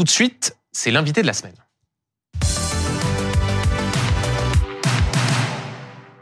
Tout 0.00 0.04
de 0.04 0.08
suite, 0.08 0.56
c'est 0.72 0.90
l'invité 0.90 1.20
de 1.20 1.26
la 1.26 1.34
semaine. 1.34 1.52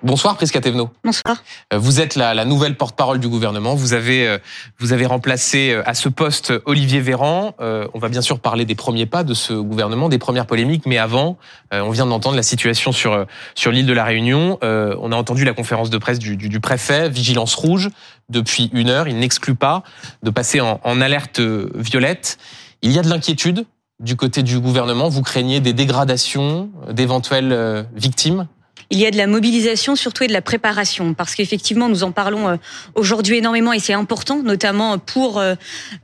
Bonsoir 0.02 0.36
Prisca 0.36 0.60
Thévenot. 0.60 0.90
Bonsoir. 1.04 1.44
Euh, 1.72 1.78
vous 1.78 2.00
êtes 2.00 2.16
la, 2.16 2.34
la 2.34 2.44
nouvelle 2.44 2.76
porte-parole 2.76 3.20
du 3.20 3.28
gouvernement. 3.28 3.76
Vous 3.76 3.92
avez, 3.92 4.26
euh, 4.26 4.38
vous 4.80 4.92
avez 4.92 5.06
remplacé 5.06 5.70
euh, 5.70 5.82
à 5.86 5.94
ce 5.94 6.08
poste 6.08 6.52
Olivier 6.64 6.98
Véran. 7.00 7.54
On 7.60 7.98
va 8.00 8.08
bien 8.08 8.20
sûr 8.20 8.40
parler 8.40 8.64
des 8.64 8.74
premiers 8.74 9.06
pas 9.06 9.22
de 9.22 9.32
ce 9.32 9.52
gouvernement, 9.52 10.08
des 10.08 10.18
premières 10.18 10.46
polémiques, 10.46 10.84
mais 10.86 10.98
avant, 10.98 11.38
on 11.70 11.90
vient 11.90 12.06
d'entendre 12.06 12.34
la 12.34 12.42
situation 12.42 12.90
sur, 12.90 13.26
sur 13.54 13.70
l'île 13.70 13.86
de 13.86 13.92
la 13.92 14.04
Réunion. 14.04 14.58
On 14.60 15.12
a 15.12 15.16
entendu 15.16 15.44
la 15.44 15.52
conférence 15.52 15.90
de 15.90 15.98
presse 15.98 16.18
du, 16.18 16.36
du, 16.36 16.48
du 16.48 16.58
préfet, 16.58 17.08
vigilance 17.08 17.54
rouge, 17.54 17.90
depuis 18.28 18.70
une 18.72 18.88
heure. 18.88 19.06
Il 19.06 19.18
n'exclut 19.18 19.54
pas 19.54 19.84
de 20.24 20.30
passer 20.30 20.60
en, 20.60 20.80
en 20.82 21.00
alerte 21.00 21.40
violette. 21.40 22.38
Il 22.82 22.92
y 22.92 22.98
a 22.98 23.02
de 23.02 23.08
l'inquiétude 23.08 23.66
du 24.00 24.16
côté 24.16 24.42
du 24.42 24.60
gouvernement. 24.60 25.08
Vous 25.08 25.22
craignez 25.22 25.60
des 25.60 25.72
dégradations, 25.72 26.70
d'éventuelles 26.90 27.86
victimes? 27.94 28.46
Il 28.90 28.98
y 28.98 29.06
a 29.06 29.10
de 29.10 29.16
la 29.16 29.26
mobilisation 29.26 29.96
surtout 29.96 30.24
et 30.24 30.28
de 30.28 30.32
la 30.32 30.40
préparation. 30.40 31.12
Parce 31.12 31.34
qu'effectivement 31.34 31.88
nous 31.88 32.04
en 32.04 32.12
parlons 32.12 32.48
euh, 32.48 32.56
aujourd'hui 32.94 33.36
énormément 33.38 33.72
et 33.72 33.80
c'est 33.80 33.92
important 33.92 34.42
notamment 34.42 34.98
pour 34.98 35.38
euh, 35.38 35.54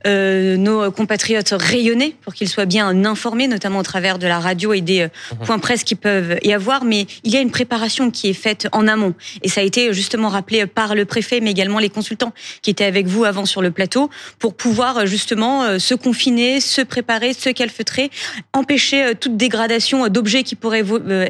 euh, 0.05 0.55
nos 0.57 0.91
compatriotes 0.91 1.53
rayonnés 1.57 2.15
pour 2.21 2.33
qu'ils 2.33 2.49
soient 2.49 2.65
bien 2.65 3.05
informés 3.05 3.47
notamment 3.47 3.79
au 3.79 3.83
travers 3.83 4.19
de 4.19 4.27
la 4.27 4.39
radio 4.39 4.73
et 4.73 4.81
des 4.81 5.03
mhm. 5.03 5.45
points 5.45 5.59
presse 5.59 5.83
qui 5.83 5.95
peuvent 5.95 6.37
y 6.43 6.53
avoir. 6.53 6.83
Mais 6.83 7.07
il 7.23 7.31
y 7.31 7.37
a 7.37 7.41
une 7.41 7.51
préparation 7.51 8.11
qui 8.11 8.29
est 8.29 8.33
faite 8.33 8.67
en 8.71 8.87
amont. 8.87 9.15
Et 9.41 9.49
ça 9.49 9.61
a 9.61 9.63
été 9.63 9.93
justement 9.93 10.29
rappelé 10.29 10.65
par 10.67 10.93
le 10.93 11.05
préfet 11.05 11.39
mais 11.39 11.51
également 11.51 11.79
les 11.79 11.89
consultants 11.89 12.33
qui 12.61 12.69
étaient 12.69 12.85
avec 12.85 13.07
vous 13.07 13.25
avant 13.25 13.45
sur 13.45 13.61
le 13.61 13.71
plateau 13.71 14.09
pour 14.37 14.55
pouvoir 14.55 15.07
justement 15.07 15.79
se 15.79 15.95
confiner, 15.95 16.59
se 16.59 16.81
préparer, 16.81 17.33
se 17.33 17.49
calfeutrer, 17.49 18.11
empêcher 18.53 19.13
toute 19.19 19.37
dégradation 19.37 20.07
d'objets 20.07 20.43
qui 20.43 20.55
pourraient 20.55 20.83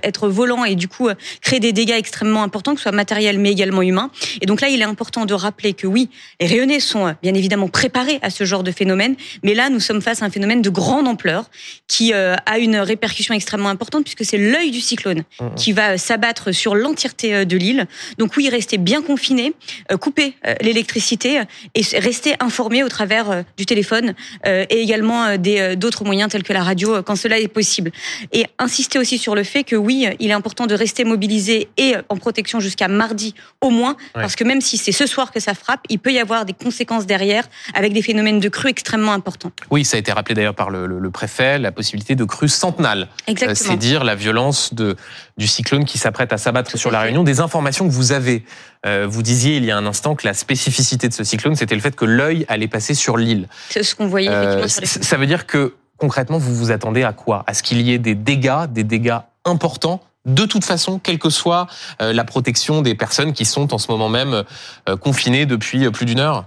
être 0.03 0.27
volants 0.27 0.65
et 0.65 0.75
du 0.75 0.87
coup 0.87 1.09
créer 1.45 1.59
des 1.59 1.73
dégâts 1.73 1.91
extrêmement 1.91 2.41
importants, 2.41 2.73
que 2.73 2.79
ce 2.79 2.83
soit 2.83 2.91
matériels 2.91 3.37
mais 3.37 3.51
également 3.51 3.83
humains. 3.83 4.09
Et 4.41 4.47
donc 4.47 4.61
là, 4.61 4.67
il 4.67 4.81
est 4.81 4.85
important 4.85 5.25
de 5.25 5.33
rappeler 5.35 5.73
que 5.73 5.85
oui, 5.85 6.09
les 6.41 6.47
Réunionnais 6.47 6.79
sont 6.79 7.05
euh, 7.05 7.11
bien 7.21 7.35
évidemment 7.35 7.67
préparés 7.67 8.17
à 8.23 8.31
ce 8.31 8.45
genre 8.45 8.63
de 8.63 8.71
phénomène, 8.71 9.15
mais 9.43 9.53
là, 9.53 9.69
nous 9.69 9.79
sommes 9.79 10.01
face 10.01 10.23
à 10.23 10.25
un 10.25 10.31
phénomène 10.31 10.63
de 10.63 10.71
grande 10.71 11.07
ampleur 11.07 11.45
qui 11.87 12.13
euh, 12.13 12.35
a 12.47 12.57
une 12.57 12.77
répercussion 12.77 13.35
extrêmement 13.35 13.69
importante 13.69 14.03
puisque 14.05 14.25
c'est 14.25 14.39
l'œil 14.39 14.71
du 14.71 14.81
cyclone 14.81 15.19
mmh, 15.19 15.45
mmh. 15.45 15.55
qui 15.55 15.71
va 15.71 15.99
s'abattre 15.99 16.51
sur 16.51 16.73
l'entièreté 16.73 17.35
euh, 17.35 17.45
de 17.45 17.57
l'île. 17.57 17.85
Donc 18.17 18.35
oui, 18.37 18.49
rester 18.49 18.79
bien 18.79 19.03
confiné, 19.03 19.53
couper 20.01 20.33
l'électricité 20.61 21.41
et 21.75 21.81
rester 21.99 22.33
informé 22.39 22.83
au 22.83 22.89
travers 22.89 23.43
du 23.57 23.65
téléphone 23.65 24.13
et 24.45 24.81
également 24.81 25.37
des 25.37 25.75
d'autres 25.75 26.03
moyens 26.05 26.31
tels 26.31 26.43
que 26.43 26.53
la 26.53 26.63
radio 26.63 27.03
quand 27.03 27.15
cela 27.15 27.39
est 27.39 27.47
possible. 27.47 27.91
Et 28.31 28.45
insister 28.57 28.97
aussi 28.97 29.17
sur 29.17 29.35
le 29.35 29.43
fait 29.43 29.63
que 29.63 29.75
oui, 29.75 30.07
il 30.19 30.29
est 30.29 30.33
important 30.33 30.65
de 30.65 30.73
rester 30.73 31.03
mobilisé 31.03 31.34
et 31.77 31.95
en 32.09 32.17
protection 32.17 32.59
jusqu'à 32.59 32.87
mardi 32.87 33.35
au 33.61 33.69
moins, 33.69 33.95
parce 34.13 34.35
que 34.35 34.43
même 34.43 34.61
si 34.61 34.77
c'est 34.77 34.91
ce 34.91 35.05
soir 35.05 35.31
que 35.31 35.39
ça 35.39 35.53
frappe, 35.53 35.81
il 35.89 35.99
peut 35.99 36.11
y 36.11 36.19
avoir 36.19 36.45
des 36.45 36.53
conséquences 36.53 37.05
derrière 37.05 37.45
avec 37.73 37.93
des 37.93 38.01
phénomènes 38.01 38.39
de 38.39 38.49
crues 38.49 38.69
extrêmement 38.69 39.13
importants. 39.13 39.51
Oui, 39.71 39.85
ça 39.85 39.97
a 39.97 39.99
été 39.99 40.11
rappelé 40.11 40.35
d'ailleurs 40.35 40.55
par 40.55 40.69
le, 40.69 40.85
le, 40.85 41.11
préfet, 41.11 41.59
la 41.59 41.71
possibilité 41.71 42.15
de 42.15 42.23
crues 42.23 42.49
centenales. 42.49 43.07
Exactement. 43.27 43.51
Euh, 43.51 43.71
c'est 43.71 43.77
dire 43.77 44.03
la 44.03 44.15
violence 44.15 44.73
de, 44.73 44.95
du 45.37 45.47
cyclone 45.47 45.85
qui 45.85 45.97
s'apprête 45.97 46.33
à 46.33 46.37
s'abattre 46.37 46.77
sur 46.77 46.91
la 46.91 47.01
Réunion. 47.01 47.23
Des 47.23 47.39
informations 47.39 47.87
que 47.87 47.93
vous 47.93 48.11
avez. 48.11 48.43
Euh, 48.85 49.07
vous 49.09 49.23
disiez 49.23 49.57
il 49.57 49.65
y 49.65 49.71
a 49.71 49.77
un 49.77 49.85
instant 49.85 50.15
que 50.15 50.27
la 50.27 50.33
spécificité 50.33 51.07
de 51.07 51.13
ce 51.13 51.23
cyclone, 51.23 51.55
c'était 51.55 51.75
le 51.75 51.81
fait 51.81 51.95
que 51.95 52.05
l'œil 52.05 52.45
allait 52.47 52.67
passer 52.67 52.93
sur 52.93 53.17
l'île. 53.17 53.47
C'est 53.69 53.83
ce 53.83 53.95
qu'on 53.95 54.07
voyait 54.07 54.27
effectivement 54.27 54.63
euh, 54.63 54.67
sur 54.67 54.81
les 54.81 55.03
Ça 55.03 55.17
veut 55.17 55.25
dire 55.25 55.47
que 55.47 55.73
concrètement, 55.97 56.37
vous 56.37 56.55
vous 56.55 56.71
attendez 56.71 57.03
à 57.03 57.13
quoi? 57.13 57.43
À 57.47 57.53
ce 57.53 57.63
qu'il 57.63 57.81
y 57.81 57.93
ait 57.93 57.97
des 57.97 58.15
dégâts, 58.15 58.65
des 58.69 58.83
dégâts 58.83 59.17
importants 59.43 60.01
de 60.25 60.45
toute 60.45 60.65
façon, 60.65 60.99
quelle 60.99 61.19
que 61.19 61.29
soit 61.29 61.67
euh, 62.01 62.13
la 62.13 62.23
protection 62.23 62.81
des 62.81 62.95
personnes 62.95 63.33
qui 63.33 63.45
sont 63.45 63.73
en 63.73 63.77
ce 63.77 63.91
moment 63.91 64.09
même 64.09 64.43
euh, 64.89 64.97
confinées 64.97 65.45
depuis 65.45 65.85
euh, 65.85 65.91
plus 65.91 66.05
d'une 66.05 66.19
heure 66.19 66.45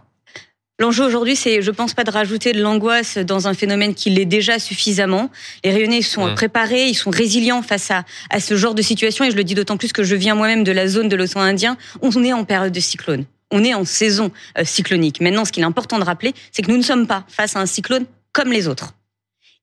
L'enjeu 0.81 1.05
aujourd'hui, 1.05 1.35
c'est, 1.35 1.61
je 1.61 1.73
pense 1.73 1.93
pas 1.93 2.05
de 2.05 2.11
rajouter 2.11 2.53
de 2.53 2.63
l'angoisse 2.63 3.19
dans 3.19 3.49
un 3.49 3.55
phénomène 3.55 3.95
qui 3.95 4.11
l'est 4.11 4.25
déjà 4.25 4.61
suffisamment. 4.61 5.29
Les 5.65 5.73
Réunionnais 5.73 6.03
sont 6.03 6.29
mmh. 6.29 6.35
préparés, 6.37 6.87
ils 6.87 6.95
sont 6.95 7.11
résilients 7.11 7.63
face 7.63 7.91
à, 7.91 8.05
à 8.31 8.39
ce 8.39 8.57
genre 8.57 8.77
de 8.77 8.83
situation, 8.83 9.25
et 9.25 9.33
je 9.33 9.37
le 9.37 9.43
dis 9.43 9.55
d'autant 9.55 9.77
plus 9.77 9.93
que 9.93 10.05
je 10.05 10.15
viens 10.15 10.37
moi-même 10.37 10.63
de 10.63 10.71
la 10.71 10.87
zone 10.87 11.09
de 11.09 11.17
l'océan 11.17 11.41
Indien. 11.41 11.77
On 12.01 12.23
est 12.23 12.33
en 12.33 12.45
période 12.45 12.73
de 12.73 12.79
cyclone. 12.79 13.25
On 13.51 13.65
est 13.65 13.75
en 13.75 13.85
saison 13.85 14.31
cyclonique. 14.63 15.21
Maintenant, 15.21 15.45
ce 15.45 15.51
qu'il 15.51 15.65
est 15.65 15.67
important 15.67 15.99
de 15.99 16.05
rappeler, 16.05 16.33
c'est 16.53 16.63
que 16.63 16.71
nous 16.71 16.77
ne 16.77 16.83
sommes 16.83 17.09
pas 17.09 17.25
face 17.27 17.57
à 17.57 17.61
un 17.61 17.67
cyclone 17.67 18.05
comme 18.33 18.53
les 18.53 18.69
autres 18.69 18.93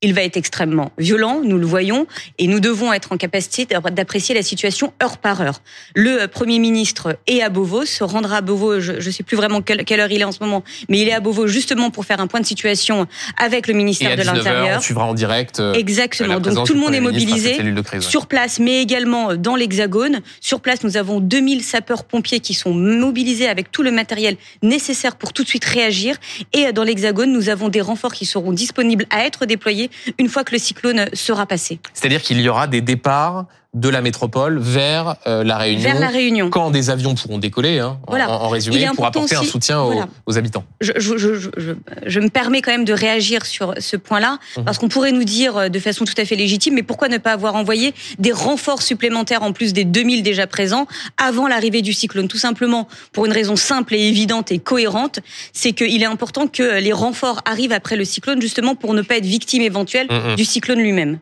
il 0.05 0.13
va 0.13 0.21
être 0.21 0.37
extrêmement 0.37 0.91
violent, 0.99 1.41
nous 1.43 1.57
le 1.57 1.65
voyons, 1.65 2.05
et 2.37 2.47
nous 2.47 2.59
devons 2.59 2.93
être 2.93 3.11
en 3.11 3.17
capacité 3.17 3.65
d'apprécier 3.65 4.35
la 4.35 4.43
situation 4.43 4.93
heure 5.01 5.17
par 5.17 5.41
heure. 5.41 5.61
Le 5.95 6.21
euh, 6.21 6.27
Premier 6.27 6.59
ministre 6.59 7.17
est 7.25 7.41
à 7.41 7.49
Beauvau, 7.49 7.85
se 7.85 8.03
rendra 8.03 8.37
à 8.37 8.41
Beauvau, 8.41 8.79
je 8.79 8.93
ne 8.93 9.11
sais 9.11 9.23
plus 9.23 9.35
vraiment 9.35 9.61
quelle, 9.63 9.99
heure 9.99 10.11
il 10.11 10.21
est 10.21 10.25
en 10.25 10.31
ce 10.31 10.39
moment, 10.41 10.63
mais 10.89 10.99
il 10.99 11.07
est 11.07 11.13
à 11.13 11.19
Beauvau 11.19 11.47
justement 11.47 11.89
pour 11.89 12.05
faire 12.05 12.19
un 12.19 12.27
point 12.27 12.39
de 12.39 12.45
situation 12.45 13.07
avec 13.37 13.67
le 13.67 13.73
ministère 13.73 14.15
de 14.15 14.21
l'Intérieur. 14.21 14.77
On 14.77 14.81
suivra 14.81 15.05
en 15.05 15.15
direct. 15.15 15.59
Euh, 15.59 15.73
Exactement, 15.73 16.39
donc 16.39 16.67
tout 16.67 16.73
le 16.75 16.79
monde 16.79 16.93
est 16.93 16.99
mobilisé 16.99 17.57
sur 17.99 18.27
place, 18.27 18.59
mais 18.59 18.81
également 18.81 19.35
dans 19.35 19.55
l'Hexagone. 19.55 20.21
Sur 20.39 20.61
place, 20.61 20.83
nous 20.83 20.97
avons 20.97 21.19
2000 21.19 21.63
sapeurs-pompiers 21.63 22.41
qui 22.41 22.53
sont 22.53 22.73
mobilisés 22.75 23.47
avec 23.47 23.71
tout 23.71 23.81
le 23.81 23.91
matériel 23.91 24.37
nécessaire 24.61 25.15
pour 25.15 25.33
tout 25.33 25.43
de 25.43 25.47
suite 25.47 25.65
réagir. 25.65 26.17
Et 26.53 26.71
dans 26.73 26.83
l'Hexagone, 26.83 27.31
nous 27.31 27.49
avons 27.49 27.69
des 27.69 27.81
renforts 27.81 28.13
qui 28.13 28.25
seront 28.25 28.51
disponibles 28.51 29.07
à 29.09 29.25
être 29.25 29.45
déployés 29.47 29.89
une 30.17 30.29
fois 30.29 30.43
que 30.43 30.51
le 30.51 30.59
cyclone 30.59 31.09
sera 31.13 31.45
passé. 31.45 31.79
C'est-à-dire 31.93 32.21
qu'il 32.21 32.39
y 32.41 32.49
aura 32.49 32.67
des 32.67 32.81
départs 32.81 33.45
de 33.75 33.89
la 33.89 34.01
métropole 34.01 34.57
vers 34.57 35.17
euh, 35.27 35.43
la 35.43 35.57
Réunion. 35.57 35.83
Vers 35.83 35.99
la 35.99 36.07
Réunion. 36.07 36.49
Quand 36.49 36.71
des 36.71 36.89
avions 36.89 37.13
pourront 37.13 37.37
décoller, 37.37 37.79
hein, 37.79 37.99
en, 38.07 38.47
résumé, 38.47 38.87
pour 38.95 39.05
apporter 39.05 39.35
un 39.35 39.43
soutien 39.43 39.83
aux, 40.25 40.37
habitants. 40.37 40.63
Je, 40.79 40.93
je, 40.97 42.19
me 42.19 42.29
permets 42.29 42.61
quand 42.61 42.71
même 42.71 42.85
de 42.85 42.93
réagir 42.93 43.45
sur 43.45 43.73
ce 43.77 43.97
point-là, 43.97 44.39
mhm. 44.57 44.63
parce 44.63 44.77
qu'on 44.77 44.87
pourrait 44.87 45.11
nous 45.11 45.25
dire 45.25 45.57
euh, 45.57 45.69
de 45.69 45.79
façon 45.79 46.05
tout 46.05 46.13
à 46.17 46.23
fait 46.23 46.37
légitime, 46.37 46.73
mais 46.75 46.83
pourquoi 46.83 47.09
ne 47.09 47.17
pas 47.17 47.33
avoir 47.33 47.55
envoyé 47.55 47.93
des 48.17 48.31
renforts 48.31 48.81
supplémentaires 48.81 49.43
en 49.43 49.51
plus 49.51 49.73
des 49.73 49.83
2000 49.83 50.23
déjà 50.23 50.47
présents 50.47 50.87
avant 51.17 51.47
l'arrivée 51.47 51.81
du 51.81 51.91
cyclone? 51.91 52.29
Tout 52.29 52.37
simplement 52.37 52.87
pour 53.11 53.25
une 53.25 53.33
raison 53.33 53.57
simple 53.57 53.93
et 53.93 54.07
évidente 54.07 54.53
et 54.53 54.59
cohérente, 54.59 55.19
c'est 55.51 55.73
qu'il 55.73 56.01
est 56.01 56.07
important 56.07 56.47
que 56.47 56.79
les 56.79 56.93
renforts 56.93 57.41
arrivent 57.45 57.73
après 57.73 57.97
le 57.97 58.05
cyclone, 58.05 58.41
justement 58.41 58.75
pour 58.75 58.93
ne 58.93 59.01
pas 59.01 59.17
être 59.17 59.25
victime 59.25 59.61
éventuelle 59.61 60.07
mhm. 60.09 60.35
du 60.35 60.45
cyclone 60.45 60.79
lui-même. 60.79 61.19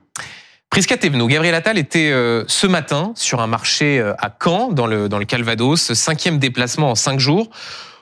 Prisca 0.73 0.97
Thévenot, 0.97 1.27
Gabriel 1.27 1.53
Attal 1.53 1.77
était 1.77 2.09
euh, 2.11 2.45
ce 2.47 2.65
matin 2.65 3.13
sur 3.15 3.41
un 3.41 3.45
marché 3.45 3.99
euh, 3.99 4.15
à 4.17 4.35
Caen, 4.43 4.69
dans 4.69 4.87
le, 4.87 5.07
dans 5.07 5.19
le 5.19 5.25
Calvados, 5.25 5.93
cinquième 5.93 6.39
déplacement 6.39 6.89
en 6.89 6.95
cinq 6.95 7.19
jours. 7.19 7.51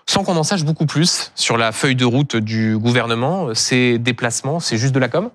Sans 0.05 0.23
qu'on 0.23 0.37
en 0.37 0.43
sache 0.43 0.63
beaucoup 0.63 0.85
plus 0.85 1.33
sur 1.35 1.57
la 1.57 1.73
feuille 1.73 1.97
de 1.97 2.05
route 2.05 2.37
du 2.37 2.77
gouvernement, 2.77 3.53
ces 3.53 3.97
déplacements, 3.97 4.61
c'est 4.61 4.77
juste 4.77 4.95
de 4.95 4.99
la 4.99 5.09
com? 5.09 5.31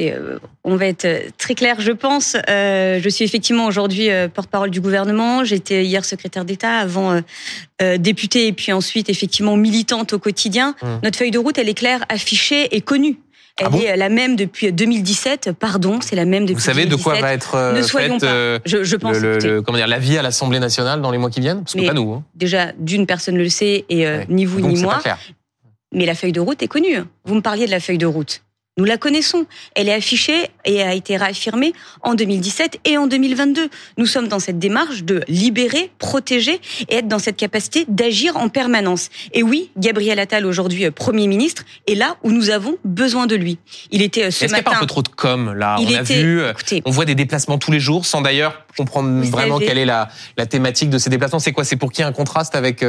Euh, 0.00 0.38
on 0.62 0.76
va 0.76 0.88
être 0.88 1.08
très 1.38 1.54
clair, 1.54 1.76
je 1.78 1.92
pense. 1.92 2.36
je 2.46 3.08
suis 3.08 3.24
effectivement 3.24 3.64
aujourd'hui 3.64 4.10
porte-parole 4.34 4.68
du 4.68 4.82
gouvernement. 4.82 5.44
J'étais 5.44 5.86
hier 5.86 6.04
secrétaire 6.04 6.44
d'État, 6.44 6.76
avant 6.76 7.18
députée 7.80 8.48
et 8.48 8.52
puis 8.52 8.72
ensuite 8.72 9.08
effectivement 9.08 9.56
militante 9.56 10.12
au 10.12 10.18
quotidien. 10.18 10.74
Mmh. 10.82 10.86
Notre 11.02 11.16
feuille 11.16 11.30
de 11.30 11.38
route, 11.38 11.56
elle 11.56 11.70
est 11.70 11.74
claire, 11.74 12.04
affichée 12.10 12.76
et 12.76 12.82
connue. 12.82 13.16
Elle 13.58 13.68
ah 13.70 13.76
est 13.76 13.96
la 13.96 14.08
même 14.08 14.36
depuis 14.36 14.72
2017. 14.72 15.52
Pardon, 15.52 16.00
c'est 16.00 16.16
la 16.16 16.24
même 16.24 16.44
depuis. 16.44 16.54
Vous 16.54 16.60
savez 16.60 16.86
de 16.86 16.96
quoi 16.96 17.20
va 17.20 17.32
être 17.32 17.54
euh, 17.54 17.72
ne 17.74 17.82
soyons 17.82 18.18
pas. 18.18 18.26
Euh, 18.26 18.58
je, 18.64 18.82
je 18.82 18.96
pense. 18.96 19.18
Le, 19.18 19.60
comment 19.60 19.76
dire, 19.78 19.86
la 19.86 19.98
vie 19.98 20.16
à 20.16 20.22
l'Assemblée 20.22 20.58
nationale 20.58 21.02
dans 21.02 21.10
les 21.10 21.18
mois 21.18 21.30
qui 21.30 21.40
viennent, 21.40 21.60
parce 21.62 21.74
que 21.74 21.86
pas 21.86 21.92
nous. 21.92 22.12
Hein. 22.12 22.24
Déjà, 22.34 22.72
d'une 22.78 23.06
personne 23.06 23.34
ne 23.34 23.42
le 23.42 23.48
sait 23.48 23.84
et 23.88 24.06
euh, 24.06 24.24
ni 24.28 24.44
vous 24.44 24.60
ni 24.60 24.80
moi. 24.80 25.00
Mais 25.94 26.06
la 26.06 26.14
feuille 26.14 26.32
de 26.32 26.40
route 26.40 26.62
est 26.62 26.68
connue. 26.68 27.02
Vous 27.24 27.34
me 27.34 27.42
parliez 27.42 27.66
de 27.66 27.70
la 27.70 27.80
feuille 27.80 27.98
de 27.98 28.06
route. 28.06 28.42
Nous 28.78 28.86
la 28.86 28.96
connaissons. 28.96 29.44
Elle 29.74 29.90
est 29.90 29.92
affichée 29.92 30.48
et 30.64 30.82
a 30.82 30.94
été 30.94 31.18
réaffirmée 31.18 31.74
en 32.00 32.14
2017 32.14 32.80
et 32.86 32.96
en 32.96 33.06
2022. 33.06 33.68
Nous 33.98 34.06
sommes 34.06 34.28
dans 34.28 34.38
cette 34.38 34.58
démarche 34.58 35.04
de 35.04 35.20
libérer, 35.28 35.90
protéger 35.98 36.58
et 36.88 36.94
être 36.94 37.06
dans 37.06 37.18
cette 37.18 37.36
capacité 37.36 37.84
d'agir 37.88 38.38
en 38.38 38.48
permanence. 38.48 39.10
Et 39.34 39.42
oui, 39.42 39.70
Gabriel 39.76 40.18
Attal, 40.18 40.46
aujourd'hui 40.46 40.86
euh, 40.86 40.90
Premier 40.90 41.26
ministre, 41.26 41.64
est 41.86 41.94
là 41.94 42.16
où 42.22 42.30
nous 42.30 42.48
avons 42.48 42.78
besoin 42.82 43.26
de 43.26 43.36
lui. 43.36 43.58
Il 43.90 44.00
était 44.00 44.24
euh, 44.24 44.30
ce 44.30 44.44
matin... 44.44 44.56
Est-ce 44.56 44.62
qu'il 44.62 44.62
n'y 44.62 44.68
a 44.68 44.70
pas 44.70 44.76
un 44.78 44.80
peu 44.80 44.86
trop 44.86 45.02
de 45.02 45.08
com, 45.08 45.52
là? 45.52 45.76
On 45.78 45.94
a 45.94 46.02
vu, 46.02 46.40
euh, 46.40 46.54
on 46.86 46.90
voit 46.90 47.04
des 47.04 47.14
déplacements 47.14 47.58
tous 47.58 47.72
les 47.72 47.80
jours, 47.80 48.06
sans 48.06 48.22
d'ailleurs 48.22 48.64
comprendre 48.76 49.24
vraiment 49.24 49.58
quelle 49.58 49.78
est 49.78 49.84
la, 49.84 50.08
la 50.36 50.46
thématique 50.46 50.90
de 50.90 50.98
ces 50.98 51.10
déplacements. 51.10 51.38
C'est 51.38 51.52
quoi? 51.52 51.64
C'est 51.64 51.76
pour 51.76 51.90
ait 51.98 52.02
un 52.02 52.12
contraste 52.12 52.54
avec 52.54 52.82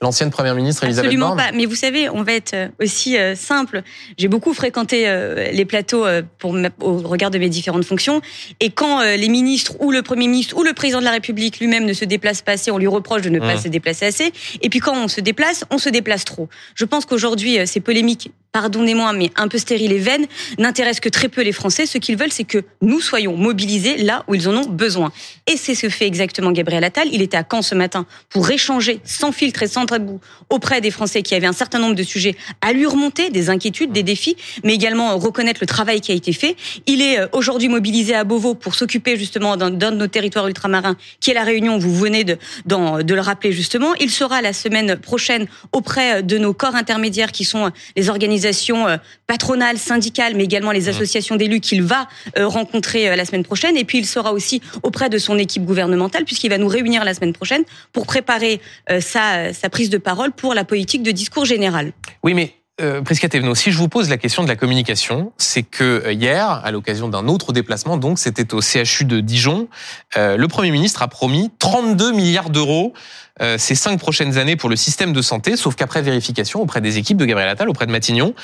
l'ancienne 0.00 0.30
première 0.30 0.54
ministre 0.54 0.84
Elisabeth 0.84 1.06
Absolument 1.06 1.36
pas. 1.36 1.52
Mais 1.52 1.66
vous 1.66 1.74
savez, 1.74 2.08
on 2.08 2.22
va 2.22 2.32
être 2.32 2.54
euh, 2.54 2.68
aussi 2.80 3.16
euh, 3.16 3.34
simple. 3.34 3.82
J'ai 4.16 4.28
beaucoup 4.28 4.54
fréquenté 4.54 5.08
euh, 5.08 5.50
les 5.50 5.64
plateaux 5.64 6.06
pour 6.38 6.56
au 6.80 6.98
regard 6.98 7.30
de 7.30 7.38
mes 7.38 7.48
différentes 7.48 7.84
fonctions. 7.84 8.20
Et 8.60 8.70
quand 8.70 9.02
les 9.02 9.28
ministres 9.28 9.74
ou 9.80 9.90
le 9.90 10.02
premier 10.02 10.28
ministre 10.28 10.56
ou 10.56 10.62
le 10.62 10.72
président 10.72 11.00
de 11.00 11.04
la 11.04 11.10
République 11.10 11.58
lui-même 11.60 11.84
ne 11.84 11.92
se 11.92 12.04
déplace 12.04 12.42
pas 12.42 12.52
assez, 12.52 12.70
on 12.70 12.78
lui 12.78 12.86
reproche 12.86 13.22
de 13.22 13.28
ne 13.28 13.38
pas 13.38 13.56
mmh. 13.56 13.62
se 13.62 13.68
déplacer 13.68 14.06
assez. 14.06 14.32
Et 14.62 14.68
puis 14.68 14.80
quand 14.80 14.96
on 14.96 15.08
se 15.08 15.20
déplace, 15.20 15.64
on 15.70 15.78
se 15.78 15.88
déplace 15.88 16.24
trop. 16.24 16.48
Je 16.74 16.84
pense 16.84 17.06
qu'aujourd'hui, 17.06 17.58
ces 17.66 17.80
polémiques 17.80 18.30
pardonnez-moi, 18.52 19.12
mais 19.12 19.30
un 19.36 19.48
peu 19.48 19.58
stériles 19.58 19.92
et 19.92 19.98
vaines, 19.98 20.26
n'intéressent 20.58 21.00
que 21.00 21.08
très 21.08 21.28
peu 21.28 21.42
les 21.42 21.52
Français. 21.52 21.86
Ce 21.86 21.98
qu'ils 21.98 22.16
veulent, 22.16 22.32
c'est 22.32 22.44
que 22.44 22.64
nous 22.80 23.00
soyons 23.00 23.36
mobilisés 23.36 23.98
là 23.98 24.24
où 24.26 24.34
ils 24.34 24.48
en 24.48 24.56
ont 24.56 24.66
besoin. 24.66 25.12
Et 25.46 25.56
c'est 25.56 25.74
ce 25.74 25.82
que 25.82 25.88
fait 25.88 26.06
exactement 26.06 26.52
Gabriel 26.52 26.84
Attal. 26.84 27.08
Il 27.12 27.22
était 27.22 27.36
à 27.36 27.44
Caen 27.48 27.62
ce 27.62 27.74
matin 27.74 28.06
pour 28.28 28.50
échanger 28.50 29.00
sans 29.04 29.32
filtre 29.32 29.62
et 29.62 29.68
sans 29.68 29.86
tabou 29.86 30.20
auprès 30.50 30.80
des 30.80 30.90
Français 30.90 31.22
qui 31.22 31.34
avaient 31.34 31.46
un 31.46 31.52
certain 31.52 31.78
nombre 31.78 31.94
de 31.94 32.02
sujets 32.02 32.36
à 32.60 32.72
lui 32.72 32.86
remonter, 32.86 33.30
des 33.30 33.50
inquiétudes, 33.50 33.92
des 33.92 34.02
défis, 34.02 34.36
mais 34.64 34.74
également 34.74 35.16
reconnaître 35.18 35.60
le 35.60 35.66
travail 35.66 36.00
qui 36.00 36.12
a 36.12 36.14
été 36.14 36.32
fait. 36.32 36.56
Il 36.86 37.02
est 37.02 37.18
euh, 37.18 37.26
aujourd'hui 37.32 37.68
mobilisé 37.68 38.14
à 38.14 38.24
Beauvau 38.24 38.54
pour 38.54 38.74
s'occuper 38.74 39.16
justement 39.16 39.56
d'un 39.56 39.70
de 39.70 39.90
nos 39.90 40.06
territoires 40.06 40.46
ultramarins, 40.46 40.96
qui 41.20 41.30
est 41.30 41.34
la 41.34 41.44
Réunion. 41.44 41.78
Vous 41.78 41.94
venez 41.94 42.24
de, 42.24 42.36
de 42.66 43.14
le 43.14 43.20
rappeler 43.20 43.52
justement. 43.52 43.94
Il 44.00 44.10
sera 44.10 44.42
la 44.42 44.52
semaine 44.52 44.96
prochaine 44.96 45.46
auprès 45.72 46.22
de 46.22 46.38
nos 46.38 46.52
corps 46.52 46.74
intermédiaires 46.74 47.32
qui 47.32 47.44
sont 47.44 47.70
les 47.96 48.08
organisations 48.08 48.86
euh, 48.86 48.96
patronales, 49.26 49.78
syndicales, 49.78 50.34
mais 50.36 50.44
également 50.44 50.72
les 50.72 50.86
mmh. 50.86 50.88
associations 50.88 51.36
d'élus 51.36 51.60
qu'il 51.60 51.82
va 51.82 52.08
euh, 52.36 52.46
rencontrer 52.46 53.16
la 53.16 53.24
semaine 53.24 53.44
prochaine. 53.44 53.76
Et 53.76 53.84
puis 53.84 53.98
il 53.98 54.06
sera 54.06 54.32
aussi 54.32 54.60
auprès 54.82 55.07
de 55.08 55.18
son 55.18 55.38
équipe 55.38 55.64
gouvernementale 55.64 56.24
puisqu'il 56.24 56.50
va 56.50 56.58
nous 56.58 56.68
réunir 56.68 57.04
la 57.04 57.14
semaine 57.14 57.32
prochaine 57.32 57.62
pour 57.92 58.06
préparer 58.06 58.60
sa, 59.00 59.52
sa 59.52 59.68
prise 59.68 59.90
de 59.90 59.98
parole 59.98 60.32
pour 60.32 60.54
la 60.54 60.64
politique 60.64 61.02
de 61.02 61.10
discours 61.10 61.44
général. 61.44 61.92
Oui, 62.22 62.34
mais 62.34 62.54
euh, 62.80 63.02
Prisca 63.02 63.28
Thévenot, 63.28 63.56
si 63.56 63.72
je 63.72 63.78
vous 63.78 63.88
pose 63.88 64.08
la 64.08 64.18
question 64.18 64.44
de 64.44 64.48
la 64.48 64.54
communication, 64.54 65.32
c'est 65.36 65.64
que 65.64 66.04
euh, 66.06 66.12
hier, 66.12 66.48
à 66.48 66.70
l'occasion 66.70 67.08
d'un 67.08 67.26
autre 67.26 67.52
déplacement, 67.52 67.96
donc 67.96 68.20
c'était 68.20 68.54
au 68.54 68.60
CHU 68.60 69.04
de 69.04 69.18
Dijon, 69.20 69.68
euh, 70.16 70.36
le 70.36 70.48
Premier 70.48 70.70
ministre 70.70 71.02
a 71.02 71.08
promis 71.08 71.50
32 71.58 72.12
milliards 72.12 72.50
d'euros 72.50 72.92
euh, 73.40 73.56
ces 73.58 73.74
cinq 73.74 73.98
prochaines 73.98 74.36
années 74.38 74.56
pour 74.56 74.68
le 74.68 74.76
système 74.76 75.12
de 75.12 75.22
santé, 75.22 75.56
sauf 75.56 75.76
qu'après 75.76 76.02
vérification 76.02 76.60
auprès 76.60 76.80
des 76.80 76.98
équipes 76.98 77.16
de 77.16 77.24
Gabriel 77.24 77.48
Attal, 77.48 77.68
auprès 77.68 77.86
de 77.86 77.92
Matignon, 77.92 78.34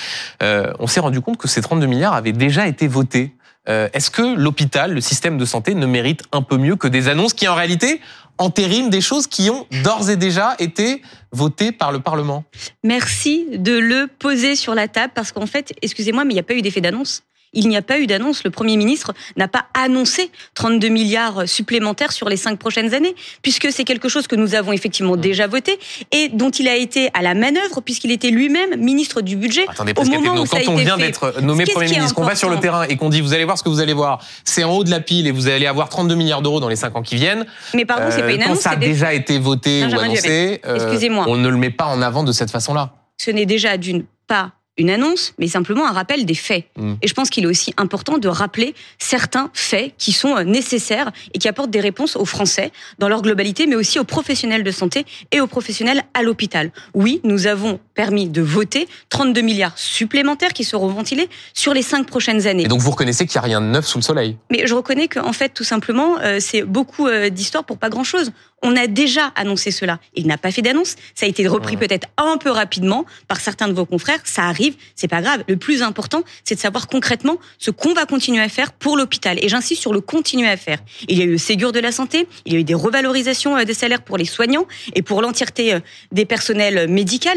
euh, 0.43 0.73
on 0.79 0.87
s'est 0.87 1.01
rendu 1.01 1.21
compte 1.21 1.37
que 1.37 1.49
ces 1.49 1.61
32 1.61 1.87
milliards 1.87 2.15
avaient 2.15 2.33
déjà 2.33 2.67
été 2.69 2.87
votés. 2.87 3.33
Est-ce 3.67 4.11
que 4.11 4.37
l'hôpital, 4.37 4.93
le 4.93 5.01
système 5.01 5.39
de 5.39 5.45
santé 5.45 5.75
ne 5.75 5.87
mérite 5.87 6.23
un 6.33 6.43
peu 6.43 6.59
mieux 6.59 6.77
que 6.77 6.89
des 6.89 7.09
annonces 7.09 7.33
qui 7.33 7.49
en 7.49 7.55
réalité 7.55 8.01
entérine 8.39 8.91
des 8.91 9.01
choses 9.01 9.27
qui 9.27 9.49
ont 9.51 9.67
d'ores 9.83 10.11
et 10.11 10.17
déjà 10.17 10.55
été 10.59 11.03
votées 11.33 11.73
par 11.73 11.93
le 11.93 12.01
Parlement? 12.01 12.45
Merci 12.83 13.47
de 13.53 13.73
le 13.73 14.07
poser 14.07 14.57
sur 14.57 14.75
la 14.75 14.89
table 14.89 15.13
parce 15.15 15.33
qu'en 15.33 15.47
fait, 15.47 15.73
excusez-moi, 15.83 16.25
mais 16.25 16.33
il 16.33 16.37
n'y 16.37 16.41
a 16.41 16.45
pas 16.45 16.55
eu 16.55 16.63
d'effet 16.63 16.81
d'annonce 16.81 17.23
il 17.55 17.69
n'y 17.69 17.77
a 17.77 17.83
pas 17.83 17.99
eu 17.99 18.07
d'annonce. 18.07 18.45
Le 18.45 18.51
Premier 18.51 18.77
ministre 18.77 19.13
n'a 19.37 19.49
pas 19.49 19.67
annoncé 19.75 20.31
32 20.55 20.89
milliards 20.89 21.49
supplémentaires 21.49 22.13
sur 22.13 22.29
les 22.29 22.37
cinq 22.37 22.59
prochaines 22.59 22.95
années, 22.95 23.15
puisque 23.43 23.73
c'est 23.73 23.85
quelque 23.85 24.09
chose 24.09 24.27
que 24.27 24.37
nous 24.37 24.55
avons 24.55 24.73
effectivement 24.73 25.17
déjà 25.17 25.47
voté 25.47 25.79
et 26.13 26.29
dont 26.29 26.51
il 26.51 26.69
a 26.69 26.77
été 26.77 27.11
à 27.15 27.23
la 27.23 27.35
manœuvre, 27.35 27.81
puisqu'il 27.81 28.11
était 28.11 28.31
lui-même 28.31 28.77
ministre 28.77 29.21
du 29.21 29.37
budget. 29.37 29.65
Attendez, 29.69 29.93
au 29.97 30.05
moment 30.05 30.41
où 30.41 30.45
quand 30.45 30.59
on 30.69 30.77
vient 30.77 30.97
d'être 30.97 31.41
nommé 31.41 31.65
Premier 31.65 31.89
ministre, 31.89 32.15
qu'on 32.15 32.25
va 32.25 32.35
sur 32.35 32.51
le 32.51 32.59
terrain 32.61 32.85
et 32.85 32.97
qu'on 32.97 33.09
dit 33.09 33.21
vous 33.21 33.33
allez 33.35 33.45
voir 33.45 33.59
ce 33.59 33.63
que 33.63 33.69
vous 33.69 33.81
allez 33.81 33.95
voir, 33.95 34.25
c'est 34.45 34.65
en 34.65 34.73
haut 34.73 34.85
de 34.85 34.91
la 34.91 35.01
pile 35.01 35.27
et 35.27 35.31
vous 35.31 35.49
allez 35.49 35.67
avoir 35.67 35.89
32 35.89 36.15
milliards 36.15 36.43
d'euros 36.43 36.61
dans 36.61 36.69
les 36.69 36.77
cinq 36.77 36.97
ans 36.97 37.03
qui 37.03 37.17
viennent. 37.17 37.47
Mais 37.75 37.85
pardon, 37.85 38.07
c'est 38.11 38.23
pas 38.23 38.33
une 38.33 38.43
annonce. 38.43 38.59
Quand 38.59 38.63
ça 38.63 38.71
a 38.71 38.77
déjà 38.77 39.15
été 39.15 39.39
voté 39.39 39.85
ou 39.85 39.99
annoncé, 39.99 40.61
euh, 40.67 41.23
on 41.27 41.37
ne 41.37 41.49
le 41.49 41.57
met 41.57 41.71
pas 41.71 41.87
en 41.87 42.03
avant 42.03 42.23
de 42.23 42.33
cette 42.33 42.51
façon-là. 42.51 42.93
Ce 43.19 43.31
n'est 43.31 43.47
déjà 43.47 43.77
d'une 43.77 44.05
pas 44.27 44.53
une 44.77 44.91
annonce, 44.91 45.35
mais 45.39 45.47
simplement 45.47 45.87
un 45.87 45.93
rappel 45.93 46.27
des 46.27 46.35
faits. 46.35 46.65
Mm. 46.77 46.95
Et 47.03 47.09
je 47.09 47.15
pense 47.15 47.31
qu'il 47.31 47.45
est 47.45 47.49
aussi 47.49 47.73
important 47.77 48.19
de 48.19 48.29
rappeler 48.29 48.75
certains 48.99 49.51
faits 49.53 49.95
qui 49.99 50.13
sont 50.13 50.37
euh, 50.37 50.43
nécessaires 50.43 51.13
et 51.33 51.39
qui 51.39 51.49
apportent 51.49 51.71
des 51.71 51.81
réponses 51.81 52.17
aux 52.17 52.25
Français 52.25 52.73
dans 52.99 53.09
leur 53.09 53.23
globalité, 53.23 53.67
mais 53.67 53.77
aussi 53.77 53.99
aux 53.99 54.05
professionnels 54.05 54.65
de 54.65 54.71
santé 54.71 55.05
et 55.31 55.41
aux 55.41 55.47
professionnels 55.47 56.03
à 56.15 56.23
l'hôpital. 56.23 56.73
Oui, 56.95 57.21
nous 57.25 57.47
avons 57.47 57.79
permis 57.95 58.29
de 58.29 58.43
voter 58.43 58.89
32 59.11 59.41
milliards 59.41 59.79
supplémentaires 59.79 60.53
qui 60.53 60.65
seront 60.65 60.89
ventilés 60.89 61.29
sur 61.53 61.73
les 61.73 61.83
cinq 61.83 62.07
prochaines 62.07 62.47
années. 62.47 62.65
Et 62.65 62.69
donc 62.69 62.81
vous 62.81 62.91
reconnaissez 62.91 63.27
qu'il 63.27 63.39
n'y 63.39 63.45
a 63.45 63.47
rien 63.47 63.61
de 63.61 63.67
neuf 63.67 63.87
sous 63.87 63.99
le 63.99 64.03
soleil? 64.03 64.37
Mais 64.51 64.67
je 64.67 64.75
reconnais 64.75 65.09
qu'en 65.09 65.33
fait, 65.33 65.51
tout 65.51 65.65
simplement, 65.65 66.19
euh, 66.21 66.39
c'est 66.41 66.63
beaucoup 66.63 67.07
euh, 67.07 67.31
d'histoires 67.31 67.65
pour 67.65 67.79
pas 67.79 67.91
grand-chose. 67.91 68.33
On 68.67 68.77
a 68.77 68.87
déjà 68.87 69.27
annoncé 69.37 69.71
cela. 69.71 70.01
Il 70.15 70.27
n'a 70.27 70.39
pas 70.39 70.51
fait 70.51 70.63
d'annonce. 70.63 70.97
Ça 71.15 71.27
a 71.27 71.29
été 71.29 71.47
repris 71.47 71.77
peut-être 71.77 72.09
un 72.17 72.39
peu 72.39 72.51
rapidement 72.51 73.05
par 73.29 73.39
certains 73.39 73.69
de 73.69 73.75
vos 73.75 73.85
confrères. 73.85 74.21
Ça 74.25 74.45
arrive, 74.45 74.75
c'est 74.97 75.07
pas 75.07 75.21
grave. 75.21 75.45
Le 75.47 75.59
plus 75.59 75.83
important, 75.83 76.23
c'est 76.45 76.55
de 76.55 76.61
savoir 76.61 76.89
concrètement 76.89 77.37
ce 77.59 77.71
qu'on 77.71 77.93
va 77.93 78.07
continuer 78.07 78.41
à 78.41 78.49
faire 78.49 78.73
pour 78.73 78.97
l'hôpital. 78.97 79.39
Et 79.45 79.51
j'insiste 79.51 79.83
sur 79.83 79.93
le 79.93 80.01
continuer 80.01 80.49
à 80.49 80.57
faire. 80.57 80.79
Il 81.09 81.19
y 81.19 81.21
a 81.21 81.27
eu 81.27 81.33
le 81.33 81.39
Ségur 81.39 81.73
de 81.73 81.79
la 81.79 81.93
santé, 81.93 82.27
il 82.47 82.55
y 82.55 82.57
a 82.57 82.59
eu 82.59 82.65
des 82.65 82.75
revalorisations 82.75 83.55
euh, 83.59 83.65
des 83.65 83.75
salaires 83.75 84.01
pour 84.01 84.17
les 84.17 84.25
soignants 84.25 84.67
et 84.95 85.03
pour 85.03 85.21
l'entièreté 85.21 85.75
euh, 85.75 85.81
des 86.11 86.25
personnels 86.25 86.89
médicaux. 86.89 87.29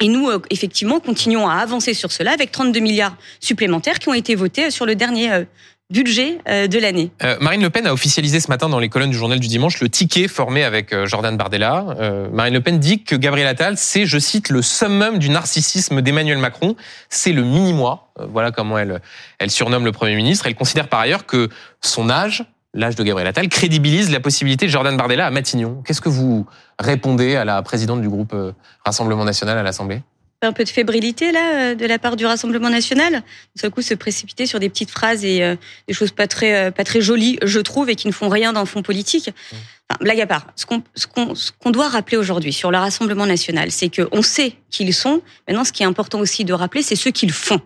Et 0.00 0.08
nous, 0.08 0.28
euh, 0.28 0.40
effectivement, 0.50 0.98
continuons 0.98 1.46
à 1.46 1.56
avancer 1.56 1.92
sur 1.92 2.10
cela 2.10 2.32
avec 2.32 2.52
32 2.52 2.80
milliards 2.80 3.16
supplémentaires 3.38 3.98
qui 3.98 4.08
ont 4.08 4.14
été 4.14 4.34
votés 4.34 4.70
sur 4.70 4.86
le 4.86 4.94
dernier 4.94 5.44
budget 5.90 6.38
euh, 6.48 6.66
de 6.66 6.78
l'année. 6.78 7.10
Euh, 7.22 7.36
Marine 7.40 7.62
Le 7.62 7.70
Pen 7.70 7.86
a 7.86 7.92
officialisé 7.92 8.40
ce 8.40 8.48
matin 8.48 8.68
dans 8.68 8.78
les 8.78 8.88
colonnes 8.88 9.10
du 9.10 9.16
journal 9.16 9.38
du 9.38 9.48
dimanche 9.48 9.80
le 9.80 9.88
ticket 9.88 10.28
formé 10.28 10.64
avec 10.64 10.92
euh, 10.92 11.06
Jordan 11.06 11.36
Bardella. 11.36 11.84
Marine 12.32 12.54
Le 12.54 12.60
Pen 12.60 12.78
dit 12.78 13.04
que 13.04 13.16
Gabriel 13.16 13.46
Attal, 13.46 13.76
c'est, 13.76 14.06
je 14.06 14.18
cite, 14.18 14.48
le 14.48 14.62
summum 14.62 15.18
du 15.18 15.28
narcissisme 15.28 16.00
d'Emmanuel 16.00 16.38
Macron. 16.38 16.76
C'est 17.08 17.32
le 17.32 17.42
mini-moi. 17.42 18.10
voilà 18.30 18.50
comment 18.50 18.78
elle, 18.78 19.00
elle 19.38 19.50
surnomme 19.50 19.84
le 19.84 19.92
Premier 19.92 20.16
ministre. 20.16 20.46
Elle 20.46 20.54
considère 20.54 20.88
par 20.88 21.00
ailleurs 21.00 21.26
que 21.26 21.48
son 21.80 22.10
âge, 22.10 22.44
l'âge 22.72 22.96
de 22.96 23.04
Gabriel 23.04 23.28
Attal, 23.28 23.48
crédibilise 23.48 24.10
la 24.10 24.20
possibilité 24.20 24.66
de 24.66 24.70
Jordan 24.70 24.96
Bardella 24.96 25.26
à 25.26 25.30
Matignon. 25.30 25.82
Qu'est-ce 25.86 26.00
que 26.00 26.08
vous 26.08 26.46
répondez 26.78 27.36
à 27.36 27.44
la 27.44 27.62
présidente 27.62 28.00
du 28.00 28.08
groupe 28.08 28.34
Rassemblement 28.84 29.24
National 29.24 29.58
à 29.58 29.62
l'Assemblée? 29.62 30.02
Un 30.44 30.52
peu 30.52 30.64
de 30.64 30.68
fébrilité 30.68 31.32
là 31.32 31.54
euh, 31.54 31.74
de 31.74 31.86
la 31.86 31.98
part 31.98 32.16
du 32.16 32.26
Rassemblement 32.26 32.70
national. 32.70 33.22
D'un 33.62 33.70
coup, 33.70 33.82
se 33.82 33.94
précipiter 33.94 34.46
sur 34.46 34.60
des 34.60 34.68
petites 34.68 34.90
phrases 34.90 35.24
et 35.24 35.42
euh, 35.42 35.56
des 35.88 35.94
choses 35.94 36.12
pas 36.12 36.26
très 36.26 36.54
euh, 36.54 36.70
pas 36.70 36.84
très 36.84 37.00
jolies, 37.00 37.38
je 37.42 37.60
trouve, 37.60 37.90
et 37.90 37.96
qui 37.96 38.06
ne 38.06 38.12
font 38.12 38.28
rien 38.28 38.52
dans 38.52 38.60
le 38.60 38.66
fond 38.66 38.82
politique. 38.82 39.30
Enfin, 39.90 39.98
blague 40.00 40.20
à 40.20 40.26
part. 40.26 40.46
Ce 40.56 40.66
qu'on 40.66 40.82
qu'on 41.12 41.34
qu'on 41.58 41.70
doit 41.70 41.88
rappeler 41.88 42.16
aujourd'hui 42.16 42.52
sur 42.52 42.70
le 42.70 42.78
Rassemblement 42.78 43.26
national, 43.26 43.70
c'est 43.70 43.88
que 43.88 44.08
on 44.12 44.22
sait 44.22 44.54
qui 44.70 44.84
ils 44.84 44.94
sont. 44.94 45.22
Maintenant, 45.48 45.64
ce 45.64 45.72
qui 45.72 45.82
est 45.82 45.86
important 45.86 46.20
aussi 46.20 46.44
de 46.44 46.52
rappeler, 46.52 46.82
c'est 46.82 46.96
ce 46.96 47.08
qu'ils 47.08 47.32
font. 47.32 47.60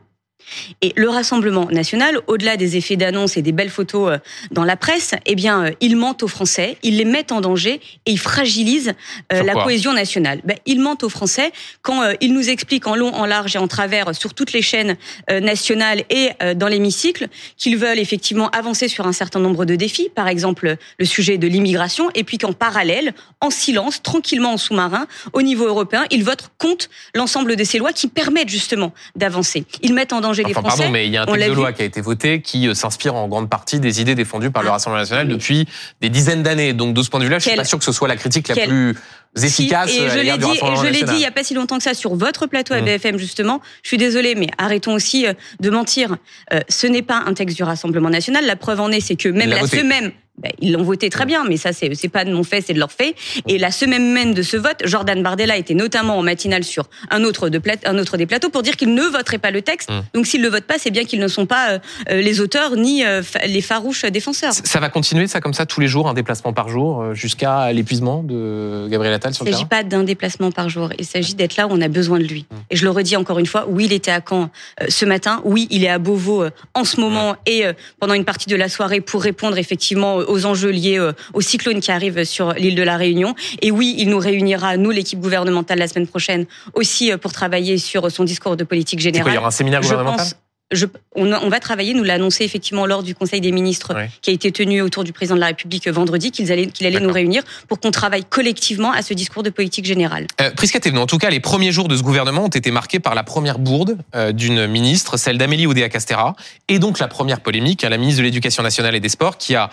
Et 0.82 0.92
le 0.96 1.08
Rassemblement 1.08 1.66
national, 1.70 2.20
au-delà 2.26 2.56
des 2.56 2.76
effets 2.76 2.96
d'annonce 2.96 3.36
et 3.36 3.42
des 3.42 3.52
belles 3.52 3.70
photos 3.70 4.12
euh, 4.12 4.18
dans 4.50 4.64
la 4.64 4.76
presse, 4.76 5.14
eh 5.26 5.34
bien, 5.34 5.64
euh, 5.64 5.70
ils 5.80 5.96
mentent 5.96 6.22
aux 6.22 6.28
Français, 6.28 6.76
ils 6.82 6.96
les 6.96 7.04
mettent 7.04 7.32
en 7.32 7.40
danger 7.40 7.80
et 8.06 8.12
ils 8.12 8.18
fragilisent 8.18 8.94
euh, 9.32 9.42
la 9.42 9.54
cohésion 9.54 9.92
nationale. 9.92 10.40
Ben, 10.44 10.56
ils 10.66 10.80
mentent 10.80 11.04
aux 11.04 11.08
Français 11.08 11.52
quand 11.82 12.02
ils 12.20 12.32
nous 12.32 12.48
expliquent 12.48 12.86
en 12.86 12.96
long, 12.96 13.14
en 13.14 13.26
large 13.26 13.56
et 13.56 13.58
en 13.58 13.68
travers 13.68 14.14
sur 14.14 14.34
toutes 14.34 14.52
les 14.52 14.62
chaînes 14.62 14.96
nationales 15.30 16.04
et 16.10 16.30
dans 16.54 16.68
l'hémicycle 16.68 17.28
qu'ils 17.56 17.76
veulent 17.76 17.98
effectivement 17.98 18.48
avancer 18.50 18.88
sur 18.88 19.06
un 19.06 19.12
certain 19.12 19.40
nombre 19.40 19.64
de 19.64 19.74
défis, 19.74 20.10
par 20.14 20.28
exemple 20.28 20.76
le 20.98 21.04
sujet 21.04 21.38
de 21.38 21.46
l'immigration, 21.46 22.10
et 22.14 22.24
puis 22.24 22.38
qu'en 22.38 22.52
parallèle, 22.52 23.14
en 23.40 23.50
silence, 23.50 24.02
tranquillement 24.02 24.52
en 24.52 24.56
sous-marin, 24.56 25.06
au 25.32 25.42
niveau 25.42 25.66
européen, 25.66 26.04
ils 26.10 26.24
votent 26.24 26.50
contre 26.58 26.88
l'ensemble 27.14 27.56
de 27.56 27.64
ces 27.64 27.78
lois 27.78 27.92
qui 27.92 28.08
permettent 28.08 28.48
justement 28.48 28.92
d'avancer. 29.16 29.64
Ils 29.82 29.94
mettent 29.94 30.12
en 30.12 30.20
danger 30.20 30.37
Pardon, 30.42 30.90
mais 30.90 31.06
il 31.06 31.12
y 31.12 31.16
a 31.16 31.22
un 31.22 31.26
texte 31.26 31.48
de 31.48 31.54
loi 31.54 31.72
qui 31.72 31.82
a 31.82 31.84
été 31.84 32.00
voté 32.00 32.40
qui 32.40 32.68
euh, 32.68 32.74
s'inspire 32.74 33.14
en 33.14 33.28
grande 33.28 33.48
partie 33.48 33.80
des 33.80 34.00
idées 34.00 34.14
défendues 34.14 34.50
par 34.50 34.62
le 34.62 34.68
ah. 34.68 34.72
Rassemblement 34.72 35.00
national 35.00 35.28
depuis 35.28 35.66
des 36.00 36.08
dizaines 36.08 36.42
d'années. 36.42 36.72
Donc 36.72 36.94
de 36.94 37.02
ce 37.02 37.10
point 37.10 37.20
de 37.20 37.24
vue-là, 37.24 37.38
je 37.38 37.48
suis 37.48 37.56
pas 37.56 37.64
sûr 37.64 37.78
que 37.78 37.84
ce 37.84 37.92
soit 37.92 38.08
la 38.08 38.16
critique 38.16 38.48
la 38.48 38.66
plus 38.66 38.96
efficace. 39.36 39.90
et 39.90 40.08
je 40.08 40.18
l'ai 40.18 40.38
dit, 40.38 40.50
et 40.50 40.76
je 40.76 40.86
l'ai 40.86 41.02
dit 41.02 41.14
il 41.14 41.20
y 41.20 41.26
a 41.26 41.30
pas 41.30 41.44
si 41.44 41.54
longtemps 41.54 41.78
que 41.78 41.82
ça 41.82 41.94
sur 41.94 42.14
votre 42.14 42.46
plateau 42.46 42.74
à. 42.74 42.80
BFM 42.80 43.18
justement. 43.18 43.60
Je 43.82 43.88
suis 43.88 43.98
désolée, 43.98 44.34
mais 44.34 44.48
arrêtons 44.56 44.94
aussi 44.94 45.26
euh, 45.26 45.32
de 45.60 45.70
mentir. 45.70 46.16
Euh, 46.52 46.60
ce 46.68 46.86
n'est 46.86 47.02
pas 47.02 47.22
un 47.26 47.34
texte 47.34 47.56
du 47.56 47.62
Rassemblement 47.62 48.10
national. 48.10 48.46
La 48.46 48.56
preuve 48.56 48.80
en 48.80 48.90
est, 48.90 49.00
c'est 49.00 49.16
que 49.16 49.28
même 49.28 49.50
la 49.50 49.66
semaine 49.66 50.12
ben, 50.38 50.52
ils 50.60 50.72
l'ont 50.72 50.82
voté 50.82 51.10
très 51.10 51.26
bien, 51.26 51.44
mais 51.48 51.56
ça 51.56 51.72
c'est 51.72 52.08
pas 52.08 52.24
de 52.24 52.32
mon 52.32 52.44
fait, 52.44 52.60
c'est 52.60 52.74
de 52.74 52.78
leur 52.78 52.92
fait. 52.92 53.14
Et 53.46 53.58
la 53.58 53.70
semaine 53.70 54.12
même 54.12 54.34
de 54.34 54.42
ce 54.42 54.56
vote, 54.56 54.82
Jordan 54.84 55.22
Bardella 55.22 55.56
était 55.56 55.74
notamment 55.74 56.18
en 56.18 56.22
matinale 56.22 56.64
sur 56.64 56.88
un 57.10 57.24
autre 57.24 57.48
de 57.48 57.60
un 57.84 57.98
autre 57.98 58.16
des 58.16 58.26
plateaux 58.26 58.48
pour 58.48 58.62
dire 58.62 58.76
qu'il 58.76 58.94
ne 58.94 59.02
voterait 59.02 59.38
pas 59.38 59.50
le 59.50 59.62
texte. 59.62 59.90
Mmh. 59.90 60.00
Donc 60.14 60.26
s'ils 60.26 60.42
le 60.42 60.48
votent 60.48 60.66
pas, 60.66 60.78
c'est 60.78 60.90
bien 60.90 61.04
qu'ils 61.04 61.20
ne 61.20 61.28
sont 61.28 61.46
pas 61.46 61.72
euh, 61.72 61.78
euh, 62.10 62.20
les 62.20 62.40
auteurs 62.40 62.76
ni 62.76 63.04
euh, 63.04 63.22
les 63.46 63.60
farouches 63.60 64.04
défenseurs. 64.06 64.52
Ça 64.52 64.80
va 64.80 64.88
continuer 64.88 65.26
ça 65.26 65.40
comme 65.40 65.54
ça 65.54 65.66
tous 65.66 65.80
les 65.80 65.88
jours, 65.88 66.08
un 66.08 66.14
déplacement 66.14 66.52
par 66.52 66.68
jour 66.68 67.14
jusqu'à 67.14 67.72
l'épuisement 67.72 68.22
de 68.22 68.86
Gabriel 68.90 69.14
Attal 69.14 69.34
sur 69.34 69.44
le 69.44 69.50
Il 69.50 69.52
ne 69.52 69.56
s'agit 69.56 69.68
pas 69.68 69.82
d'un 69.82 70.04
déplacement 70.04 70.50
par 70.50 70.68
jour. 70.68 70.90
Il 70.98 71.04
s'agit 71.04 71.34
d'être 71.34 71.56
là 71.56 71.66
où 71.66 71.70
on 71.72 71.80
a 71.80 71.88
besoin 71.88 72.18
de 72.18 72.24
lui. 72.24 72.46
Mmh. 72.50 72.54
Et 72.70 72.76
je 72.76 72.84
le 72.84 72.90
redis 72.90 73.16
encore 73.16 73.38
une 73.38 73.46
fois, 73.46 73.66
oui, 73.68 73.86
il 73.86 73.92
était 73.92 74.10
à 74.10 74.20
Caen 74.26 74.50
euh, 74.80 74.86
ce 74.88 75.04
matin. 75.04 75.40
Oui, 75.44 75.66
il 75.70 75.84
est 75.84 75.88
à 75.88 75.98
Beauvau 75.98 76.44
en 76.74 76.84
ce 76.84 77.00
moment 77.00 77.36
et 77.46 77.64
pendant 78.00 78.14
une 78.14 78.24
partie 78.24 78.48
de 78.48 78.56
la 78.56 78.68
soirée 78.68 79.00
pour 79.00 79.22
répondre 79.22 79.58
effectivement 79.58 80.18
aux 80.28 80.46
enjeux 80.46 80.70
liés 80.70 81.00
au 81.32 81.40
cyclone 81.40 81.80
qui 81.80 81.90
arrive 81.90 82.24
sur 82.24 82.52
l'île 82.52 82.74
de 82.74 82.82
la 82.82 82.96
Réunion. 82.96 83.34
Et 83.62 83.70
oui, 83.70 83.94
il 83.98 84.08
nous 84.08 84.18
réunira, 84.18 84.76
nous, 84.76 84.90
l'équipe 84.90 85.20
gouvernementale, 85.20 85.78
la 85.78 85.88
semaine 85.88 86.06
prochaine 86.06 86.46
aussi 86.74 87.12
pour 87.20 87.32
travailler 87.32 87.78
sur 87.78 88.10
son 88.10 88.24
discours 88.24 88.56
de 88.56 88.64
politique 88.64 89.00
générale. 89.00 89.32
il 89.32 89.34
y 89.34 89.38
aura 89.38 89.48
un 89.48 89.50
séminaire 89.50 89.80
gouvernemental? 89.80 90.26
Je, 90.70 90.84
on, 91.14 91.32
on, 91.32 91.48
va 91.48 91.60
travailler, 91.60 91.94
nous 91.94 92.04
l'a 92.04 92.14
annoncé 92.14 92.44
effectivement 92.44 92.84
lors 92.84 93.02
du 93.02 93.14
Conseil 93.14 93.40
des 93.40 93.52
ministres 93.52 93.94
qui 94.20 94.30
a 94.30 94.32
été 94.34 94.52
tenu 94.52 94.82
autour 94.82 95.02
du 95.02 95.12
président 95.12 95.34
de 95.34 95.40
la 95.40 95.46
République 95.46 95.88
vendredi, 95.88 96.30
qu'il 96.30 96.50
allait, 96.52 96.66
qu'il 96.66 96.86
allait 96.86 97.00
nous 97.00 97.12
réunir 97.12 97.42
pour 97.68 97.80
qu'on 97.80 97.90
travaille 97.90 98.24
collectivement 98.24 98.92
à 98.92 99.02
ce 99.02 99.14
discours 99.14 99.42
de 99.42 99.50
politique 99.50 99.86
générale. 99.86 100.26
Euh, 100.40 100.50
Prisca 100.50 100.78
en 100.94 101.06
tout 101.06 101.18
cas, 101.18 101.30
les 101.30 101.40
premiers 101.40 101.72
jours 101.72 101.88
de 101.88 101.96
ce 101.96 102.02
gouvernement 102.02 102.44
ont 102.44 102.48
été 102.48 102.70
marqués 102.70 103.00
par 103.00 103.14
la 103.14 103.22
première 103.22 103.58
bourde 103.58 103.98
euh, 104.14 104.32
d'une 104.32 104.66
ministre, 104.66 105.16
celle 105.16 105.38
d'Amélie 105.38 105.66
Oudéa-Castera, 105.66 106.36
et 106.68 106.78
donc 106.78 106.98
la 106.98 107.08
première 107.08 107.40
polémique, 107.40 107.82
à 107.84 107.88
la 107.88 107.96
ministre 107.96 108.20
de 108.20 108.24
l'Éducation 108.24 108.62
nationale 108.62 108.94
et 108.94 109.00
des 109.00 109.08
Sports, 109.08 109.38
qui 109.38 109.54
a 109.54 109.70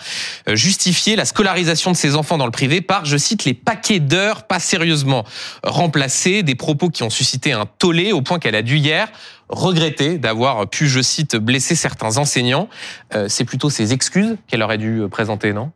euh, 0.48 0.56
justifié 0.56 1.16
la 1.16 1.26
scolarisation 1.26 1.92
de 1.92 1.98
ses 1.98 2.16
enfants 2.16 2.38
dans 2.38 2.46
le 2.46 2.52
privé 2.52 2.80
par, 2.82 3.06
je 3.06 3.18
cite, 3.18 3.44
les 3.44 3.54
paquets 3.54 4.00
d'heures 4.00 4.44
pas 4.44 4.60
sérieusement 4.60 5.26
remplacés, 5.64 6.42
des 6.42 6.56
propos 6.56 6.90
qui 6.90 7.04
ont 7.04 7.10
suscité 7.10 7.52
un 7.52 7.66
tollé 7.66 8.14
au 8.14 8.22
point 8.22 8.40
qu'elle 8.40 8.56
a 8.56 8.62
dû 8.62 8.78
hier 8.78 9.10
regretter 9.50 10.18
d'avoir 10.18 10.70
pu, 10.70 10.88
je 10.88 11.02
cite, 11.02 11.36
blesser 11.36 11.76
certains 11.76 12.18
enseignants. 12.18 12.70
Euh, 13.14 13.28
c'est 13.30 13.46
plutôt 13.46 13.70
ses 13.70 13.94
excuses 13.94 14.38
qu'elle 14.48 14.64
aurait 14.64 14.78
dû 14.78 15.02
euh, 15.02 15.08
présenter, 15.08 15.54
non? 15.54 15.72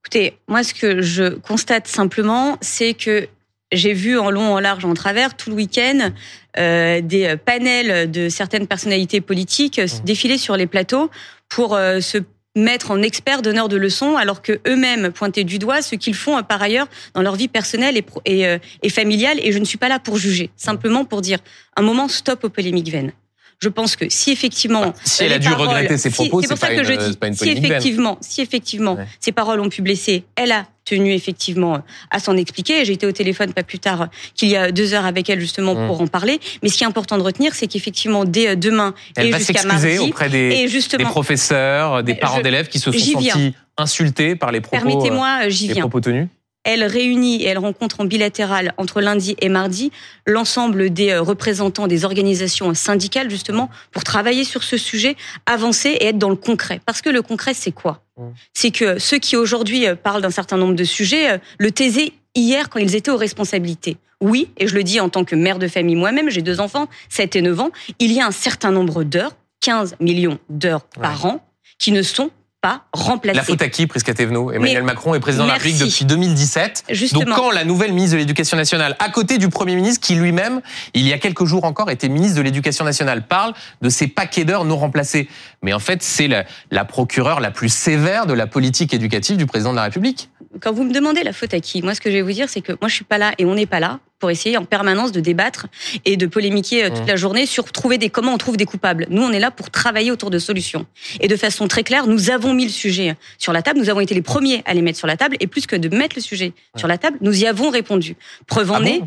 Écoutez, 0.00 0.38
moi, 0.48 0.62
ce 0.62 0.72
que 0.72 1.02
je 1.02 1.34
constate 1.38 1.88
simplement, 1.88 2.58
c'est 2.60 2.94
que 2.94 3.28
j'ai 3.72 3.92
vu 3.92 4.18
en 4.18 4.30
long, 4.30 4.54
en 4.54 4.60
large, 4.60 4.84
en 4.84 4.94
travers 4.94 5.36
tout 5.36 5.50
le 5.50 5.56
week-end 5.56 6.10
euh, 6.58 7.00
des 7.00 7.36
panels 7.36 8.10
de 8.10 8.28
certaines 8.28 8.68
personnalités 8.68 9.20
politiques 9.20 9.80
mmh. 9.80 10.04
défiler 10.04 10.38
sur 10.38 10.56
les 10.56 10.68
plateaux 10.68 11.10
pour 11.48 11.70
se 11.70 12.18
mettre 12.56 12.90
en 12.90 13.02
expert 13.02 13.42
donneur 13.42 13.68
de 13.68 13.76
leçons, 13.76 14.16
alors 14.16 14.42
que 14.42 14.60
eux-mêmes 14.66 15.12
pointaient 15.12 15.44
du 15.44 15.58
doigt 15.58 15.82
ce 15.82 15.94
qu'ils 15.94 16.14
font 16.14 16.38
euh, 16.38 16.42
par 16.42 16.60
ailleurs 16.60 16.88
dans 17.14 17.22
leur 17.22 17.36
vie 17.36 17.48
personnelle 17.48 17.96
et, 17.96 18.04
et, 18.24 18.46
euh, 18.46 18.58
et, 18.82 18.88
familiale. 18.88 19.38
Et 19.42 19.52
je 19.52 19.58
ne 19.58 19.64
suis 19.64 19.78
pas 19.78 19.88
là 19.88 20.00
pour 20.00 20.16
juger, 20.16 20.50
simplement 20.56 21.04
pour 21.04 21.20
dire 21.20 21.38
un 21.76 21.82
moment 21.82 22.08
stop 22.08 22.44
aux 22.44 22.48
polémiques 22.48 22.88
vaines. 22.88 23.12
Je 23.58 23.68
pense 23.68 23.96
que 23.96 24.04
si 24.10 24.32
effectivement, 24.32 24.86
bah, 24.86 24.94
si 25.04 25.24
elle 25.24 25.32
a 25.32 25.38
dû 25.38 25.48
regretter 25.48 25.96
ses 25.96 26.10
propos, 26.10 26.42
c'est 26.42 26.48
pour 26.48 26.58
ça 26.58 26.74
que 26.74 26.84
je 26.84 26.92
dis, 26.92 27.36
si 27.36 27.50
effectivement, 27.50 28.18
si 28.20 28.40
effectivement, 28.42 28.98
ces 29.20 29.32
paroles 29.32 29.60
ont 29.60 29.68
pu 29.68 29.82
blesser, 29.82 30.24
elle 30.36 30.52
a 30.52 30.66
tenu 30.84 31.12
effectivement 31.12 31.82
à 32.10 32.18
s'en 32.18 32.36
expliquer. 32.36 32.84
J'ai 32.84 32.92
été 32.92 33.06
au 33.06 33.12
téléphone 33.12 33.52
pas 33.52 33.64
plus 33.64 33.78
tard 33.78 34.08
qu'il 34.34 34.48
y 34.48 34.56
a 34.56 34.70
deux 34.70 34.94
heures 34.94 35.06
avec 35.06 35.28
elle 35.28 35.40
justement 35.40 35.74
mmh. 35.74 35.86
pour 35.88 36.00
en 36.00 36.06
parler. 36.06 36.38
Mais 36.62 36.68
ce 36.68 36.76
qui 36.76 36.84
est 36.84 36.86
important 36.86 37.18
de 37.18 37.22
retenir, 37.22 37.54
c'est 37.54 37.66
qu'effectivement 37.66 38.24
dès 38.24 38.48
euh, 38.48 38.56
demain 38.56 38.94
elle 39.16 39.26
et 39.26 39.32
jusqu'à 39.32 39.64
mardi, 39.64 39.98
auprès 39.98 40.28
des, 40.28 40.66
des 40.66 41.04
professeurs, 41.04 42.04
des 42.04 42.14
parents 42.14 42.40
d'élèves 42.40 42.68
qui 42.68 42.78
se 42.78 42.92
sont 42.92 42.98
sentis 42.98 43.54
insultés 43.78 44.36
par 44.36 44.52
les 44.52 44.60
propos, 44.60 44.84
Permettez-moi, 44.84 45.48
j'y 45.48 45.68
viens. 45.68 45.80
propos 45.80 46.00
tenus. 46.00 46.28
Elle 46.66 46.82
réunit 46.82 47.44
et 47.44 47.46
elle 47.46 47.58
rencontre 47.58 48.00
en 48.00 48.04
bilatéral 48.04 48.74
entre 48.76 49.00
lundi 49.00 49.36
et 49.40 49.48
mardi 49.48 49.92
l'ensemble 50.26 50.90
des 50.90 51.10
euh, 51.10 51.22
représentants 51.22 51.86
des 51.86 52.04
organisations 52.04 52.74
syndicales 52.74 53.30
justement 53.30 53.70
pour 53.92 54.02
travailler 54.02 54.42
sur 54.42 54.64
ce 54.64 54.76
sujet, 54.76 55.14
avancer 55.46 55.90
et 55.90 56.06
être 56.06 56.18
dans 56.18 56.28
le 56.28 56.34
concret. 56.34 56.80
Parce 56.84 57.02
que 57.02 57.08
le 57.08 57.22
concret, 57.22 57.54
c'est 57.54 57.70
quoi? 57.70 58.02
Mmh. 58.16 58.22
C'est 58.52 58.72
que 58.72 58.98
ceux 58.98 59.18
qui 59.18 59.36
aujourd'hui 59.36 59.86
euh, 59.86 59.94
parlent 59.94 60.22
d'un 60.22 60.30
certain 60.30 60.56
nombre 60.56 60.74
de 60.74 60.82
sujets 60.82 61.30
euh, 61.30 61.38
le 61.58 61.70
taisaient 61.70 62.12
hier 62.34 62.68
quand 62.68 62.80
ils 62.80 62.96
étaient 62.96 63.12
aux 63.12 63.16
responsabilités. 63.16 63.96
Oui, 64.20 64.50
et 64.56 64.66
je 64.66 64.74
le 64.74 64.82
dis 64.82 64.98
en 64.98 65.08
tant 65.08 65.22
que 65.22 65.36
mère 65.36 65.60
de 65.60 65.68
famille 65.68 65.94
moi-même, 65.94 66.30
j'ai 66.30 66.42
deux 66.42 66.58
enfants, 66.58 66.88
7 67.10 67.36
et 67.36 67.42
9 67.42 67.60
ans, 67.60 67.70
il 68.00 68.10
y 68.10 68.20
a 68.20 68.26
un 68.26 68.32
certain 68.32 68.72
nombre 68.72 69.04
d'heures, 69.04 69.36
15 69.60 69.96
millions 70.00 70.40
d'heures 70.48 70.82
par 71.00 71.26
an, 71.26 71.46
qui 71.78 71.92
ne 71.92 72.02
sont 72.02 72.30
la 73.24 73.42
faute 73.42 73.62
à 73.62 73.68
qui, 73.68 73.86
Prisca 73.86 74.12
Emmanuel 74.18 74.82
Macron 74.82 75.14
est 75.14 75.20
président 75.20 75.44
de 75.44 75.48
la 75.48 75.54
République 75.54 75.78
depuis 75.78 76.04
2017. 76.04 76.84
Donc 77.12 77.26
quand 77.26 77.50
la 77.50 77.64
nouvelle 77.64 77.92
ministre 77.92 78.14
de 78.14 78.20
l'Éducation 78.20 78.56
nationale, 78.56 78.96
à 78.98 79.08
côté 79.08 79.38
du 79.38 79.48
Premier 79.48 79.76
ministre, 79.76 80.04
qui 80.04 80.14
lui-même, 80.14 80.60
il 80.94 81.06
y 81.06 81.12
a 81.12 81.18
quelques 81.18 81.44
jours 81.44 81.64
encore, 81.64 81.90
était 81.90 82.08
ministre 82.08 82.36
de 82.38 82.42
l'Éducation 82.42 82.84
nationale, 82.84 83.26
parle 83.26 83.54
de 83.82 83.88
ces 83.88 84.08
paquets 84.08 84.44
d'heures 84.44 84.64
non 84.64 84.76
remplacés. 84.76 85.28
Mais 85.62 85.72
en 85.72 85.78
fait, 85.78 86.02
c'est 86.02 86.28
la, 86.28 86.44
la 86.70 86.84
procureure 86.84 87.40
la 87.40 87.50
plus 87.50 87.68
sévère 87.68 88.26
de 88.26 88.32
la 88.32 88.46
politique 88.46 88.94
éducative 88.94 89.36
du 89.36 89.46
président 89.46 89.70
de 89.70 89.76
la 89.76 89.84
République. 89.84 90.30
Quand 90.60 90.72
vous 90.72 90.84
me 90.84 90.92
demandez 90.92 91.22
la 91.22 91.32
faute 91.32 91.54
à 91.54 91.60
qui, 91.60 91.82
moi 91.82 91.94
ce 91.94 92.00
que 92.00 92.10
je 92.10 92.16
vais 92.16 92.22
vous 92.22 92.32
dire, 92.32 92.48
c'est 92.48 92.62
que 92.62 92.72
moi 92.80 92.88
je 92.88 92.94
suis 92.94 93.04
pas 93.04 93.18
là 93.18 93.32
et 93.38 93.44
on 93.44 93.54
n'est 93.54 93.66
pas 93.66 93.80
là 93.80 94.00
pour 94.18 94.30
essayer 94.30 94.56
en 94.56 94.64
permanence 94.64 95.12
de 95.12 95.20
débattre 95.20 95.66
et 96.04 96.16
de 96.16 96.26
polémiquer 96.26 96.84
euh, 96.84 96.90
toute 96.90 97.04
mmh. 97.04 97.08
la 97.08 97.16
journée 97.16 97.46
sur 97.46 97.64
trouver 97.70 97.98
des 97.98 98.10
comment 98.10 98.32
on 98.32 98.38
trouve 98.38 98.56
des 98.56 98.64
coupables. 98.64 99.06
Nous, 99.10 99.22
on 99.22 99.32
est 99.32 99.40
là 99.40 99.50
pour 99.50 99.70
travailler 99.70 100.10
autour 100.10 100.30
de 100.30 100.38
solutions. 100.38 100.86
Et 101.20 101.28
de 101.28 101.36
façon 101.36 101.68
très 101.68 101.82
claire, 101.82 102.06
nous 102.06 102.30
avons 102.30 102.54
mis 102.54 102.64
le 102.64 102.70
sujet 102.70 103.16
sur 103.38 103.52
la 103.52 103.62
table. 103.62 103.78
Nous 103.78 103.90
avons 103.90 104.00
été 104.00 104.14
les 104.14 104.22
premiers 104.22 104.62
à 104.64 104.74
les 104.74 104.82
mettre 104.82 104.98
sur 104.98 105.06
la 105.06 105.16
table. 105.16 105.36
Et 105.40 105.46
plus 105.46 105.66
que 105.66 105.76
de 105.76 105.94
mettre 105.94 106.16
le 106.16 106.22
sujet 106.22 106.52
sur 106.76 106.88
la 106.88 106.98
table, 106.98 107.18
nous 107.20 107.42
y 107.42 107.46
avons 107.46 107.70
répondu. 107.70 108.16
Preuve 108.46 108.70
en 108.70 108.82
ah 108.82 108.88
est, 108.88 109.02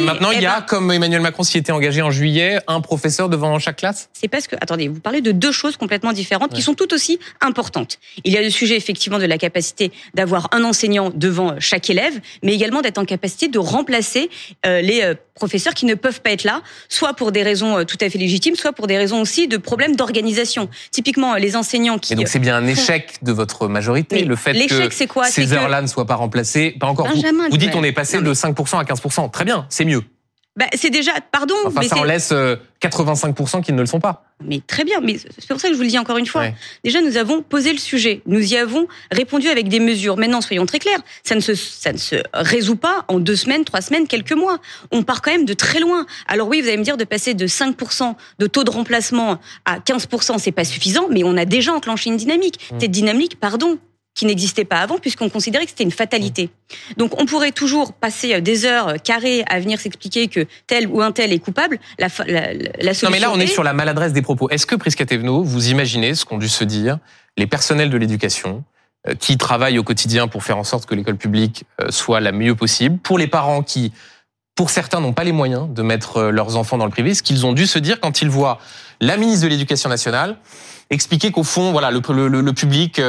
maintenant, 0.00 0.30
il 0.30 0.40
y 0.40 0.46
a, 0.46 0.56
eh 0.56 0.60
ben, 0.60 0.66
comme 0.66 0.90
Emmanuel 0.90 1.20
Macron 1.20 1.42
s'y 1.42 1.58
était 1.58 1.72
engagé 1.72 2.02
en 2.02 2.10
juillet, 2.10 2.60
un 2.66 2.80
professeur 2.80 3.28
devant 3.28 3.58
chaque 3.58 3.76
classe? 3.76 4.08
C'est 4.12 4.28
parce 4.28 4.46
que, 4.46 4.56
attendez, 4.56 4.88
vous 4.88 5.00
parlez 5.00 5.20
de 5.20 5.32
deux 5.32 5.52
choses 5.52 5.76
complètement 5.76 6.12
différentes 6.12 6.52
qui 6.52 6.62
sont 6.62 6.74
tout 6.74 6.92
aussi 6.92 7.18
importantes. 7.40 7.98
Il 8.24 8.32
y 8.32 8.38
a 8.38 8.42
le 8.42 8.50
sujet 8.50 8.76
effectivement 8.76 9.18
de 9.18 9.26
la 9.26 9.38
capacité 9.38 9.92
d'avoir 10.14 10.48
un 10.52 10.64
enseignant 10.64 11.10
devant 11.14 11.54
chaque 11.58 11.88
élève, 11.90 12.20
mais 12.42 12.54
également 12.54 12.80
d'être 12.80 12.98
en 12.98 13.04
capacité 13.04 13.48
de 13.48 13.58
remplacer 13.58 14.30
euh, 14.66 14.80
les 14.80 15.02
euh, 15.02 15.14
professeurs 15.34 15.74
qui 15.74 15.86
ne 15.86 15.94
peuvent 15.94 16.20
pas 16.20 16.30
être 16.30 16.44
là, 16.44 16.62
soit 16.88 17.14
pour 17.14 17.32
des 17.32 17.42
raisons 17.42 17.78
euh, 17.78 17.84
tout 17.84 17.96
à 18.00 18.08
fait 18.10 18.18
légitimes, 18.18 18.56
soit 18.56 18.72
pour 18.72 18.86
des 18.86 18.98
raisons 18.98 19.20
aussi 19.20 19.48
de 19.48 19.56
problèmes 19.56 19.96
d'organisation. 19.96 20.68
Typiquement, 20.90 21.34
les 21.36 21.56
enseignants 21.56 21.98
qui... 21.98 22.12
Et 22.12 22.16
donc 22.16 22.28
c'est 22.28 22.38
bien 22.38 22.56
un 22.56 22.66
échec 22.66 23.14
de 23.22 23.32
votre 23.32 23.68
majorité, 23.68 24.24
le 24.24 24.36
fait 24.36 24.52
que 24.52 25.06
quoi? 25.06 25.24
Ces 25.26 25.52
heures-là 25.52 25.82
ne 25.82 25.86
soient 25.86 26.06
pas 26.06 26.14
remplacées. 26.14 26.76
Pas 26.78 26.86
encore. 26.86 27.08
vous, 27.08 27.22
vous 27.50 27.56
dites 27.56 27.74
on 27.74 27.84
est 27.84 27.92
passé 27.92 28.20
de 28.20 28.34
5% 28.34 28.78
à 28.78 28.84
15%. 28.84 29.30
Très 29.30 29.44
bien, 29.44 29.66
c'est 29.72 29.84
mieux. 29.84 30.02
Bah, 30.54 30.66
c'est 30.74 30.90
déjà, 30.90 31.12
pardon. 31.32 31.54
Enfin, 31.64 31.80
mais 31.80 31.88
ça 31.88 31.96
en 31.96 32.04
laisse 32.04 32.30
85% 32.30 33.56
euh, 33.58 33.60
qui 33.62 33.72
ne 33.72 33.80
le 33.80 33.86
sont 33.86 34.00
pas. 34.00 34.24
Mais 34.44 34.60
très 34.66 34.84
bien, 34.84 35.00
mais 35.00 35.16
c'est 35.16 35.48
pour 35.48 35.58
ça 35.58 35.68
que 35.68 35.72
je 35.72 35.78
vous 35.78 35.84
le 35.84 35.88
dis 35.88 35.98
encore 35.98 36.18
une 36.18 36.26
fois. 36.26 36.48
Déjà, 36.84 37.00
nous 37.00 37.16
avons 37.16 37.42
posé 37.42 37.72
le 37.72 37.78
sujet, 37.78 38.20
nous 38.26 38.52
y 38.52 38.56
avons 38.56 38.86
répondu 39.10 39.48
avec 39.48 39.68
des 39.68 39.80
mesures. 39.80 40.18
Maintenant, 40.18 40.42
soyons 40.42 40.66
très 40.66 40.78
clairs, 40.78 41.00
ça 41.22 41.36
ne 41.36 41.40
se, 41.40 41.54
ça 41.54 41.92
ne 41.92 41.96
se 41.96 42.16
résout 42.34 42.76
pas 42.76 43.06
en 43.08 43.18
deux 43.18 43.36
semaines, 43.36 43.64
trois 43.64 43.80
semaines, 43.80 44.06
quelques 44.06 44.32
mois. 44.32 44.58
On 44.90 45.04
part 45.04 45.22
quand 45.22 45.30
même 45.30 45.46
de 45.46 45.54
très 45.54 45.80
loin. 45.80 46.04
Alors 46.26 46.48
oui, 46.48 46.60
vous 46.60 46.68
allez 46.68 46.76
me 46.76 46.84
dire 46.84 46.98
de 46.98 47.04
passer 47.04 47.32
de 47.32 47.46
5% 47.46 48.14
de 48.38 48.46
taux 48.46 48.64
de 48.64 48.70
remplacement 48.70 49.38
à 49.64 49.78
15%, 49.78 50.38
c'est 50.38 50.52
pas 50.52 50.64
suffisant, 50.64 51.06
mais 51.08 51.22
on 51.24 51.36
a 51.38 51.46
déjà 51.46 51.72
enclenché 51.72 52.10
une 52.10 52.16
dynamique. 52.18 52.58
Mmh. 52.72 52.80
Cette 52.80 52.90
dynamique, 52.90 53.40
pardon, 53.40 53.78
qui 54.14 54.26
n'existait 54.26 54.64
pas 54.64 54.76
avant, 54.76 54.98
puisqu'on 54.98 55.30
considérait 55.30 55.64
que 55.64 55.70
c'était 55.70 55.84
une 55.84 55.90
fatalité. 55.90 56.50
Donc 56.96 57.18
on 57.20 57.24
pourrait 57.24 57.52
toujours 57.52 57.92
passer 57.94 58.34
euh, 58.34 58.40
des 58.40 58.66
heures 58.66 58.88
euh, 58.88 58.96
carrées 58.96 59.42
à 59.48 59.58
venir 59.58 59.80
s'expliquer 59.80 60.28
que 60.28 60.46
tel 60.66 60.86
ou 60.86 61.00
un 61.00 61.12
tel 61.12 61.32
est 61.32 61.38
coupable. 61.38 61.78
La, 61.98 62.08
la, 62.26 62.52
la 62.52 62.94
solution 62.94 63.06
non 63.06 63.10
mais 63.10 63.20
là 63.20 63.30
on 63.32 63.40
est... 63.40 63.46
sur 63.46 63.62
la 63.62 63.72
maladresse 63.72 64.12
des 64.12 64.22
propos. 64.22 64.50
Est-ce 64.50 64.66
que 64.66 64.76
Prisca 64.76 65.04
vous 65.26 65.68
imaginez 65.68 66.14
ce 66.14 66.24
qu'ont 66.24 66.38
dû 66.38 66.48
se 66.48 66.64
dire 66.64 66.98
les 67.38 67.46
personnels 67.46 67.88
de 67.88 67.96
l'éducation 67.96 68.64
euh, 69.08 69.14
qui 69.14 69.38
travaillent 69.38 69.78
au 69.78 69.82
quotidien 69.82 70.28
pour 70.28 70.44
faire 70.44 70.58
en 70.58 70.64
sorte 70.64 70.84
que 70.86 70.94
l'école 70.94 71.16
publique 71.16 71.64
soit 71.88 72.20
la 72.20 72.32
mieux 72.32 72.54
possible, 72.54 72.98
pour 72.98 73.18
les 73.18 73.26
parents 73.26 73.62
qui, 73.62 73.92
pour 74.54 74.68
certains, 74.68 75.00
n'ont 75.00 75.14
pas 75.14 75.24
les 75.24 75.32
moyens 75.32 75.68
de 75.70 75.82
mettre 75.82 76.24
leurs 76.24 76.56
enfants 76.56 76.76
dans 76.76 76.84
le 76.84 76.90
privé, 76.90 77.14
ce 77.14 77.22
qu'ils 77.22 77.46
ont 77.46 77.54
dû 77.54 77.66
se 77.66 77.78
dire 77.78 77.98
quand 77.98 78.20
ils 78.20 78.28
voient 78.28 78.58
la 79.00 79.16
ministre 79.16 79.44
de 79.44 79.48
l'Éducation 79.48 79.88
nationale 79.88 80.36
expliquer 80.90 81.30
qu'au 81.32 81.42
fond, 81.42 81.72
voilà, 81.72 81.90
le, 81.90 82.00
le, 82.28 82.40
le 82.42 82.52
public 82.52 83.00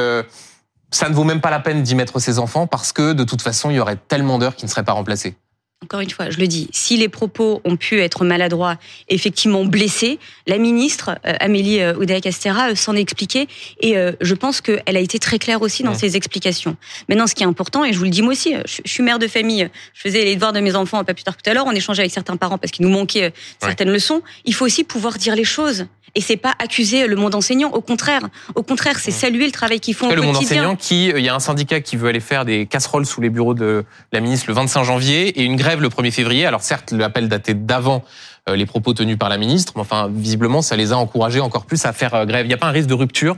ça 0.94 1.08
ne 1.08 1.14
vaut 1.14 1.24
même 1.24 1.40
pas 1.40 1.50
la 1.50 1.60
peine 1.60 1.82
d'y 1.82 1.94
mettre 1.94 2.18
ses 2.20 2.38
enfants 2.38 2.66
parce 2.66 2.92
que 2.92 3.12
de 3.12 3.24
toute 3.24 3.42
façon, 3.42 3.70
il 3.70 3.76
y 3.76 3.80
aurait 3.80 3.96
tellement 3.96 4.38
d'heures 4.38 4.56
qui 4.56 4.64
ne 4.64 4.70
seraient 4.70 4.84
pas 4.84 4.92
remplacées. 4.92 5.34
Encore 5.82 6.00
une 6.00 6.08
fois, 6.08 6.30
je 6.30 6.38
le 6.38 6.46
dis, 6.46 6.68
si 6.72 6.96
les 6.96 7.10
propos 7.10 7.60
ont 7.64 7.76
pu 7.76 8.00
être 8.00 8.24
maladroits, 8.24 8.76
effectivement 9.10 9.66
blessés, 9.66 10.18
la 10.46 10.56
ministre 10.56 11.18
euh, 11.26 11.34
Amélie 11.40 11.80
euh, 11.80 11.94
Oudéa-Castera 11.96 12.70
euh, 12.70 12.74
s'en 12.74 12.94
est 12.94 13.00
expliquée 13.00 13.48
et 13.80 13.96
je 14.20 14.34
pense 14.34 14.62
qu'elle 14.62 14.96
a 14.96 15.00
été 15.00 15.18
très 15.18 15.38
claire 15.38 15.60
aussi 15.60 15.82
dans 15.82 15.94
ses 15.94 16.16
explications. 16.16 16.76
Maintenant, 17.08 17.26
ce 17.26 17.34
qui 17.34 17.42
est 17.42 17.46
important, 17.46 17.84
et 17.84 17.92
je 17.92 17.98
vous 17.98 18.04
le 18.04 18.10
dis 18.10 18.22
moi 18.22 18.32
aussi, 18.32 18.54
je, 18.64 18.80
suis 18.86 19.02
mère 19.02 19.18
de 19.18 19.26
famille, 19.26 19.68
je 19.92 20.00
faisais 20.00 20.24
les 20.24 20.36
devoirs 20.36 20.54
de 20.54 20.60
mes 20.60 20.74
enfants 20.74 21.04
pas 21.04 21.12
plus 21.12 21.24
tard 21.24 21.36
que 21.36 21.42
tout 21.42 21.50
à 21.50 21.54
l'heure, 21.54 21.66
on 21.66 21.72
échangeait 21.72 22.02
avec 22.02 22.12
certains 22.12 22.36
parents 22.36 22.56
parce 22.56 22.70
qu'il 22.70 22.86
nous 22.86 22.92
manquait 22.92 23.32
certaines 23.60 23.90
leçons. 23.90 24.22
Il 24.46 24.54
faut 24.54 24.64
aussi 24.64 24.84
pouvoir 24.84 25.18
dire 25.18 25.34
les 25.36 25.44
choses. 25.44 25.86
Et 26.14 26.20
c'est 26.20 26.36
pas 26.36 26.54
accuser 26.58 27.06
le 27.06 27.16
monde 27.16 27.34
enseignant. 27.34 27.70
Au 27.70 27.80
contraire, 27.80 28.22
au 28.54 28.62
contraire, 28.62 28.98
c'est 29.00 29.10
saluer 29.10 29.46
le 29.46 29.52
travail 29.52 29.80
qu'ils 29.80 29.94
font 29.94 30.06
au 30.06 30.14
le 30.14 30.22
quotidien. 30.22 30.32
Monde 30.32 30.44
enseignant, 30.44 30.76
qui, 30.76 31.08
il 31.08 31.24
y 31.24 31.28
a 31.28 31.34
un 31.34 31.40
syndicat 31.40 31.80
qui 31.80 31.96
veut 31.96 32.08
aller 32.08 32.20
faire 32.20 32.44
des 32.44 32.66
casseroles 32.66 33.06
sous 33.06 33.20
les 33.20 33.30
bureaux 33.30 33.54
de 33.54 33.84
la 34.12 34.20
ministre 34.20 34.46
le 34.48 34.54
25 34.54 34.84
janvier 34.84 35.40
et 35.40 35.42
une 35.42 35.56
grève 35.56 35.80
le 35.80 35.88
1er 35.88 36.12
février. 36.12 36.46
Alors 36.46 36.62
certes, 36.62 36.92
l'appel 36.92 37.28
datait 37.28 37.54
d'avant 37.54 38.04
euh, 38.48 38.56
les 38.56 38.66
propos 38.66 38.92
tenus 38.92 39.18
par 39.18 39.28
la 39.28 39.38
ministre, 39.38 39.72
mais 39.74 39.80
enfin 39.80 40.08
visiblement, 40.12 40.60
ça 40.62 40.76
les 40.76 40.92
a 40.92 40.98
encouragés 40.98 41.40
encore 41.40 41.64
plus 41.64 41.84
à 41.86 41.92
faire 41.92 42.14
euh, 42.14 42.26
grève. 42.26 42.44
Il 42.44 42.48
n'y 42.48 42.54
a 42.54 42.58
pas 42.58 42.66
un 42.66 42.72
risque 42.72 42.88
de 42.88 42.94
rupture 42.94 43.36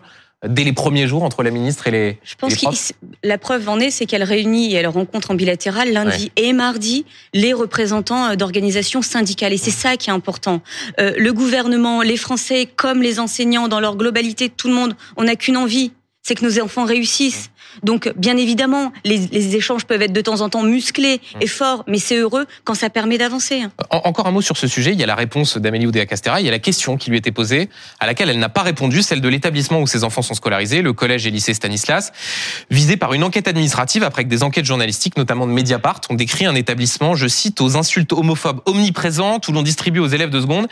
dès 0.48 0.64
les 0.64 0.72
premiers 0.72 1.06
jours 1.06 1.22
entre 1.22 1.42
la 1.42 1.50
ministre 1.50 1.86
et 1.86 1.90
les 1.90 2.18
Je 2.24 2.34
pense 2.34 2.54
que 2.54 2.66
la 3.22 3.38
preuve 3.38 3.68
en 3.68 3.78
est, 3.78 3.90
c'est 3.90 4.06
qu'elle 4.06 4.22
réunit 4.22 4.72
et 4.72 4.76
elle 4.76 4.86
rencontre 4.86 5.30
en 5.30 5.34
bilatéral 5.34 5.92
lundi 5.92 6.32
et 6.36 6.52
mardi 6.52 7.04
les 7.34 7.52
représentants 7.52 8.30
euh, 8.30 8.36
d'organisations 8.36 9.02
syndicales. 9.02 9.52
Et 9.52 9.58
c'est 9.58 9.70
ça 9.70 9.96
qui 9.96 10.10
est 10.10 10.12
important. 10.12 10.60
Euh, 11.00 11.12
le 11.16 11.32
gouvernement, 11.32 12.02
les 12.02 12.16
Français, 12.16 12.66
comme 12.66 13.02
les 13.02 13.20
enseignants, 13.20 13.68
dans 13.68 13.80
leur 13.80 13.96
globalité, 13.96 14.48
tout 14.48 14.68
le 14.68 14.74
monde, 14.74 14.96
on 15.16 15.24
n'a 15.24 15.36
qu'une 15.36 15.56
envie, 15.56 15.92
c'est 16.26 16.34
que 16.34 16.44
nos 16.44 16.60
enfants 16.60 16.84
réussissent. 16.84 17.50
Donc, 17.84 18.12
bien 18.16 18.36
évidemment, 18.36 18.92
les, 19.04 19.18
les, 19.30 19.54
échanges 19.54 19.84
peuvent 19.84 20.02
être 20.02 20.12
de 20.12 20.20
temps 20.20 20.40
en 20.40 20.48
temps 20.48 20.64
musclés 20.64 21.20
et 21.40 21.46
forts, 21.46 21.84
mais 21.86 21.98
c'est 21.98 22.16
heureux 22.16 22.46
quand 22.64 22.74
ça 22.74 22.90
permet 22.90 23.16
d'avancer. 23.16 23.62
En, 23.90 23.98
encore 23.98 24.26
un 24.26 24.32
mot 24.32 24.40
sur 24.40 24.56
ce 24.56 24.66
sujet. 24.66 24.92
Il 24.92 24.98
y 24.98 25.04
a 25.04 25.06
la 25.06 25.14
réponse 25.14 25.56
d'Amélie 25.56 25.86
Oudéa-Castera. 25.86 26.40
Il 26.40 26.46
y 26.46 26.48
a 26.48 26.52
la 26.52 26.58
question 26.58 26.96
qui 26.96 27.10
lui 27.10 27.18
était 27.18 27.30
posée, 27.30 27.68
à 28.00 28.06
laquelle 28.06 28.28
elle 28.28 28.40
n'a 28.40 28.48
pas 28.48 28.62
répondu, 28.62 29.02
celle 29.02 29.20
de 29.20 29.28
l'établissement 29.28 29.80
où 29.80 29.86
ses 29.86 30.02
enfants 30.02 30.22
sont 30.22 30.34
scolarisés, 30.34 30.82
le 30.82 30.92
collège 30.92 31.28
et 31.28 31.30
lycée 31.30 31.54
Stanislas, 31.54 32.12
visé 32.70 32.96
par 32.96 33.12
une 33.12 33.22
enquête 33.22 33.46
administrative 33.46 34.02
après 34.02 34.24
que 34.24 34.28
des 34.28 34.42
enquêtes 34.42 34.64
journalistiques, 34.64 35.16
notamment 35.16 35.46
de 35.46 35.52
Mediapart, 35.52 36.00
ont 36.10 36.14
décrit 36.14 36.46
un 36.46 36.56
établissement, 36.56 37.14
je 37.14 37.28
cite, 37.28 37.60
aux 37.60 37.76
insultes 37.76 38.12
homophobes 38.12 38.62
omniprésentes, 38.66 39.46
où 39.46 39.52
l'on 39.52 39.62
distribue 39.62 40.00
aux 40.00 40.08
élèves 40.08 40.30
de 40.30 40.40
seconde 40.40 40.66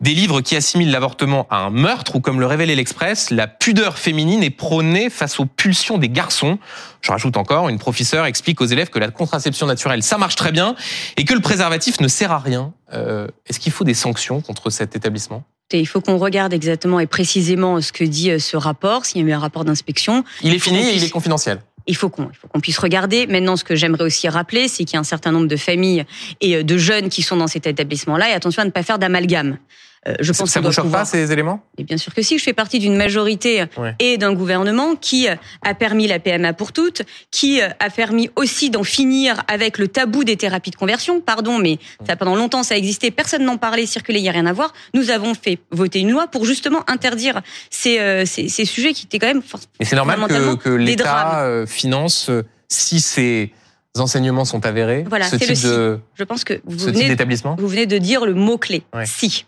des 0.00 0.14
livres 0.14 0.40
qui 0.40 0.54
assimilent 0.54 0.92
l'avortement 0.92 1.48
à 1.50 1.56
un 1.56 1.70
meurtre, 1.70 2.14
ou 2.14 2.20
comme 2.20 2.38
le 2.38 2.46
révélait 2.46 2.76
l'Express, 2.76 3.30
la 3.30 3.48
pudeur 3.48 3.98
féminine 3.98 4.42
est 4.42 4.50
prônée 4.50 4.83
face 5.10 5.40
aux 5.40 5.46
pulsions 5.46 5.98
des 5.98 6.08
garçons 6.08 6.58
je 7.04 7.12
rajoute 7.12 7.36
encore, 7.36 7.68
une 7.68 7.78
professeure 7.78 8.24
explique 8.24 8.62
aux 8.62 8.66
élèves 8.66 8.88
que 8.88 8.98
la 8.98 9.10
contraception 9.10 9.66
naturelle, 9.66 10.02
ça 10.02 10.16
marche 10.16 10.36
très 10.36 10.52
bien 10.52 10.74
et 11.18 11.24
que 11.24 11.34
le 11.34 11.40
préservatif 11.40 12.00
ne 12.00 12.08
sert 12.08 12.32
à 12.32 12.38
rien. 12.38 12.72
Euh, 12.94 13.28
Est-ce 13.46 13.60
qu'il 13.60 13.72
faut 13.72 13.84
des 13.84 13.92
sanctions 13.92 14.40
contre 14.40 14.70
cet 14.70 14.96
établissement? 14.96 15.44
Il 15.70 15.86
faut 15.86 16.00
qu'on 16.00 16.16
regarde 16.16 16.54
exactement 16.54 17.00
et 17.00 17.06
précisément 17.06 17.80
ce 17.82 17.92
que 17.92 18.04
dit 18.04 18.30
euh, 18.30 18.38
ce 18.38 18.56
rapport, 18.56 19.04
s'il 19.04 19.20
y 19.20 19.24
a 19.24 19.28
eu 19.28 19.32
un 19.32 19.38
rapport 19.38 19.66
d'inspection. 19.66 20.24
Il 20.42 20.54
est 20.54 20.58
fini 20.58 20.78
et 20.78 20.94
il 20.94 21.04
est 21.04 21.10
confidentiel 21.10 21.60
il 21.86 21.96
faut 21.96 22.08
qu'on 22.08 22.60
puisse 22.62 22.78
regarder. 22.78 23.26
Maintenant, 23.26 23.56
ce 23.56 23.64
que 23.64 23.76
j'aimerais 23.76 24.04
aussi 24.04 24.26
rappeler, 24.26 24.68
c'est 24.68 24.84
qu'il 24.84 24.94
y 24.94 24.96
a 24.96 25.00
un 25.00 25.04
certain 25.04 25.32
nombre 25.32 25.48
de 25.48 25.56
familles 25.56 26.04
et 26.40 26.56
euh, 26.56 26.62
de 26.62 26.78
jeunes 26.78 27.10
qui 27.10 27.20
sont 27.22 27.36
dans 27.36 27.46
cet 27.46 27.66
établissement-là. 27.66 28.30
Et 28.30 28.32
attention 28.32 28.62
à 28.62 28.64
ne 28.64 28.70
pas 28.70 28.82
faire 28.82 28.98
d'amalgame. 28.98 29.58
Euh, 30.06 30.14
je 30.20 30.32
pense 30.32 30.50
ça 30.50 30.60
ne 30.60 30.66
vous 30.66 30.72
choque 30.72 30.90
pas 30.90 31.04
ces 31.04 31.32
éléments? 31.32 31.64
Et 31.78 31.84
bien 31.84 31.96
sûr 31.96 32.14
que 32.14 32.22
si. 32.22 32.38
Je 32.38 32.44
fais 32.44 32.52
partie 32.52 32.78
d'une 32.78 32.96
majorité 32.96 33.64
ouais. 33.76 33.94
et 33.98 34.18
d'un 34.18 34.34
gouvernement 34.34 34.96
qui 34.96 35.28
a 35.28 35.74
permis 35.74 36.06
la 36.06 36.18
PMA 36.18 36.52
pour 36.52 36.72
toutes, 36.72 37.02
qui 37.30 37.60
a 37.60 37.90
permis 37.90 38.30
aussi 38.36 38.70
d'en 38.70 38.84
finir 38.84 39.42
avec 39.48 39.78
le 39.78 39.88
tabou 39.88 40.24
des 40.24 40.36
thérapies 40.36 40.70
de 40.70 40.76
conversion. 40.76 41.20
Pardon, 41.20 41.58
mais 41.58 41.78
ça 42.06 42.16
pendant 42.16 42.36
longtemps 42.36 42.62
ça 42.62 42.74
a 42.74 42.76
existé. 42.76 43.10
Personne 43.10 43.44
n'en 43.44 43.56
parlait, 43.56 43.86
circulait, 43.86 44.20
il 44.20 44.24
y 44.24 44.28
a 44.28 44.32
rien 44.32 44.46
à 44.46 44.52
voir. 44.52 44.72
Nous 44.92 45.10
avons 45.10 45.34
fait 45.34 45.58
voter 45.70 46.00
une 46.00 46.10
loi 46.10 46.26
pour 46.26 46.44
justement 46.44 46.82
interdire 46.88 47.40
ces, 47.70 47.98
euh, 47.98 48.24
ces, 48.26 48.48
ces 48.48 48.64
sujets 48.64 48.92
qui 48.92 49.06
étaient 49.06 49.18
quand 49.18 49.26
même. 49.26 49.42
Mais 49.80 49.86
c'est 49.86 49.96
normal 49.96 50.20
que, 50.28 50.56
que 50.56 50.70
l'État 50.70 51.42
euh, 51.42 51.66
finance 51.66 52.30
si 52.68 53.00
c'est 53.00 53.50
enseignements 53.96 54.44
sont 54.44 54.66
avérés. 54.66 55.04
Voilà, 55.08 55.26
ce 55.26 55.36
type 55.36 55.48
le 55.48 55.54
si. 55.54 55.66
de 55.66 56.00
Je 56.14 56.24
pense 56.24 56.44
que 56.44 56.60
vous 56.64 56.78
ce 56.78 56.84
venez, 56.86 57.00
type 57.00 57.08
d'établissement? 57.08 57.56
vous 57.58 57.68
venez 57.68 57.86
de 57.86 57.98
dire 57.98 58.26
le 58.26 58.34
mot 58.34 58.58
clé. 58.58 58.82
Ouais. 58.92 59.06
Si. 59.06 59.46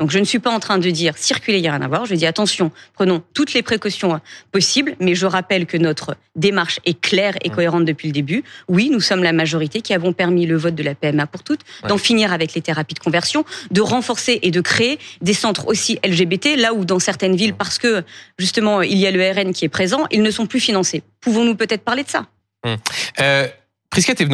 Donc 0.00 0.10
je 0.10 0.18
ne 0.18 0.24
suis 0.24 0.38
pas 0.38 0.50
en 0.50 0.60
train 0.60 0.78
de 0.78 0.90
dire 0.90 1.16
circuler, 1.18 1.58
il 1.58 1.60
n'y 1.60 1.68
a 1.68 1.72
rien 1.72 1.82
à 1.82 1.88
voir. 1.88 2.06
Je 2.06 2.14
dis 2.14 2.24
attention, 2.24 2.72
prenons 2.94 3.22
toutes 3.34 3.52
les 3.52 3.62
précautions 3.62 4.18
possibles, 4.50 4.96
mais 4.98 5.14
je 5.14 5.26
rappelle 5.26 5.66
que 5.66 5.76
notre 5.76 6.16
démarche 6.34 6.80
est 6.86 6.98
claire 6.98 7.34
et 7.44 7.50
cohérente 7.50 7.84
depuis 7.84 8.08
le 8.08 8.12
début. 8.12 8.42
Oui, 8.66 8.88
nous 8.90 9.00
sommes 9.00 9.22
la 9.22 9.34
majorité 9.34 9.82
qui 9.82 9.92
avons 9.92 10.14
permis 10.14 10.46
le 10.46 10.56
vote 10.56 10.74
de 10.74 10.82
la 10.82 10.94
PMA 10.94 11.26
pour 11.26 11.42
toutes, 11.42 11.60
d'en 11.86 11.98
finir 11.98 12.32
avec 12.32 12.54
les 12.54 12.62
thérapies 12.62 12.94
de 12.94 12.98
conversion, 12.98 13.44
de 13.70 13.82
renforcer 13.82 14.38
et 14.42 14.50
de 14.50 14.62
créer 14.62 14.98
des 15.20 15.34
centres 15.34 15.68
aussi 15.68 15.98
LGBT, 16.02 16.56
là 16.56 16.72
où 16.72 16.86
dans 16.86 16.98
certaines 16.98 17.36
villes, 17.36 17.54
parce 17.54 17.78
que 17.78 18.02
justement 18.38 18.80
il 18.80 18.96
y 18.96 19.06
a 19.06 19.10
le 19.10 19.20
RN 19.20 19.52
qui 19.52 19.66
est 19.66 19.68
présent, 19.68 20.06
ils 20.10 20.22
ne 20.22 20.30
sont 20.30 20.46
plus 20.46 20.60
financés. 20.60 21.02
Pouvons-nous 21.20 21.56
peut-être 21.56 21.82
parler 21.82 22.04
de 22.04 22.08
ça? 22.08 22.24
Hum. 22.64 22.76
Euh, 23.20 23.48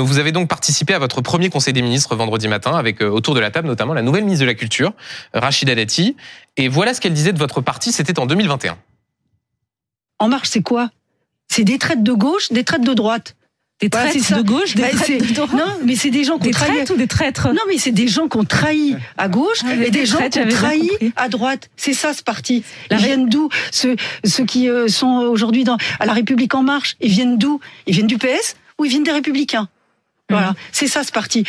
Vous 0.04 0.18
avez 0.18 0.32
donc 0.32 0.48
participé 0.48 0.94
à 0.94 0.98
votre 0.98 1.20
premier 1.20 1.48
Conseil 1.50 1.72
des 1.72 1.82
ministres 1.82 2.14
vendredi 2.16 2.48
matin 2.48 2.72
avec 2.76 3.02
euh, 3.02 3.08
autour 3.08 3.34
de 3.34 3.40
la 3.40 3.50
table 3.50 3.68
notamment 3.68 3.94
la 3.94 4.02
nouvelle 4.02 4.24
ministre 4.24 4.42
de 4.44 4.50
la 4.50 4.54
Culture, 4.54 4.92
Rachida 5.34 5.74
Dati. 5.74 6.16
Et 6.56 6.68
voilà 6.68 6.94
ce 6.94 7.00
qu'elle 7.00 7.12
disait 7.14 7.32
de 7.32 7.38
votre 7.38 7.60
parti, 7.60 7.92
c'était 7.92 8.18
en 8.18 8.26
2021. 8.26 8.76
En 10.18 10.28
marche, 10.28 10.48
c'est 10.48 10.62
quoi? 10.62 10.90
C'est 11.48 11.64
des 11.64 11.78
traites 11.78 12.02
de 12.02 12.12
gauche, 12.12 12.50
des 12.50 12.64
traites 12.64 12.82
de 12.84 12.94
droite. 12.94 13.36
Des 13.78 13.88
Voilà, 13.92 14.08
traites 14.10 14.32
de 14.32 14.40
gauche, 14.42 14.74
des 14.74 14.82
Bah, 14.82 14.88
traites 14.90 15.20
de 15.28 15.34
droite. 15.34 15.52
Non, 15.52 15.76
mais 15.84 15.96
c'est 15.96 16.08
des 16.10 16.24
gens 16.24 16.38
qui 16.38 16.44
Des 16.44 16.48
ont 16.48 16.52
trahi. 16.58 16.70
traites 16.76 16.90
ou 16.90 16.96
des 16.96 17.06
traîtres? 17.06 17.48
Non, 17.52 17.60
mais 17.68 17.76
c'est 17.76 17.90
des 17.92 18.08
gens 18.08 18.26
qui 18.26 18.38
ont 18.38 18.44
trahi 18.44 18.96
à 19.18 19.28
gauche 19.28 19.58
Ah, 19.66 19.74
et 19.74 19.76
des 19.76 19.90
des 19.90 20.06
gens 20.06 20.16
traites, 20.16 20.32
qui 20.32 20.38
ont 20.38 20.42
j'avais 20.44 20.50
bien 20.54 20.58
trahi 20.58 20.88
compris. 20.88 21.12
à 21.16 21.28
droite. 21.28 21.68
C'est 21.76 21.92
ça 21.92 22.14
ce 22.14 22.22
parti. 22.22 22.64
La 22.90 22.96
Ils 22.96 23.04
viennent 23.04 23.28
d'où? 23.28 23.50
Ceux, 23.70 23.96
ceux 24.24 24.46
qui 24.46 24.70
euh, 24.70 24.88
sont 24.88 25.18
aujourd'hui 25.28 25.64
dans 25.64 25.76
à 26.00 26.06
la 26.06 26.14
République 26.14 26.54
en 26.54 26.62
marche, 26.62 26.96
ils 27.00 27.10
viennent 27.10 27.36
d'où? 27.36 27.60
Ils 27.86 27.92
viennent 27.94 28.06
du 28.06 28.16
PS 28.16 28.56
ou 28.78 28.84
ils 28.84 28.90
viennent 28.90 29.04
des 29.04 29.12
Républicains 29.12 29.68
Voilà, 30.30 30.54
c'est 30.72 30.86
ça 30.86 31.02
ce 31.04 31.12
parti. 31.12 31.44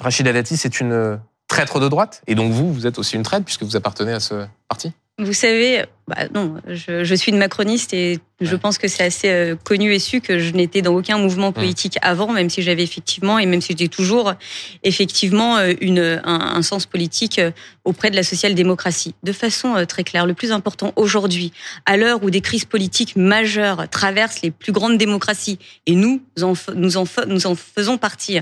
Rachida 0.00 0.32
Dati, 0.32 0.56
c'est 0.56 0.80
une 0.80 0.92
euh, 0.92 1.16
traître 1.48 1.80
de 1.80 1.88
droite. 1.88 2.22
Et 2.26 2.34
donc 2.34 2.52
vous, 2.52 2.72
vous 2.72 2.86
êtes 2.86 2.98
aussi 2.98 3.16
une 3.16 3.22
traître 3.22 3.44
puisque 3.44 3.62
vous 3.62 3.76
appartenez 3.76 4.12
à 4.12 4.20
ce 4.20 4.46
parti? 4.68 4.92
Vous 5.20 5.32
savez, 5.32 5.84
bah 6.08 6.26
non, 6.34 6.56
je, 6.66 7.04
je 7.04 7.14
suis 7.14 7.30
une 7.30 7.38
macroniste 7.38 7.94
et 7.94 8.18
je 8.40 8.50
Ouais. 8.50 8.58
pense 8.58 8.78
que 8.78 8.88
c'est 8.88 9.04
assez 9.04 9.30
euh, 9.30 9.54
connu 9.54 9.94
et 9.94 10.00
su 10.00 10.20
que 10.20 10.40
je 10.40 10.50
n'étais 10.50 10.82
dans 10.82 10.92
aucun 10.92 11.18
mouvement 11.18 11.52
politique 11.52 11.98
avant, 12.02 12.32
même 12.32 12.50
si 12.50 12.62
j'avais 12.62 12.82
effectivement 12.82 13.38
et 13.38 13.46
même 13.46 13.60
si 13.60 13.76
j'ai 13.78 13.86
toujours 13.88 14.34
effectivement 14.82 15.56
euh, 15.58 15.72
une, 15.80 16.20
un, 16.24 16.40
un 16.56 16.62
sens 16.62 16.86
politique 16.86 17.38
euh, 17.38 17.52
auprès 17.84 18.10
de 18.10 18.16
la 18.16 18.24
social-démocratie. 18.24 19.14
De 19.22 19.32
façon 19.32 19.76
euh, 19.76 19.84
très 19.84 20.02
claire, 20.02 20.26
le 20.26 20.34
plus 20.34 20.50
important 20.50 20.92
aujourd'hui, 20.96 21.52
à 21.86 21.96
l'heure 21.96 22.24
où 22.24 22.30
des 22.30 22.40
crises 22.40 22.64
politiques 22.64 23.14
majeures 23.14 23.88
traversent 23.88 24.42
les 24.42 24.50
plus 24.50 24.72
grandes 24.72 24.98
démocraties, 24.98 25.60
et 25.86 25.94
nous 25.94 26.20
en, 26.42 26.54
nous 26.74 26.96
en, 26.96 27.04
nous 27.28 27.46
en 27.46 27.54
faisons 27.54 27.98
partie, 27.98 28.40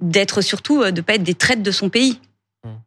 d'être 0.00 0.42
surtout, 0.42 0.84
de 0.90 1.00
pas 1.00 1.14
être 1.14 1.22
des 1.22 1.34
traites 1.34 1.62
de 1.62 1.70
son 1.70 1.88
pays. 1.88 2.18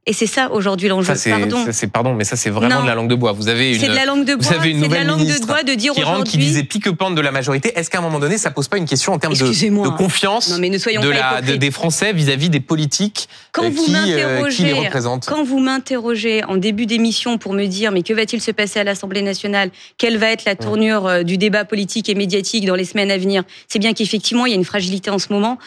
Et 0.05 0.13
c'est 0.13 0.27
ça 0.27 0.51
aujourd'hui 0.53 0.87
l'enjeu. 0.87 1.13
Pardon. 1.29 1.65
c'est 1.71 1.87
pardon, 1.87 2.13
mais 2.13 2.23
ça, 2.23 2.37
c'est 2.37 2.49
vraiment 2.49 2.75
Non. 2.77 2.81
de 2.83 2.87
la 2.87 2.95
langue 2.95 3.09
de 3.09 3.15
bois. 3.15 3.33
Vous 3.33 3.49
avez 3.49 3.73
une, 3.73 3.79
C'est 3.79 3.89
de 3.89 3.93
la 3.93 4.05
langue 4.05 4.23
de 4.23 4.31
vous 4.33 4.39
bois. 4.39 4.53
avez 4.53 4.69
une 4.69 4.79
C'est 4.81 4.87
de 4.87 4.93
la 4.93 5.03
nouvelle 5.03 5.25
langue 5.27 5.39
de 5.41 5.45
bois 5.45 5.63
de 5.63 5.73
dire 5.73 5.91
qui 5.93 6.03
rentre, 6.03 6.23
qui 6.31 6.37
disait 6.37 6.63
pique-pente 6.63 7.13
de 7.15 7.19
la 7.21 7.31
majorité. 7.31 7.73
Est-ce 7.77 7.89
qu'à 7.89 7.97
un 7.97 8.01
moment 8.01 8.19
donné, 8.19 8.37
ça 8.37 8.51
pose 8.51 8.69
pas 8.69 8.77
une 8.77 8.85
question 8.85 9.11
en 9.11 9.19
termes 9.19 9.33
de, 9.33 9.89
confiance 9.97 10.49
Non 10.49 10.59
mais 10.59 10.69
ne 10.69 10.77
soyons 10.77 11.01
de 11.01 11.09
pas 11.11 11.35
la, 11.35 11.41
de- 11.41 11.55
des 11.57 11.71
Français 11.71 12.13
vis-à-vis 12.13 12.49
des 12.49 12.61
politiques 12.61 13.27
Quand 13.51 13.65
euh, 13.65 13.69
vous 13.69 13.83
qui, 13.85 13.95
euh, 14.13 14.47
qui 14.49 14.63
les 14.63 14.73
représentent 14.73 15.25
quand 15.25 15.43
vous 15.43 15.59
m'interrogez 15.59 16.43
en 16.45 16.55
début 16.55 16.85
d'émission 16.85 17.37
pour 17.37 17.51
me 17.53 17.65
dire 17.65 17.91
mais 17.91 18.01
que 18.03 18.13
va-t-il 18.13 18.41
se 18.41 18.51
passer 18.51 18.79
à 18.79 18.83
l'Assemblée 18.85 19.23
nationale? 19.23 19.71
Quelle 19.97 20.17
va 20.17 20.29
être 20.31 20.45
la 20.45 20.55
tournure 20.55 21.05
euh, 21.07 21.23
du 21.23 21.37
débat 21.37 21.65
politique 21.65 22.07
et 22.07 22.15
médiatique 22.15 22.65
dans 22.65 22.75
les 22.75 22.85
semaines 22.85 23.11
à 23.11 23.17
venir? 23.17 23.43
C'est 23.67 23.79
bien 23.79 23.93
qu'effectivement 23.93 24.45
il 24.45 24.51
y 24.51 24.53
a 24.53 24.57
une 24.57 24.63
fragilité 24.65 25.09
en 25.09 25.19
ce 25.19 25.33
moment 25.33 25.57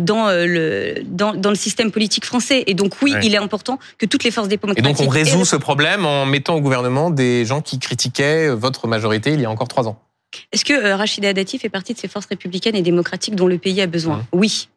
dans 0.00 0.28
le 0.30 0.94
dans, 1.04 1.34
dans 1.34 1.50
le 1.50 1.56
système 1.56 1.90
politique 1.90 2.24
français 2.24 2.64
et 2.66 2.72
donc 2.74 2.92
oui 3.02 3.08
Ouais. 3.14 3.20
il 3.24 3.34
est 3.34 3.38
important 3.38 3.57
que 3.98 4.06
toutes 4.06 4.24
les 4.24 4.30
forces 4.30 4.48
Et 4.48 4.56
démocratiques 4.56 4.84
donc 4.84 5.00
on 5.00 5.08
résout 5.08 5.44
ce 5.44 5.56
problème 5.56 6.06
en 6.06 6.26
mettant 6.26 6.54
au 6.56 6.60
gouvernement 6.60 7.10
des 7.10 7.44
gens 7.44 7.60
qui 7.60 7.78
critiquaient 7.78 8.48
votre 8.48 8.86
majorité 8.86 9.32
il 9.32 9.40
y 9.40 9.44
a 9.44 9.50
encore 9.50 9.68
trois 9.68 9.88
ans. 9.88 9.98
Est-ce 10.52 10.64
que 10.64 10.72
euh, 10.72 10.96
Rachida 10.96 11.32
Dati 11.32 11.58
fait 11.58 11.68
partie 11.68 11.94
de 11.94 11.98
ces 11.98 12.08
forces 12.08 12.26
républicaines 12.26 12.76
et 12.76 12.82
démocratiques 12.82 13.34
dont 13.34 13.46
le 13.46 13.58
pays 13.58 13.80
a 13.80 13.86
besoin 13.86 14.18
Mhm. 14.18 14.24
Oui. 14.32 14.68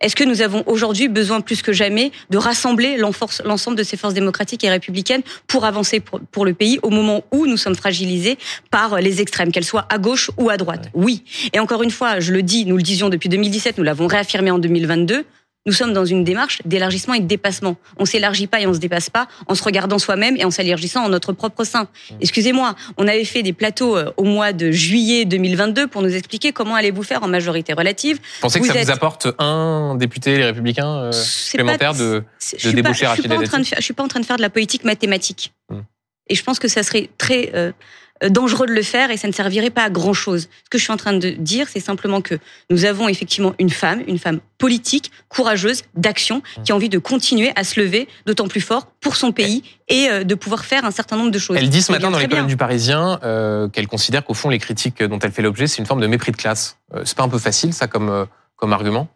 Est-ce 0.00 0.14
que 0.14 0.22
nous 0.22 0.42
avons 0.42 0.62
aujourd'hui 0.66 1.08
besoin 1.08 1.40
plus 1.40 1.60
que 1.60 1.72
jamais 1.72 2.12
de 2.30 2.38
rassembler 2.38 2.96
l'ensemble 2.96 3.76
de 3.76 3.82
ces 3.82 3.96
forces 3.96 4.14
démocratiques 4.14 4.62
et 4.62 4.70
républicaines 4.70 5.22
pour 5.48 5.64
avancer 5.64 5.98
pour, 5.98 6.20
pour 6.20 6.44
le 6.44 6.54
pays 6.54 6.78
au 6.82 6.90
moment 6.90 7.24
où 7.32 7.46
nous 7.46 7.56
sommes 7.56 7.74
fragilisés 7.74 8.38
par 8.70 9.00
les 9.00 9.20
extrêmes, 9.20 9.50
qu'elles 9.50 9.64
soient 9.64 9.86
à 9.88 9.98
gauche 9.98 10.30
ou 10.36 10.50
à 10.50 10.56
droite 10.56 10.88
Oui. 10.94 11.24
Et 11.52 11.58
encore 11.58 11.82
une 11.82 11.90
fois, 11.90 12.20
je 12.20 12.32
le 12.32 12.42
dis, 12.42 12.64
nous 12.64 12.76
le 12.76 12.82
disions 12.82 13.08
depuis 13.08 13.28
2017, 13.28 13.76
nous 13.78 13.84
l'avons 13.84 14.06
réaffirmé 14.06 14.52
en 14.52 14.58
2022. 14.58 15.24
Nous 15.68 15.74
sommes 15.74 15.92
dans 15.92 16.06
une 16.06 16.24
démarche 16.24 16.62
d'élargissement 16.64 17.12
et 17.12 17.20
de 17.20 17.26
dépassement. 17.26 17.76
On 17.98 18.06
s'élargit 18.06 18.46
pas 18.46 18.58
et 18.58 18.66
on 18.66 18.72
se 18.72 18.78
dépasse 18.78 19.10
pas 19.10 19.28
en 19.48 19.54
se 19.54 19.62
regardant 19.62 19.98
soi-même 19.98 20.34
et 20.38 20.44
en 20.46 20.50
s'élargissant 20.50 21.04
en 21.04 21.10
notre 21.10 21.34
propre 21.34 21.62
sein. 21.62 21.88
Excusez-moi, 22.22 22.74
on 22.96 23.06
avait 23.06 23.26
fait 23.26 23.42
des 23.42 23.52
plateaux 23.52 23.94
euh, 23.94 24.10
au 24.16 24.22
mois 24.24 24.54
de 24.54 24.70
juillet 24.70 25.26
2022 25.26 25.86
pour 25.86 26.00
nous 26.00 26.14
expliquer 26.14 26.52
comment 26.52 26.74
allez-vous 26.74 27.02
faire 27.02 27.22
en 27.22 27.28
majorité 27.28 27.74
relative. 27.74 28.16
Vous 28.16 28.22
pensez 28.40 28.60
que 28.60 28.66
ça 28.66 28.76
êtes- 28.76 28.86
vous 28.86 28.92
apporte 28.92 29.26
un 29.38 29.94
député, 29.96 30.38
les 30.38 30.44
Républicains, 30.46 30.88
euh, 30.88 31.12
supplémentaire 31.12 31.92
pas- 31.92 31.98
de 31.98 32.24
de 32.40 32.56
suis 32.56 32.72
pas, 32.82 32.88
Rachida 32.88 33.36
je 33.76 33.82
suis 33.82 33.92
pas 33.92 34.02
en 34.04 34.08
train 34.08 34.20
de 34.20 34.24
faire 34.26 34.38
de 34.38 34.42
la 34.42 34.48
politique 34.48 34.84
mathématique. 34.84 35.52
Hmm. 35.68 35.80
Et 36.30 36.34
je 36.34 36.42
pense 36.42 36.58
que 36.58 36.68
ça 36.68 36.82
serait 36.82 37.10
très 37.18 37.50
euh, 37.54 37.72
dangereux 38.28 38.66
de 38.66 38.72
le 38.72 38.82
faire 38.82 39.10
et 39.10 39.16
ça 39.16 39.28
ne 39.28 39.32
servirait 39.32 39.70
pas 39.70 39.84
à 39.84 39.90
grand 39.90 40.12
chose. 40.12 40.48
Ce 40.64 40.70
que 40.70 40.78
je 40.78 40.84
suis 40.84 40.92
en 40.92 40.96
train 40.96 41.12
de 41.12 41.30
dire, 41.30 41.66
c'est 41.68 41.80
simplement 41.80 42.20
que 42.20 42.36
nous 42.70 42.84
avons 42.84 43.08
effectivement 43.08 43.54
une 43.58 43.70
femme, 43.70 44.02
une 44.06 44.18
femme 44.18 44.40
politique, 44.58 45.10
courageuse, 45.28 45.82
d'action, 45.94 46.38
Hmm. 46.38 46.62
qui 46.62 46.72
a 46.72 46.74
envie 46.74 46.88
de 46.88 46.98
continuer 46.98 47.52
à 47.56 47.64
se 47.64 47.80
lever 47.80 48.08
d'autant 48.26 48.48
plus 48.48 48.60
fort 48.60 48.86
pour 49.00 49.16
son 49.16 49.32
pays 49.32 49.62
et 49.88 50.08
euh, 50.08 50.24
de 50.24 50.34
pouvoir 50.34 50.64
faire 50.64 50.84
un 50.84 50.90
certain 50.90 51.16
nombre 51.16 51.30
de 51.30 51.38
choses. 51.38 51.56
Elle 51.58 51.68
dit 51.68 51.82
ce 51.82 51.92
matin 51.92 52.10
dans 52.10 52.18
les 52.18 52.28
colonnes 52.28 52.46
du 52.46 52.56
Parisien 52.56 53.18
euh, 53.22 53.68
qu'elle 53.68 53.86
considère 53.88 54.24
qu'au 54.24 54.34
fond 54.34 54.48
les 54.48 54.58
critiques 54.58 55.02
dont 55.02 55.18
elle 55.18 55.32
fait 55.32 55.42
l'objet 55.42 55.66
c'est 55.66 55.78
une 55.78 55.86
forme 55.86 56.00
de 56.00 56.06
mépris 56.06 56.32
de 56.32 56.36
classe. 56.36 56.76
Euh, 56.94 57.02
c'est 57.04 57.16
pas 57.16 57.24
un 57.24 57.28
peu 57.28 57.38
facile 57.38 57.72
ça 57.72 57.86
comme 57.86 58.08
euh, 58.08 58.24
comme 58.56 58.72
argument? 58.72 59.08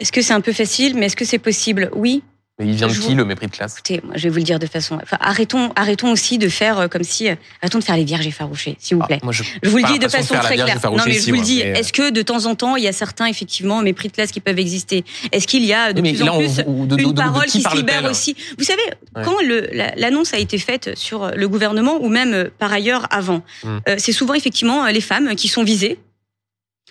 Est-ce 0.00 0.12
que 0.12 0.22
c'est 0.22 0.32
un 0.32 0.40
peu 0.40 0.52
facile, 0.52 0.96
mais 0.96 1.06
est-ce 1.06 1.16
que 1.16 1.24
c'est 1.24 1.38
possible? 1.38 1.90
Oui. 1.94 2.22
Mais 2.60 2.66
il 2.66 2.74
vient 2.74 2.88
de 2.88 2.92
Je 2.92 3.00
qui 3.00 3.08
vous- 3.10 3.14
le 3.14 3.24
mépris 3.24 3.46
de 3.46 3.52
classe? 3.52 3.74
Écoutez, 3.74 4.00
moi, 4.02 4.14
je 4.16 4.24
vais 4.24 4.30
vous 4.30 4.38
le 4.38 4.42
dire 4.42 4.58
de 4.58 4.66
façon. 4.66 4.98
Enfin, 5.00 5.16
arrêtons, 5.20 5.70
arrêtons 5.76 6.10
aussi 6.10 6.38
de 6.38 6.48
faire 6.48 6.80
euh, 6.80 6.88
comme 6.88 7.04
si. 7.04 7.28
euh, 7.28 7.36
Arrêtons 7.62 7.78
de 7.78 7.84
faire 7.84 7.96
les 7.96 8.04
vierges 8.04 8.26
effarouchées, 8.26 8.76
s'il 8.80 8.96
vous 8.96 9.02
Ah, 9.04 9.06
plaît. 9.06 9.20
moi, 9.22 9.32
je, 9.32 9.44
Je 9.62 9.68
vous 9.70 9.76
le 9.76 9.84
dis 9.84 10.00
de 10.00 10.08
façon 10.08 10.34
très 10.34 10.56
claire. 10.56 10.76
Non, 10.90 11.04
mais 11.06 11.12
je 11.12 11.30
vous 11.30 11.36
le 11.36 11.42
dis. 11.44 11.62
euh, 11.62 11.74
Est-ce 11.74 11.92
que 11.92 12.10
de 12.10 12.22
temps 12.22 12.46
en 12.46 12.56
temps, 12.56 12.74
il 12.74 12.82
y 12.82 12.88
a 12.88 12.92
certains 12.92 13.26
effectivement 13.26 13.80
mépris 13.82 14.08
de 14.08 14.12
classe 14.14 14.32
qui 14.32 14.40
peuvent 14.40 14.58
exister? 14.58 15.04
Est-ce 15.30 15.46
qu'il 15.46 15.64
y 15.64 15.72
a 15.72 15.92
de 15.92 16.00
Oui, 16.02 16.14
plus 16.14 16.24
là, 16.24 16.32
en 16.34 16.38
plus 16.38 16.60
on- 16.66 16.84
de- 16.84 16.96
de- 16.96 17.02
une 17.02 17.14
parole 17.14 17.44
qui 17.46 17.58
qui 17.58 17.62
se 17.62 17.76
libère 17.76 18.04
aussi? 18.10 18.34
Vous 18.58 18.64
savez, 18.64 18.82
quand 19.24 19.36
la- 19.72 19.94
l'annonce 19.94 20.34
a 20.34 20.38
été 20.38 20.58
faite 20.58 20.90
sur 20.98 21.30
le 21.36 21.48
gouvernement 21.48 21.98
ou 22.02 22.08
même 22.08 22.50
par 22.58 22.72
ailleurs 22.72 23.06
avant, 23.10 23.42
euh, 23.64 23.78
c'est 23.98 24.12
souvent 24.12 24.34
effectivement 24.34 24.84
les 24.86 25.00
femmes 25.00 25.36
qui 25.36 25.46
sont 25.46 25.62
visées. 25.62 25.98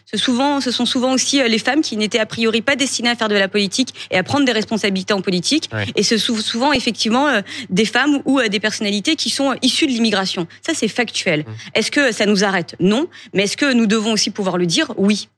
Ce, 0.06 0.18
souvent, 0.18 0.62
ce 0.62 0.72
sont 0.72 0.86
souvent 0.86 1.14
aussi 1.14 1.42
euh, 1.42 1.48
les 1.48 1.60
femmes 1.60 1.82
qui 1.82 1.98
n'étaient 1.98 2.20
a 2.20 2.26
priori 2.26 2.62
pas 2.62 2.76
destinées 2.76 3.10
à 3.10 3.16
faire 3.16 3.28
de 3.30 3.36
la 3.36 3.48
politique 3.48 3.94
et 4.12 4.18
à 4.18 4.24
prendre 4.24 4.46
des 4.46 4.52
responsabilités 4.52 5.14
en 5.14 5.22
politique. 5.22 5.70
Ouais. 5.74 5.86
Et 5.96 6.04
ce 6.04 6.18
sont 6.18 6.36
souvent 6.38 6.72
effectivement 6.74 7.28
euh, 7.28 7.42
des 7.70 7.86
femmes 7.86 8.22
ou 8.26 8.40
euh, 8.40 8.48
des 8.48 8.60
personnalités 8.60 9.16
qui 9.16 9.30
sont 9.30 9.56
issues 9.62 9.88
de 9.88 9.92
l'immigration. 9.92 10.48
Ça, 10.66 10.74
c'est 10.74 10.88
factuel. 10.88 11.42
Mm. 11.42 11.46
Est-ce 11.76 11.92
que 11.92 12.12
ça 12.12 12.26
nous 12.26 12.44
arrête? 12.44 12.76
Non. 12.80 13.08
Mais 13.34 13.44
est-ce 13.44 13.58
que 13.58 13.74
nous 13.74 13.86
devons 13.88 14.14
aussi 14.14 14.30
pouvoir 14.30 14.58
le 14.58 14.66
dire? 14.66 14.94
Oui. 14.98 15.30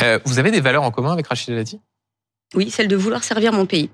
Euh, 0.00 0.18
vous 0.24 0.38
avez 0.38 0.50
des 0.50 0.60
valeurs 0.60 0.82
en 0.82 0.90
commun 0.90 1.12
avec 1.12 1.26
Rachida 1.28 1.54
Dati? 1.56 1.80
Oui, 2.54 2.70
celle 2.70 2.88
de 2.88 2.96
vouloir 2.96 3.24
servir 3.24 3.52
mon 3.52 3.66
pays. 3.66 3.90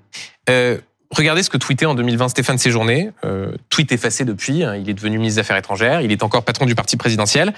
Euh, 0.49 0.77
Regardez 1.11 1.43
ce 1.43 1.49
que 1.51 1.57
tweetait 1.57 1.85
en 1.85 1.93
2020 1.93 2.29
Stéphane 2.29 2.57
Séjourné. 2.57 3.11
Euh, 3.23 3.51
tweet 3.69 3.91
effacé 3.91 4.25
depuis. 4.25 4.63
hein, 4.63 4.75
il 4.75 4.89
est 4.89 4.93
devenu 4.93 5.17
ministre 5.19 5.35
des 5.37 5.41
Affaires 5.41 5.55
étrangères. 5.57 6.01
Il 6.01 6.11
est 6.11 6.23
encore 6.23 6.43
patron 6.43 6.65
du 6.65 6.73
parti 6.75 6.97
présidentiel. 6.97 7.53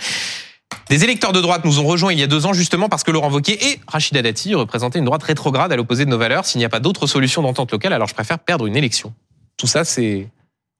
Des 0.89 1.03
électeurs 1.03 1.33
de 1.33 1.41
droite 1.41 1.65
nous 1.65 1.81
ont 1.81 1.85
rejoints 1.85 2.13
il 2.13 2.19
y 2.19 2.23
a 2.23 2.27
deux 2.27 2.45
ans 2.45 2.53
justement 2.53 2.87
parce 2.87 3.03
que 3.03 3.11
Laurent 3.11 3.29
Wauquiez 3.29 3.71
et 3.71 3.79
Rachida 3.87 4.21
Dati 4.21 4.55
représentaient 4.55 4.99
une 4.99 5.05
droite 5.05 5.23
rétrograde 5.23 5.71
à 5.73 5.75
l'opposé 5.75 6.05
de 6.05 6.09
nos 6.09 6.17
valeurs. 6.17 6.45
S'il 6.45 6.59
n'y 6.59 6.65
a 6.65 6.69
pas 6.69 6.79
d'autre 6.79 7.07
solution 7.07 7.41
d'entente 7.41 7.73
locale, 7.73 7.91
alors 7.91 8.07
je 8.07 8.13
préfère 8.13 8.39
perdre 8.39 8.67
une 8.67 8.77
élection. 8.77 9.13
Tout 9.57 9.67
ça, 9.67 9.83
c'est 9.83 10.29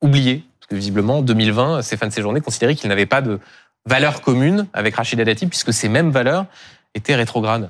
oublié. 0.01 0.43
Parce 0.59 0.69
que 0.69 0.75
visiblement, 0.75 1.17
en 1.17 1.21
2020, 1.23 1.81
Stéphane 1.81 2.11
Séjourné 2.11 2.39
considérait 2.39 2.75
qu'il 2.75 2.87
n'avait 2.87 3.05
pas 3.05 3.21
de 3.21 3.39
valeurs 3.85 4.21
communes 4.21 4.67
avec 4.71 4.95
Rachida 4.95 5.25
Dati 5.25 5.45
puisque 5.45 5.73
ces 5.73 5.89
mêmes 5.89 6.11
valeurs 6.11 6.45
étaient 6.95 7.15
rétrogrades. 7.15 7.69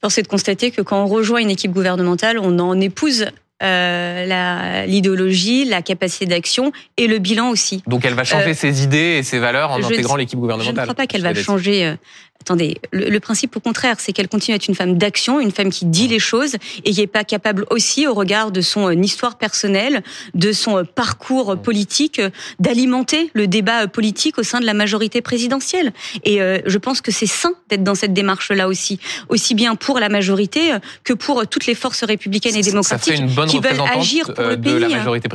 Force 0.00 0.16
est 0.16 0.22
de 0.22 0.28
constater 0.28 0.70
que 0.70 0.80
quand 0.80 1.02
on 1.02 1.06
rejoint 1.06 1.40
une 1.40 1.50
équipe 1.50 1.72
gouvernementale, 1.72 2.38
on 2.38 2.58
en 2.58 2.80
épouse 2.80 3.26
euh, 3.62 4.84
l'idéologie, 4.86 5.64
la, 5.64 5.82
capacité 5.82 6.26
d'action 6.26 6.72
et 6.96 7.06
le 7.06 7.18
bilan 7.18 7.48
aussi. 7.50 7.82
Donc 7.86 8.04
elle 8.04 8.14
va 8.14 8.24
changer 8.24 8.50
Euh, 8.50 8.54
ses 8.54 8.82
idées 8.82 9.16
et 9.18 9.22
ses 9.22 9.38
valeurs 9.38 9.70
en 9.70 9.82
intégrant 9.82 10.16
l'équipe 10.16 10.32
Je 10.32 10.36
ne 10.36 10.40
gouvernementale. 10.42 10.84
crois 10.84 10.94
pas 10.94 11.06
qu'elle 11.06 11.22
va 11.22 11.34
changer. 11.34 11.94
Attendez, 12.40 12.78
le, 12.92 13.08
le 13.08 13.20
principe 13.20 13.56
au 13.56 13.60
contraire, 13.60 13.96
c'est 13.98 14.12
qu'elle 14.12 14.28
continue 14.28 14.54
à 14.54 14.56
être 14.56 14.68
une 14.68 14.74
femme 14.74 14.98
d'action, 14.98 15.40
une 15.40 15.50
femme 15.50 15.70
qui 15.70 15.86
dit 15.86 16.08
les 16.08 16.18
choses 16.18 16.56
et 16.84 16.92
qui 16.92 17.00
est 17.00 17.06
pas 17.06 17.24
capable 17.24 17.66
aussi, 17.70 18.06
au 18.06 18.14
regard 18.14 18.50
de 18.52 18.60
son 18.60 18.88
euh, 18.88 18.94
histoire 18.94 19.38
personnelle, 19.38 20.02
de 20.34 20.52
son 20.52 20.78
euh, 20.78 20.84
parcours 20.84 21.52
euh, 21.52 21.56
politique, 21.56 22.20
d'alimenter 22.60 23.30
le 23.34 23.46
débat 23.46 23.86
politique 23.88 24.38
au 24.38 24.42
sein 24.42 24.60
de 24.60 24.66
la 24.66 24.74
majorité 24.74 25.22
présidentielle. 25.22 25.92
Et 26.24 26.40
euh, 26.40 26.58
je 26.66 26.78
pense 26.78 27.00
que 27.00 27.10
c'est 27.10 27.26
sain 27.26 27.52
d'être 27.68 27.82
dans 27.82 27.94
cette 27.94 28.12
démarche-là 28.12 28.68
aussi, 28.68 29.00
aussi 29.28 29.54
bien 29.54 29.74
pour 29.74 29.98
la 29.98 30.08
majorité 30.08 30.72
que 31.04 31.12
pour 31.12 31.46
toutes 31.46 31.66
les 31.66 31.74
forces 31.74 32.04
républicaines 32.04 32.56
et 32.56 32.62
démocratiques. 32.62 33.14
ferait 33.14 33.24
une 33.24 33.34
bonne 33.34 33.48
qui 33.48 33.60
veulent 33.60 33.80
agir 33.94 34.32
pour 34.32 34.44
le 34.44 34.56
de 34.56 34.70
la 34.70 34.86
pays, 34.86 34.94
hein. 34.94 34.98
majorité 34.98 35.28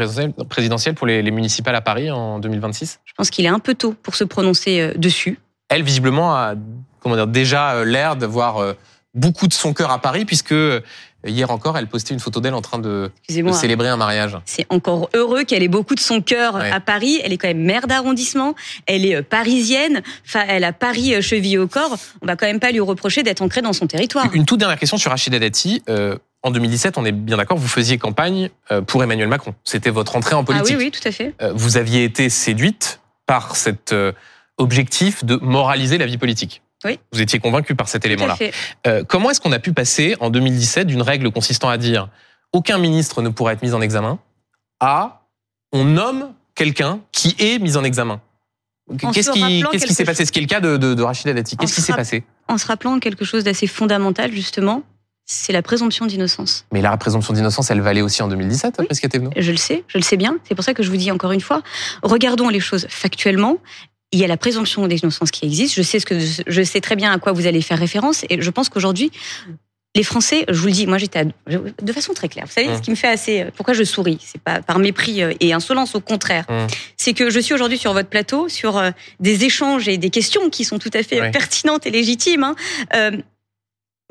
présidentielle, 0.49 0.95
pour 0.95 1.07
les, 1.07 1.21
les 1.21 1.31
municipales 1.31 1.75
à 1.75 1.81
Paris 1.81 2.11
en 2.11 2.39
2026. 2.39 2.99
Je 3.05 3.13
pense 3.13 3.29
qu'il 3.29 3.45
est 3.45 3.49
un 3.49 3.59
peu 3.59 3.73
tôt 3.73 3.95
pour 4.03 4.15
se 4.15 4.23
prononcer 4.23 4.91
dessus. 4.95 5.39
Elle, 5.69 5.83
visiblement, 5.83 6.35
a 6.35 6.55
comment 7.01 7.15
dire, 7.15 7.27
déjà 7.27 7.73
euh, 7.73 7.83
l'air 7.85 8.15
d'avoir 8.15 8.57
euh, 8.59 8.73
beaucoup 9.13 9.47
de 9.47 9.53
son 9.53 9.73
cœur 9.73 9.91
à 9.91 9.99
Paris, 9.99 10.23
puisque 10.23 10.53
euh, 10.53 10.79
hier 11.25 11.51
encore, 11.51 11.77
elle 11.77 11.87
postait 11.87 12.13
une 12.13 12.19
photo 12.19 12.39
d'elle 12.39 12.53
en 12.53 12.61
train 12.61 12.79
de, 12.79 13.11
célébrer 13.51 13.89
un 13.89 13.97
mariage. 13.97 14.37
C'est 14.45 14.65
encore 14.69 15.09
heureux 15.13 15.43
qu'elle 15.43 15.63
ait 15.63 15.67
beaucoup 15.67 15.95
de 15.95 15.99
son 15.99 16.21
cœur 16.21 16.55
Ouais. 16.55 16.71
à 16.71 16.79
Paris. 16.79 17.19
Elle 17.23 17.33
est 17.33 17.37
quand 17.37 17.49
même 17.49 17.61
maire 17.63 17.87
d'arrondissement. 17.87 18.55
Elle 18.85 19.05
est 19.05 19.21
parisienne. 19.21 20.01
Enfin, 20.25 20.43
elle 20.47 20.63
a 20.63 20.71
Paris 20.73 21.21
chevillé 21.21 21.57
au 21.57 21.67
corps. 21.67 21.97
On 22.21 22.25
va 22.25 22.35
quand 22.35 22.45
même 22.47 22.59
pas 22.59 22.71
lui 22.71 22.79
reprocher 22.79 23.21
d'être 23.23 23.41
ancrée 23.41 23.61
dans 23.61 23.73
son 23.73 23.85
territoire. 23.87 24.29
Une 24.33 24.45
toute 24.45 24.59
dernière 24.59 24.79
question 24.79 24.97
sur 24.97 25.11
Rachida 25.11 25.37
Dati. 25.37 25.83
Euh, 25.89 26.15
en 26.43 26.49
2017, 26.49 26.97
on 26.97 27.05
est 27.05 27.11
bien 27.11 27.37
d'accord, 27.37 27.57
vous 27.57 27.67
faisiez 27.67 27.99
campagne 27.99 28.49
pour 28.87 29.03
Emmanuel 29.03 29.27
Macron. 29.27 29.53
C'était 29.63 29.91
votre 29.91 30.15
entrée 30.15 30.33
en 30.33 30.41
Ah 30.41 30.43
politique. 30.45 30.75
oui, 30.75 30.85
oui, 30.85 30.91
tout 30.91 31.07
à 31.07 31.11
fait. 31.11 31.35
Vous 31.53 31.77
aviez 31.77 32.03
été 32.03 32.29
séduite 32.29 32.99
par 33.27 33.55
cet 33.55 33.93
objectif 34.57 35.23
de 35.23 35.35
moraliser 35.35 35.99
la 35.99 36.07
vie 36.07 36.17
politique. 36.17 36.63
Oui. 36.85 36.99
Vous 37.11 37.21
étiez 37.21 37.39
convaincu 37.39 37.75
par 37.75 37.87
cet 37.87 38.05
élément-là. 38.05 38.37
Euh, 38.87 39.03
comment 39.07 39.29
est-ce 39.29 39.39
qu'on 39.41 39.51
a 39.51 39.59
pu 39.59 39.73
passer 39.73 40.15
en 40.19 40.29
2017 40.29 40.87
d'une 40.87 41.01
règle 41.01 41.31
consistant 41.31 41.69
à 41.69 41.77
dire 41.77 42.09
aucun 42.53 42.77
ministre 42.77 43.21
ne 43.21 43.29
pourra 43.29 43.53
être 43.53 43.61
mis 43.61 43.73
en 43.73 43.81
examen 43.81 44.19
à 44.79 45.21
on 45.71 45.85
nomme 45.85 46.33
quelqu'un 46.55 46.99
qui 47.11 47.35
est 47.39 47.59
mis 47.59 47.77
en 47.77 47.83
examen? 47.83 48.19
En 49.03 49.11
Qu'est-ce 49.11 49.31
qui, 49.31 49.93
s'est 49.93 50.03
passé? 50.03 50.25
Ce 50.25 50.31
qui 50.31 50.39
est 50.39 50.41
le 50.41 50.47
cas 50.47 50.59
de, 50.59 50.75
de, 50.77 50.93
de 50.93 51.03
Rachida 51.03 51.33
Dati. 51.33 51.55
Qu'est-ce 51.55 51.75
qui 51.75 51.81
se 51.81 51.87
s'est 51.87 51.93
passé? 51.93 52.23
En 52.47 52.57
se 52.57 52.65
rappelant 52.65 52.99
quelque 52.99 53.23
chose 53.23 53.43
d'assez 53.43 53.67
fondamental, 53.67 54.31
justement, 54.33 54.83
c'est 55.25 55.53
la 55.53 55.61
présomption 55.61 56.05
d'innocence. 56.07 56.65
Mais 56.73 56.81
la 56.81 56.95
présomption 56.97 57.33
d'innocence, 57.33 57.71
elle 57.71 57.79
valait 57.79 58.01
aussi 58.01 58.21
en 58.21 58.27
2017, 58.27 58.75
Oui. 58.79 58.85
Prisca 58.85 59.07
Thévenot? 59.07 59.31
Je 59.37 59.51
le 59.51 59.57
sais, 59.57 59.83
je 59.87 59.97
le 59.97 60.03
sais 60.03 60.17
bien. 60.17 60.37
C'est 60.43 60.55
pour 60.55 60.63
ça 60.63 60.73
que 60.73 60.83
je 60.83 60.89
vous 60.89 60.97
dis 60.97 61.11
encore 61.11 61.31
une 61.31 61.41
fois, 61.41 61.61
regardons 62.03 62.49
les 62.49 62.59
choses 62.59 62.85
factuellement. 62.89 63.57
Il 64.11 64.19
y 64.19 64.23
a 64.23 64.27
la 64.27 64.37
présomption 64.37 64.87
d'innocence 64.87 65.31
qui 65.31 65.45
existe. 65.45 65.75
Je 65.75 65.81
sais 65.81 65.99
ce 65.99 66.05
que 66.05 66.15
je 66.19 66.63
sais 66.63 66.81
très 66.81 66.95
bien 66.95 67.11
à 67.11 67.17
quoi 67.17 67.31
vous 67.31 67.47
allez 67.47 67.61
faire 67.61 67.79
référence, 67.79 68.25
et 68.29 68.41
je 68.41 68.49
pense 68.49 68.69
qu'aujourd'hui, 68.69 69.11
les 69.93 70.03
Français, 70.03 70.45
je 70.47 70.57
vous 70.57 70.67
le 70.67 70.71
dis, 70.71 70.87
moi 70.87 70.97
j'étais 70.97 71.25
de 71.25 71.93
façon 71.93 72.13
très 72.13 72.29
claire. 72.29 72.45
Vous 72.45 72.53
savez, 72.53 72.73
ce 72.75 72.81
qui 72.81 72.91
me 72.91 72.95
fait 72.95 73.09
assez, 73.09 73.45
pourquoi 73.57 73.73
je 73.73 73.83
souris, 73.83 74.19
c'est 74.21 74.41
pas 74.41 74.61
par 74.61 74.79
mépris 74.79 75.21
euh, 75.21 75.33
et 75.41 75.51
insolence, 75.51 75.95
au 75.95 75.99
contraire. 75.99 76.45
Hum. 76.47 76.67
C'est 76.95 77.13
que 77.13 77.29
je 77.29 77.39
suis 77.39 77.53
aujourd'hui 77.53 77.77
sur 77.77 77.91
votre 77.91 78.07
plateau 78.07 78.47
sur 78.47 78.77
euh, 78.77 78.91
des 79.19 79.43
échanges 79.43 79.89
et 79.89 79.97
des 79.97 80.09
questions 80.09 80.49
qui 80.49 80.63
sont 80.63 80.79
tout 80.79 80.91
à 80.93 81.03
fait 81.03 81.19
euh, 81.21 81.31
pertinentes 81.31 81.85
et 81.85 81.91
légitimes. 81.91 82.43
hein, 82.43 82.55
euh, 82.95 83.11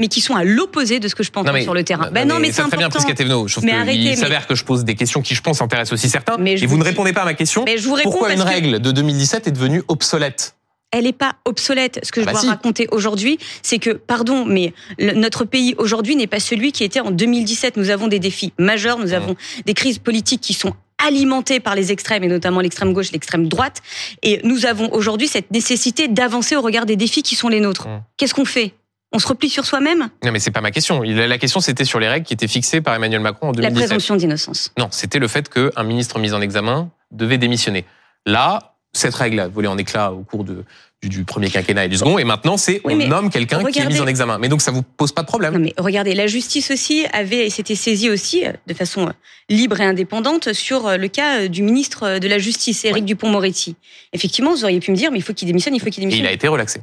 mais 0.00 0.08
qui 0.08 0.20
sont 0.20 0.34
à 0.34 0.42
l'opposé 0.42 0.98
de 0.98 1.06
ce 1.06 1.14
que 1.14 1.22
je 1.22 1.30
entendre 1.34 1.60
sur 1.60 1.74
le 1.74 1.84
terrain. 1.84 2.10
Ben 2.10 2.26
non, 2.26 2.40
mais, 2.40 2.50
c'est 2.50 2.62
très 2.62 2.76
bien. 2.76 2.88
Prisca 2.88 3.14
Thévenot. 3.14 3.46
Mais 3.62 3.84
mais- 3.84 4.16
s'avère 4.16 4.46
que 4.48 4.54
je 4.56 4.64
pose 4.64 4.84
des 4.84 4.96
questions 4.96 5.22
qui, 5.22 5.34
je 5.36 5.42
pense, 5.42 5.60
intéressent 5.62 5.92
aussi 5.92 6.08
certains. 6.08 6.36
Mais 6.38 6.56
je 6.56 6.64
et 6.64 6.66
vous 6.66 6.72
vous 6.72 6.78
ne 6.80 6.84
répondez 6.84 7.12
pas 7.12 7.22
à 7.22 7.24
ma 7.26 7.34
question. 7.34 7.62
Mais 7.64 7.78
je 7.78 7.86
vous 7.86 7.94
réponds 7.94 8.10
Pourquoi 8.10 8.28
parce 8.28 8.40
une 8.40 8.44
que- 8.46 8.50
règle 8.50 8.80
de 8.80 8.90
2017 8.90 9.46
est 9.46 9.52
devenue 9.52 9.82
obsolète? 9.86 10.56
Elle 10.92 11.04
n'est 11.04 11.12
pas 11.12 11.36
obsolète. 11.44 12.00
Ce 12.02 12.10
que 12.10 12.18
Ah 12.18 12.22
je 12.22 12.26
bah 12.26 12.32
dois 12.32 12.40
si. 12.40 12.48
raconter 12.48 12.88
aujourd'hui, 12.90 13.38
c'est 13.62 13.78
que, 13.78 13.90
pardon, 13.90 14.44
mais 14.44 14.72
le- 14.98 15.12
notre 15.12 15.44
pays 15.44 15.76
aujourd'hui 15.78 16.16
n'est 16.16 16.26
pas 16.26 16.40
celui 16.40 16.72
qui 16.72 16.82
était 16.82 16.98
en 16.98 17.12
2017. 17.12 17.76
Nous 17.76 17.90
avons 17.90 18.08
des 18.08 18.18
défis 18.18 18.52
majeurs, 18.58 18.98
nous 18.98 19.10
Mmh. 19.10 19.14
avons 19.14 19.36
des 19.66 19.74
crises 19.74 19.98
politiques 20.00 20.40
qui 20.40 20.52
sont 20.54 20.74
alimentées 20.98 21.60
par 21.60 21.74
les 21.76 21.92
extrêmes 21.92 22.24
et 22.24 22.28
notamment 22.28 22.60
l'extrême 22.60 22.92
gauche, 22.92 23.12
l'extrême 23.12 23.46
droite. 23.48 23.82
Et 24.22 24.40
nous 24.44 24.66
avons 24.66 24.92
aujourd'hui 24.92 25.28
cette 25.28 25.50
nécessité 25.52 26.08
d'avancer 26.08 26.56
au 26.56 26.60
regard 26.60 26.86
des 26.86 26.96
défis 26.96 27.22
qui 27.22 27.36
sont 27.36 27.48
les 27.48 27.60
nôtres. 27.60 27.86
Mmh. 27.86 28.02
Qu'est-ce 28.16 28.34
qu'on 28.34 28.44
fait? 28.44 28.74
On 29.12 29.18
se 29.18 29.26
replie 29.26 29.48
sur 29.50 29.64
soi-même 29.64 30.08
Non, 30.24 30.30
mais 30.32 30.38
c'est 30.38 30.50
pas 30.52 30.60
ma 30.60 30.70
question. 30.70 31.02
La 31.02 31.38
question, 31.38 31.60
c'était 31.60 31.84
sur 31.84 31.98
les 31.98 32.08
règles 32.08 32.26
qui 32.26 32.34
étaient 32.34 32.46
fixées 32.48 32.80
par 32.80 32.94
Emmanuel 32.94 33.20
Macron 33.20 33.48
en 33.48 33.52
La 33.52 33.54
2017. 33.68 33.74
présomption 33.86 34.16
d'innocence. 34.16 34.72
Non, 34.78 34.88
c'était 34.92 35.18
le 35.18 35.26
fait 35.28 35.48
qu'un 35.48 35.82
ministre 35.82 36.18
mis 36.20 36.32
en 36.32 36.40
examen 36.40 36.90
devait 37.10 37.38
démissionner. 37.38 37.84
Là, 38.24 38.74
cette 38.92 39.14
règle 39.14 39.40
a 39.40 39.48
volé 39.48 39.66
en 39.68 39.78
éclat 39.78 40.12
au 40.12 40.22
cours 40.22 40.44
de, 40.44 40.64
du, 41.02 41.08
du 41.08 41.24
premier 41.24 41.48
quinquennat 41.50 41.86
et 41.86 41.88
du 41.88 41.96
second, 41.96 42.18
et 42.18 42.24
maintenant, 42.24 42.56
c'est 42.56 42.80
Oui, 42.84 42.94
on 43.04 43.08
nomme 43.08 43.30
quelqu'un 43.30 43.64
qui 43.64 43.78
est 43.80 43.86
mis 43.86 44.00
en 44.00 44.06
examen. 44.06 44.38
Mais 44.38 44.48
donc, 44.48 44.62
ça 44.62 44.70
vous 44.70 44.82
pose 44.82 45.10
pas 45.12 45.22
de 45.22 45.26
problème 45.26 45.54
Non 45.54 45.60
mais 45.60 45.74
regardez, 45.78 46.14
la 46.14 46.26
justice 46.28 46.70
aussi 46.70 47.06
avait 47.12 47.50
s'était 47.50 47.74
saisie 47.74 48.10
aussi 48.10 48.44
euh, 48.46 48.52
de 48.66 48.74
façon 48.74 49.08
euh, 49.08 49.12
libre 49.48 49.80
et 49.80 49.84
indépendante 49.84 50.52
sur 50.52 50.86
euh, 50.86 50.96
le 50.96 51.08
cas 51.08 51.48
du 51.48 51.62
ministre 51.62 52.18
de 52.18 52.28
la 52.28 52.38
Justice, 52.38 52.84
Éric 52.84 53.04
Dupont-Moretti. 53.04 53.74
Effectivement, 54.12 54.52
vous 54.52 54.64
auriez 54.64 54.78
pu 54.80 54.90
me 54.92 54.96
dire, 54.96 55.10
mais 55.10 55.18
il 55.18 55.22
faut 55.22 55.34
qu'il 55.34 55.46
démissionne, 55.46 55.74
il 55.74 55.80
faut 55.80 55.90
qu'il 55.90 56.02
Et 56.02 56.06
il 56.06 56.10
démissionne. 56.10 56.26
a 56.26 56.32
été 56.32 56.46
relaxé. 56.48 56.80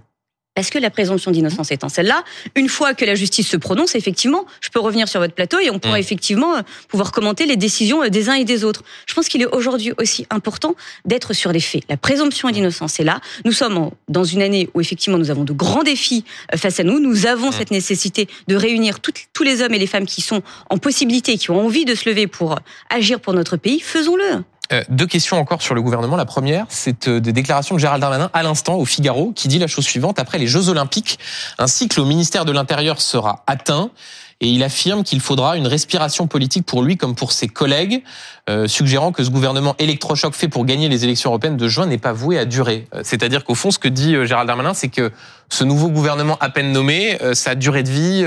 Parce 0.57 0.71
que 0.71 0.79
la 0.79 0.89
présomption 0.89 1.29
d'innocence 1.29 1.69
étant 1.71 1.87
celle-là, 1.87 2.23
une 2.55 2.67
fois 2.67 2.95
que 2.95 3.05
la 3.05 3.13
justice 3.13 3.47
se 3.47 3.57
prononce, 3.57 3.93
effectivement, 3.93 4.47
je 4.59 4.69
peux 4.69 4.79
revenir 4.79 5.07
sur 5.07 5.19
votre 5.19 5.35
plateau 5.35 5.59
et 5.59 5.69
on 5.69 5.77
pourra 5.77 5.97
Mm. 5.97 5.99
effectivement 5.99 6.55
euh, 6.55 6.61
pouvoir 6.87 7.11
commenter 7.11 7.45
les 7.45 7.57
décisions 7.57 8.01
euh, 8.03 8.09
des 8.09 8.27
uns 8.29 8.33
et 8.33 8.43
des 8.43 8.63
autres. 8.63 8.81
Je 9.05 9.13
pense 9.13 9.27
qu'il 9.29 9.39
est 9.43 9.45
aujourd'hui 9.45 9.93
aussi 9.99 10.25
important 10.31 10.73
d'être 11.05 11.33
sur 11.33 11.51
les 11.51 11.59
faits. 11.59 11.83
La 11.89 11.95
présomption 11.97 12.49
d'innocence 12.49 12.99
est 12.99 13.03
là. 13.03 13.21
Nous 13.45 13.51
sommes 13.51 13.91
dans 14.09 14.23
une 14.23 14.41
année 14.41 14.67
où 14.73 14.81
effectivement 14.81 15.19
nous 15.19 15.29
avons 15.29 15.43
de 15.43 15.53
grands 15.53 15.83
défis 15.83 16.25
euh, 16.51 16.57
face 16.57 16.79
à 16.79 16.83
nous. 16.83 16.99
Nous 16.99 17.27
avons 17.27 17.49
Mm. 17.49 17.53
cette 17.59 17.69
nécessité 17.69 18.27
de 18.47 18.55
réunir 18.55 18.99
toutes- 18.99 19.27
tous 19.33 19.43
les 19.43 19.61
hommes 19.61 19.75
et 19.75 19.79
les 19.79 19.85
femmes 19.85 20.07
qui 20.07 20.21
sont 20.21 20.41
en 20.71 20.79
possibilité, 20.79 21.37
qui 21.37 21.51
ont 21.51 21.63
envie 21.63 21.85
de 21.85 21.93
se 21.93 22.09
lever 22.09 22.25
pour 22.25 22.57
agir 22.89 23.19
pour 23.19 23.33
notre 23.33 23.57
pays. 23.57 23.79
Faisons-le. 23.79 24.41
Euh, 24.73 24.83
deux 24.89 25.05
questions 25.05 25.37
encore 25.37 25.61
sur 25.61 25.75
le 25.75 25.81
gouvernement. 25.81 26.17
La 26.17 26.25
première, 26.25 26.65
c'est 26.69 27.07
euh, 27.07 27.19
des 27.19 27.31
déclarations 27.31 27.75
de 27.75 27.79
Gérald 27.79 28.01
Darmanin 28.01 28.29
à 28.33 28.43
l'instant 28.43 28.75
au 28.75 28.85
Figaro, 28.85 29.31
qui 29.33 29.47
dit 29.47 29.59
la 29.59 29.67
chose 29.67 29.85
suivante. 29.85 30.19
Après 30.19 30.37
les 30.37 30.47
Jeux 30.47 30.69
Olympiques, 30.69 31.19
un 31.57 31.67
cycle 31.67 31.99
au 32.01 32.05
ministère 32.05 32.43
de 32.43 32.51
l'Intérieur 32.51 33.01
sera 33.01 33.43
atteint. 33.47 33.91
Et 34.39 34.49
il 34.49 34.61
affirme 34.61 35.03
qu'il 35.03 35.19
faudra 35.19 35.57
une 35.57 35.65
respiration 35.65 36.27
politique 36.27 36.63
pour 36.63 36.83
lui 36.83 36.95
comme 36.95 37.15
pour 37.15 37.31
ses 37.31 37.47
collègues, 37.47 38.03
euh, 38.51 38.67
suggérant 38.67 39.11
que 39.11 39.23
ce 39.23 39.31
gouvernement 39.31 39.75
électrochoc 39.79 40.35
fait 40.35 40.47
pour 40.47 40.63
gagner 40.63 40.89
les 40.89 41.03
élections 41.03 41.31
européennes 41.31 41.57
de 41.57 41.67
juin 41.67 41.87
n'est 41.87 41.97
pas 41.97 42.13
voué 42.13 42.37
à 42.37 42.45
durer. 42.45 42.87
C'est-à-dire 43.01 43.43
qu'au 43.43 43.55
fond, 43.55 43.71
ce 43.71 43.79
que 43.79 43.87
dit 43.87 44.13
Gérald 44.27 44.45
Darmanin, 44.45 44.75
c'est 44.75 44.89
que 44.89 45.11
ce 45.49 45.63
nouveau 45.63 45.89
gouvernement 45.89 46.37
à 46.39 46.49
peine 46.49 46.71
nommé, 46.71 47.17
sa 47.33 47.55
durée 47.55 47.81
de 47.81 47.89
vie 47.89 48.25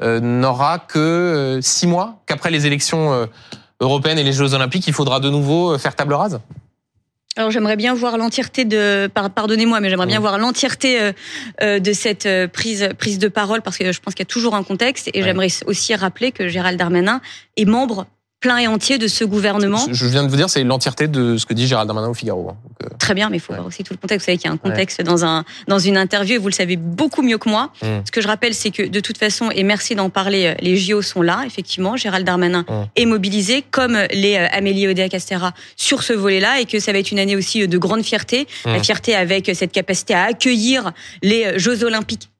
n'aura 0.00 0.78
que 0.78 1.58
six 1.60 1.88
mois, 1.88 2.22
qu'après 2.26 2.52
les 2.52 2.68
élections 2.68 3.28
européenne 3.80 4.18
et 4.18 4.22
les 4.22 4.32
Jeux 4.32 4.54
Olympiques, 4.54 4.86
il 4.86 4.92
faudra 4.92 5.20
de 5.20 5.30
nouveau 5.30 5.76
faire 5.78 5.96
table 5.96 6.14
rase? 6.14 6.40
Alors 7.36 7.50
j'aimerais 7.50 7.76
bien 7.76 7.94
voir 7.94 8.18
l'entièreté 8.18 8.64
de, 8.64 9.08
pardonnez-moi, 9.14 9.80
mais 9.80 9.88
j'aimerais 9.88 10.08
bien 10.08 10.20
voir 10.20 10.36
l'entièreté 10.38 11.12
de 11.62 11.92
cette 11.92 12.28
prise 12.52 12.88
prise 12.98 13.18
de 13.18 13.28
parole 13.28 13.62
parce 13.62 13.78
que 13.78 13.92
je 13.92 14.00
pense 14.00 14.14
qu'il 14.14 14.24
y 14.24 14.28
a 14.28 14.32
toujours 14.32 14.56
un 14.56 14.64
contexte. 14.64 15.08
Et 15.14 15.22
j'aimerais 15.22 15.48
aussi 15.66 15.94
rappeler 15.94 16.32
que 16.32 16.48
Gérald 16.48 16.76
Darmanin 16.76 17.20
est 17.56 17.66
membre 17.66 18.06
plein 18.40 18.56
et 18.56 18.66
entier 18.66 18.96
de 18.96 19.06
ce 19.06 19.22
gouvernement. 19.22 19.86
Je 19.90 20.06
viens 20.06 20.24
de 20.24 20.28
vous 20.28 20.36
dire, 20.36 20.48
c'est 20.48 20.64
l'entièreté 20.64 21.08
de 21.08 21.36
ce 21.36 21.44
que 21.44 21.52
dit 21.52 21.66
Gérald 21.66 21.86
Darmanin 21.86 22.08
au 22.08 22.14
Figaro. 22.14 22.48
Hein. 22.50 22.56
Euh, 22.82 22.88
Très 22.98 23.14
bien, 23.14 23.28
mais 23.28 23.36
il 23.36 23.40
faut 23.40 23.52
voir 23.52 23.66
aussi 23.66 23.84
tout 23.84 23.92
le 23.92 23.98
contexte. 23.98 24.24
Vous 24.24 24.26
savez 24.26 24.38
qu'il 24.38 24.48
y 24.48 24.50
a 24.50 24.54
un 24.54 24.56
contexte 24.56 25.02
dans 25.02 25.24
un 25.24 25.44
dans 25.68 25.78
une 25.78 25.98
interview 25.98 26.36
et 26.36 26.38
vous 26.38 26.48
le 26.48 26.54
savez 26.54 26.76
beaucoup 26.76 27.22
mieux 27.22 27.36
que 27.36 27.50
moi. 27.50 27.70
Mmh. 27.82 27.86
Ce 28.06 28.10
que 28.10 28.22
je 28.22 28.26
rappelle, 28.26 28.54
c'est 28.54 28.70
que 28.70 28.82
de 28.82 29.00
toute 29.00 29.18
façon, 29.18 29.50
et 29.50 29.62
merci 29.62 29.94
d'en 29.94 30.08
parler, 30.08 30.46
euh, 30.46 30.54
les 30.60 30.76
JO 30.78 31.02
sont 31.02 31.20
là, 31.20 31.42
effectivement. 31.44 31.96
Gérald 31.96 32.26
Darmanin 32.26 32.62
mmh. 32.62 32.72
est 32.96 33.06
mobilisé, 33.06 33.62
comme 33.70 33.98
les 34.10 34.36
euh, 34.36 34.46
Amélie 34.52 34.88
Oudéa-Castera, 34.88 35.52
sur 35.76 36.02
ce 36.02 36.14
volet-là, 36.14 36.60
et 36.60 36.64
que 36.64 36.80
ça 36.80 36.92
va 36.92 36.98
être 36.98 37.10
une 37.10 37.18
année 37.18 37.36
aussi 37.36 37.68
de 37.68 37.78
grande 37.78 38.02
fierté. 38.02 38.46
La 38.64 38.78
mmh. 38.78 38.84
fierté 38.84 39.14
avec 39.14 39.50
cette 39.54 39.72
capacité 39.72 40.14
à 40.14 40.24
accueillir 40.24 40.92
les 41.22 41.58
Jeux 41.58 41.84
Olympiques 41.84 42.30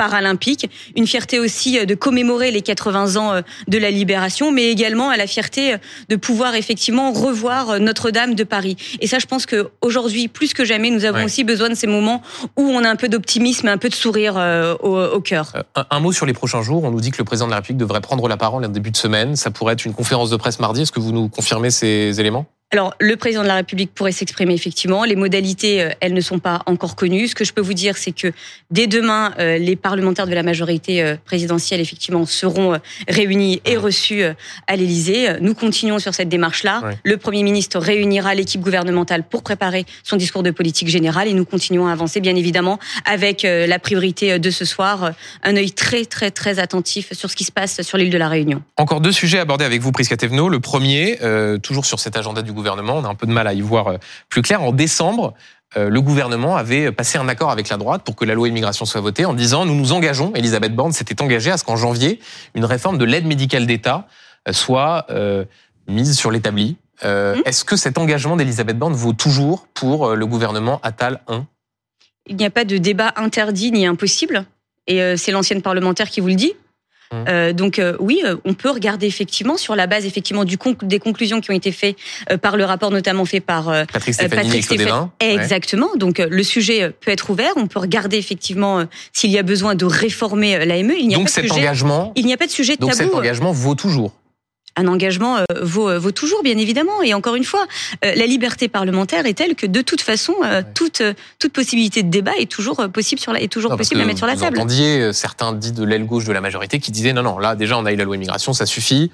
paralympique. 0.00 0.70
Une 0.96 1.06
fierté 1.06 1.38
aussi 1.38 1.78
euh, 1.78 1.84
de 1.84 1.94
commémorer 1.94 2.50
les 2.50 2.62
80 2.62 3.16
ans 3.16 3.34
euh, 3.34 3.42
de 3.68 3.76
la 3.76 3.90
libération, 3.90 4.50
mais 4.50 4.70
également 4.70 5.10
à 5.10 5.18
la 5.18 5.26
fierté 5.26 5.74
euh, 5.74 5.78
de 6.08 6.16
pouvoir 6.16 6.54
effectivement 6.54 7.12
revoir 7.12 7.78
Notre-Dame 7.78 8.34
de 8.34 8.44
Paris. 8.44 8.76
Et 9.02 9.06
ça, 9.06 9.18
je 9.18 9.26
pense 9.26 9.44
que 9.44 9.68
aujourd'hui, 9.82 10.28
plus 10.28 10.54
que 10.54 10.64
jamais, 10.64 10.90
nous 10.90 11.04
avons 11.04 11.22
aussi 11.22 11.44
besoin 11.44 11.68
de 11.68 11.74
ces 11.74 11.86
moments 11.86 12.22
où 12.56 12.62
on 12.62 12.82
a 12.82 12.88
un 12.88 12.96
peu 12.96 13.10
d'optimisme 13.10 13.68
et 13.68 13.70
un 13.70 13.76
peu 13.76 13.90
de 13.90 13.94
sourire 13.94 14.36
au, 14.82 15.20
cœur. 15.20 15.52
Un, 15.90 16.00
mot 16.00 16.12
sur 16.12 16.24
les 16.24 16.32
prochains 16.32 16.62
jours. 16.62 16.84
On 16.84 16.90
nous 16.90 17.00
dit 17.00 17.10
que 17.10 17.18
le 17.18 17.24
président 17.24 17.46
de 17.46 17.50
la 17.50 17.56
République 17.56 17.78
devrait 17.78 18.00
prendre 18.00 18.26
la 18.26 18.38
parole 18.38 18.64
en 18.64 18.68
début 18.68 18.90
de 18.90 18.96
semaine. 18.96 19.36
Ça 19.36 19.50
pourrait 19.50 19.74
être 19.74 19.84
une 19.84 19.94
conférence 19.94 20.30
de 20.30 20.36
presse 20.36 20.60
mardi. 20.60 20.82
Est-ce 20.82 20.92
que 20.92 21.00
vous 21.00 21.12
nous 21.12 21.28
confirmez 21.28 21.70
ces 21.70 22.18
éléments? 22.20 22.46
Alors, 22.72 22.94
le 23.00 23.16
président 23.16 23.42
de 23.42 23.48
la 23.48 23.56
République 23.56 23.92
pourrait 23.92 24.12
s'exprimer 24.12 24.54
effectivement. 24.54 25.02
Les 25.02 25.16
modalités, 25.16 25.82
euh, 25.82 25.90
elles 25.98 26.14
ne 26.14 26.20
sont 26.20 26.38
pas 26.38 26.62
encore 26.66 26.94
connues. 26.94 27.26
Ce 27.26 27.34
que 27.34 27.44
je 27.44 27.52
peux 27.52 27.60
vous 27.60 27.74
dire, 27.74 27.96
c'est 27.96 28.12
que 28.12 28.32
dès 28.70 28.86
demain, 28.86 29.34
euh, 29.40 29.58
les 29.58 29.74
parlementaires 29.74 30.28
de 30.28 30.34
la 30.34 30.44
majorité 30.44 31.02
euh, 31.02 31.16
présidentielle, 31.24 31.80
effectivement, 31.80 32.26
seront 32.26 32.78
réunis 33.08 33.60
et 33.64 33.76
reçus 33.76 34.22
à 34.68 34.76
l'Élysée. 34.76 35.40
Nous 35.40 35.54
continuons 35.54 35.98
sur 35.98 36.14
cette 36.14 36.28
démarche-là. 36.28 36.82
Le 37.02 37.16
Premier 37.16 37.42
ministre 37.42 37.80
réunira 37.80 38.36
l'équipe 38.36 38.60
gouvernementale 38.60 39.24
pour 39.24 39.42
préparer 39.42 39.84
son 40.04 40.16
discours 40.16 40.44
de 40.44 40.52
politique 40.52 40.88
générale 40.88 41.26
et 41.26 41.34
nous 41.34 41.44
continuons 41.44 41.88
à 41.88 41.92
avancer, 41.92 42.20
bien 42.20 42.36
évidemment, 42.36 42.78
avec 43.04 43.42
la 43.42 43.78
priorité 43.78 44.38
de 44.38 44.50
ce 44.50 44.64
soir, 44.64 45.12
un 45.42 45.56
œil 45.56 45.72
très, 45.72 46.04
très, 46.04 46.30
très 46.30 46.58
attentif 46.58 47.12
sur 47.14 47.30
ce 47.30 47.36
qui 47.36 47.44
se 47.44 47.52
passe 47.52 47.82
sur 47.82 47.98
l'île 47.98 48.10
de 48.10 48.18
la 48.18 48.28
Réunion. 48.28 48.62
Encore 48.76 49.00
deux 49.00 49.12
sujets 49.12 49.38
abordés 49.38 49.64
avec 49.64 49.80
vous, 49.80 49.92
Prisca 49.92 50.16
Thévenot. 50.16 50.48
Le 50.48 50.60
premier, 50.60 51.18
toujours 51.62 51.86
sur 51.86 51.98
cet 51.98 52.16
agenda 52.16 52.42
du 52.42 52.52
gouvernement. 52.52 52.59
On 52.68 53.04
a 53.04 53.08
un 53.08 53.14
peu 53.14 53.26
de 53.26 53.32
mal 53.32 53.46
à 53.46 53.52
y 53.52 53.60
voir 53.60 53.88
euh, 53.88 53.96
plus 54.28 54.42
clair. 54.42 54.62
En 54.62 54.72
décembre, 54.72 55.34
euh, 55.76 55.88
le 55.88 56.00
gouvernement 56.00 56.56
avait 56.56 56.92
passé 56.92 57.18
un 57.18 57.28
accord 57.28 57.50
avec 57.50 57.68
la 57.68 57.76
droite 57.76 58.02
pour 58.04 58.16
que 58.16 58.24
la 58.24 58.34
loi 58.34 58.48
immigration 58.48 58.84
soit 58.84 59.00
votée 59.00 59.24
en 59.24 59.34
disant 59.34 59.64
nous 59.64 59.74
nous 59.74 59.92
engageons, 59.92 60.32
Elisabeth 60.34 60.74
Borne 60.74 60.92
s'était 60.92 61.20
engagée 61.22 61.50
à 61.50 61.58
ce 61.58 61.64
qu'en 61.64 61.76
janvier, 61.76 62.20
une 62.54 62.64
réforme 62.64 62.98
de 62.98 63.04
l'aide 63.04 63.26
médicale 63.26 63.66
d'État 63.66 64.06
euh, 64.48 64.52
soit 64.52 65.06
mise 65.88 66.16
sur 66.16 66.30
l'établi. 66.30 66.76
Mmh. 67.02 67.42
Est-ce 67.46 67.64
que 67.64 67.76
cet 67.76 67.98
engagement 67.98 68.36
d'Elisabeth 68.36 68.78
Borne 68.78 68.92
vaut 68.92 69.12
toujours 69.12 69.66
pour 69.74 70.14
le 70.14 70.26
gouvernement 70.26 70.80
Attal 70.82 71.20
1 71.28 71.46
Il 72.26 72.36
n'y 72.36 72.44
a 72.44 72.50
pas 72.50 72.64
de 72.64 72.76
débat 72.76 73.12
interdit 73.16 73.72
ni 73.72 73.86
impossible. 73.86 74.44
Et 74.86 75.16
c'est 75.16 75.32
l'ancienne 75.32 75.62
parlementaire 75.62 76.10
qui 76.10 76.20
vous 76.20 76.28
le 76.28 76.34
dit. 76.34 76.52
Mmh. 77.12 77.24
Euh, 77.28 77.52
donc 77.52 77.80
euh, 77.80 77.96
oui, 77.98 78.20
euh, 78.24 78.36
on 78.44 78.54
peut 78.54 78.70
regarder 78.70 79.08
effectivement 79.08 79.56
sur 79.56 79.74
la 79.74 79.88
base 79.88 80.06
effectivement 80.06 80.44
du 80.44 80.56
des 80.82 81.00
conclusions 81.00 81.40
qui 81.40 81.50
ont 81.50 81.54
été 81.54 81.72
faites 81.72 81.96
par 82.40 82.56
le 82.56 82.64
rapport 82.64 82.92
notamment 82.92 83.24
fait 83.24 83.40
par 83.40 83.64
Patrick 83.92 84.14
Stéphanie, 84.14 84.62
Exactement. 85.18 85.88
Donc 85.96 86.18
le 86.18 86.42
sujet 86.44 86.90
peut 86.90 87.10
être 87.10 87.30
ouvert. 87.30 87.52
On 87.56 87.66
peut 87.66 87.80
regarder 87.80 88.16
effectivement 88.16 88.86
s'il 89.12 89.30
y 89.30 89.38
a 89.38 89.42
besoin 89.42 89.74
de 89.74 89.84
réformer 89.84 90.64
l'AME. 90.64 90.92
Il 90.98 91.08
n'y 91.08 91.14
a 91.14 91.18
donc 91.18 91.26
pas 91.26 91.32
cet 91.32 91.50
engagement. 91.50 92.12
Il 92.14 92.26
n'y 92.26 92.32
a 92.32 92.36
pas 92.36 92.46
de 92.46 92.52
sujet 92.52 92.76
tabou. 92.76 92.90
Donc 92.90 92.94
cet 92.94 93.14
engagement 93.14 93.50
vaut 93.50 93.74
toujours 93.74 94.12
un 94.76 94.86
engagement 94.86 95.38
euh, 95.38 95.44
vaut, 95.62 95.88
euh, 95.88 95.98
vaut, 95.98 96.12
toujours, 96.12 96.42
bien 96.42 96.56
évidemment. 96.56 97.02
Et 97.02 97.14
encore 97.14 97.34
une 97.34 97.44
fois, 97.44 97.66
euh, 98.04 98.14
la 98.14 98.26
liberté 98.26 98.68
parlementaire 98.68 99.26
est 99.26 99.34
telle 99.34 99.54
que 99.54 99.66
de 99.66 99.82
toute 99.82 100.00
façon, 100.00 100.34
toute, 100.74 101.02
toute 101.38 101.52
possibilité 101.52 102.02
de 102.02 102.10
débat 102.10 102.32
est 102.38 102.50
toujours 102.50 102.88
possible 102.92 103.20
sur 103.20 103.32
la, 103.32 103.40
est 103.40 103.48
toujours 103.48 103.76
possible 103.76 104.00
à 104.00 104.04
mettre 104.04 104.18
sur 104.18 104.26
la 104.26 104.36
table. 104.36 104.56
Vous 104.56 104.62
entendiez 104.62 105.12
certains 105.12 105.52
dits 105.52 105.72
de 105.72 105.84
l'aile 105.84 106.06
gauche 106.06 106.24
de 106.24 106.32
la 106.32 106.40
majorité 106.40 106.78
qui 106.78 106.90
disaient 106.90 107.12
non, 107.12 107.22
non, 107.22 107.38
là 107.38 107.54
déjà 107.56 107.76
on 107.76 107.84
a 107.84 107.92
eu 107.92 107.96
la 107.96 108.04
loi 108.04 108.16
immigration, 108.16 108.52
ça 108.52 108.66
suffit. 108.66 109.10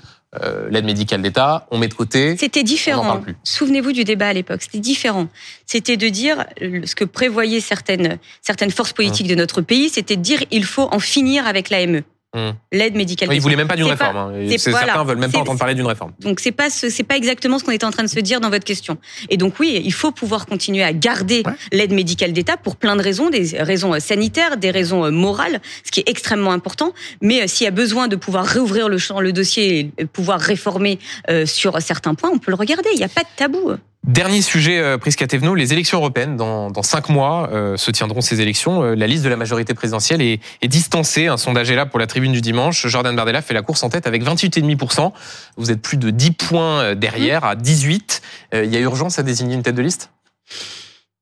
L'aide 0.68 0.84
médicale 0.84 1.22
d'État, 1.22 1.66
on 1.70 1.78
met 1.78 1.88
de 1.88 1.94
côté. 1.94 2.36
C'était 2.36 2.62
différent. 2.62 3.22
Souvenez-vous 3.42 3.92
du 3.92 4.04
débat 4.04 4.28
à 4.28 4.32
l'époque. 4.34 4.60
C'était 4.60 4.80
différent. 4.80 5.28
C'était 5.64 5.96
de 5.96 6.08
dire 6.10 6.44
ce 6.60 6.94
que 6.94 7.04
prévoyaient 7.04 7.60
certaines 7.60 8.18
certaines 8.42 8.70
forces 8.70 8.92
politiques 8.92 9.28
de 9.28 9.34
notre 9.34 9.62
pays, 9.62 9.88
c'était 9.88 10.16
de 10.16 10.22
dire 10.22 10.40
il 10.50 10.64
faut 10.64 10.88
en 10.92 10.98
finir 10.98 11.46
avec 11.46 11.70
l'AME. 11.70 12.02
Hmm. 12.34 12.50
L'aide 12.72 12.96
médicale. 12.96 13.30
Ils 13.32 13.40
voulaient 13.40 13.56
même 13.56 13.68
pas 13.68 13.76
d'une 13.76 13.86
réforme. 13.86 14.16
Hein. 14.16 14.32
Certains 14.58 15.04
veulent 15.04 15.16
même 15.16 15.30
pas 15.32 15.38
entendre 15.38 15.58
parler 15.58 15.74
d'une 15.74 15.86
réforme. 15.86 16.12
Donc 16.20 16.40
c'est 16.40 16.52
pas 16.52 16.68
c'est 16.70 17.02
pas 17.04 17.16
exactement 17.16 17.58
ce 17.58 17.64
qu'on 17.64 17.72
était 17.72 17.86
en 17.86 17.90
train 17.90 18.02
de 18.02 18.08
se 18.08 18.20
dire 18.20 18.40
dans 18.40 18.50
votre 18.50 18.64
question. 18.64 18.98
Et 19.30 19.36
donc 19.36 19.58
oui, 19.58 19.80
il 19.82 19.92
faut 19.92 20.10
pouvoir 20.10 20.46
continuer 20.46 20.82
à 20.82 20.92
garder 20.92 21.44
l'aide 21.72 21.92
médicale 21.92 22.32
d'État 22.32 22.56
pour 22.56 22.76
plein 22.76 22.96
de 22.96 23.02
raisons, 23.02 23.30
des 23.30 23.56
raisons 23.58 23.94
euh, 23.94 24.00
sanitaires, 24.00 24.56
des 24.56 24.70
raisons 24.70 25.04
euh, 25.04 25.10
morales, 25.10 25.60
ce 25.84 25.90
qui 25.90 26.00
est 26.00 26.08
extrêmement 26.08 26.52
important. 26.52 26.92
Mais 27.22 27.42
euh, 27.42 27.46
s'il 27.46 27.64
y 27.64 27.68
a 27.68 27.72
besoin 27.72 28.08
de 28.08 28.16
pouvoir 28.16 28.44
réouvrir 28.44 28.88
le 28.88 28.98
champ, 28.98 29.20
le 29.20 29.32
dossier, 29.32 29.92
et 29.96 30.04
pouvoir 30.04 30.40
réformer 30.40 30.98
sur 31.44 31.80
certains 31.80 32.14
points, 32.14 32.30
on 32.32 32.38
peut 32.38 32.50
le 32.50 32.56
regarder. 32.56 32.88
Il 32.92 32.98
n'y 32.98 33.04
a 33.04 33.08
pas 33.08 33.22
de 33.22 33.28
tabou. 33.36 33.72
Dernier 34.06 34.40
sujet, 34.40 34.78
euh, 34.78 34.98
Prisca 34.98 35.26
Thévenot, 35.26 35.56
les 35.56 35.72
élections 35.72 35.98
européennes. 35.98 36.36
Dans, 36.36 36.70
dans 36.70 36.84
cinq 36.84 37.08
mois 37.08 37.50
euh, 37.52 37.76
se 37.76 37.90
tiendront 37.90 38.20
ces 38.20 38.40
élections. 38.40 38.84
Euh, 38.84 38.94
la 38.94 39.08
liste 39.08 39.24
de 39.24 39.28
la 39.28 39.36
majorité 39.36 39.74
présidentielle 39.74 40.22
est, 40.22 40.38
est, 40.62 40.68
distancée. 40.68 41.26
Un 41.26 41.36
sondage 41.36 41.72
est 41.72 41.74
là 41.74 41.86
pour 41.86 41.98
la 41.98 42.06
tribune 42.06 42.30
du 42.30 42.40
dimanche. 42.40 42.86
Jordan 42.86 43.16
Bardella 43.16 43.42
fait 43.42 43.52
la 43.52 43.62
course 43.62 43.82
en 43.82 43.88
tête 43.88 44.06
avec 44.06 44.22
28,5%. 44.22 45.10
Vous 45.56 45.72
êtes 45.72 45.82
plus 45.82 45.96
de 45.96 46.10
10 46.10 46.30
points 46.32 46.94
derrière, 46.94 47.44
à 47.44 47.56
18. 47.56 48.22
Il 48.52 48.72
y 48.72 48.76
a 48.76 48.80
urgence 48.80 49.18
à 49.18 49.24
désigner 49.24 49.56
une 49.56 49.64
tête 49.64 49.74
de 49.74 49.82
liste? 49.82 50.10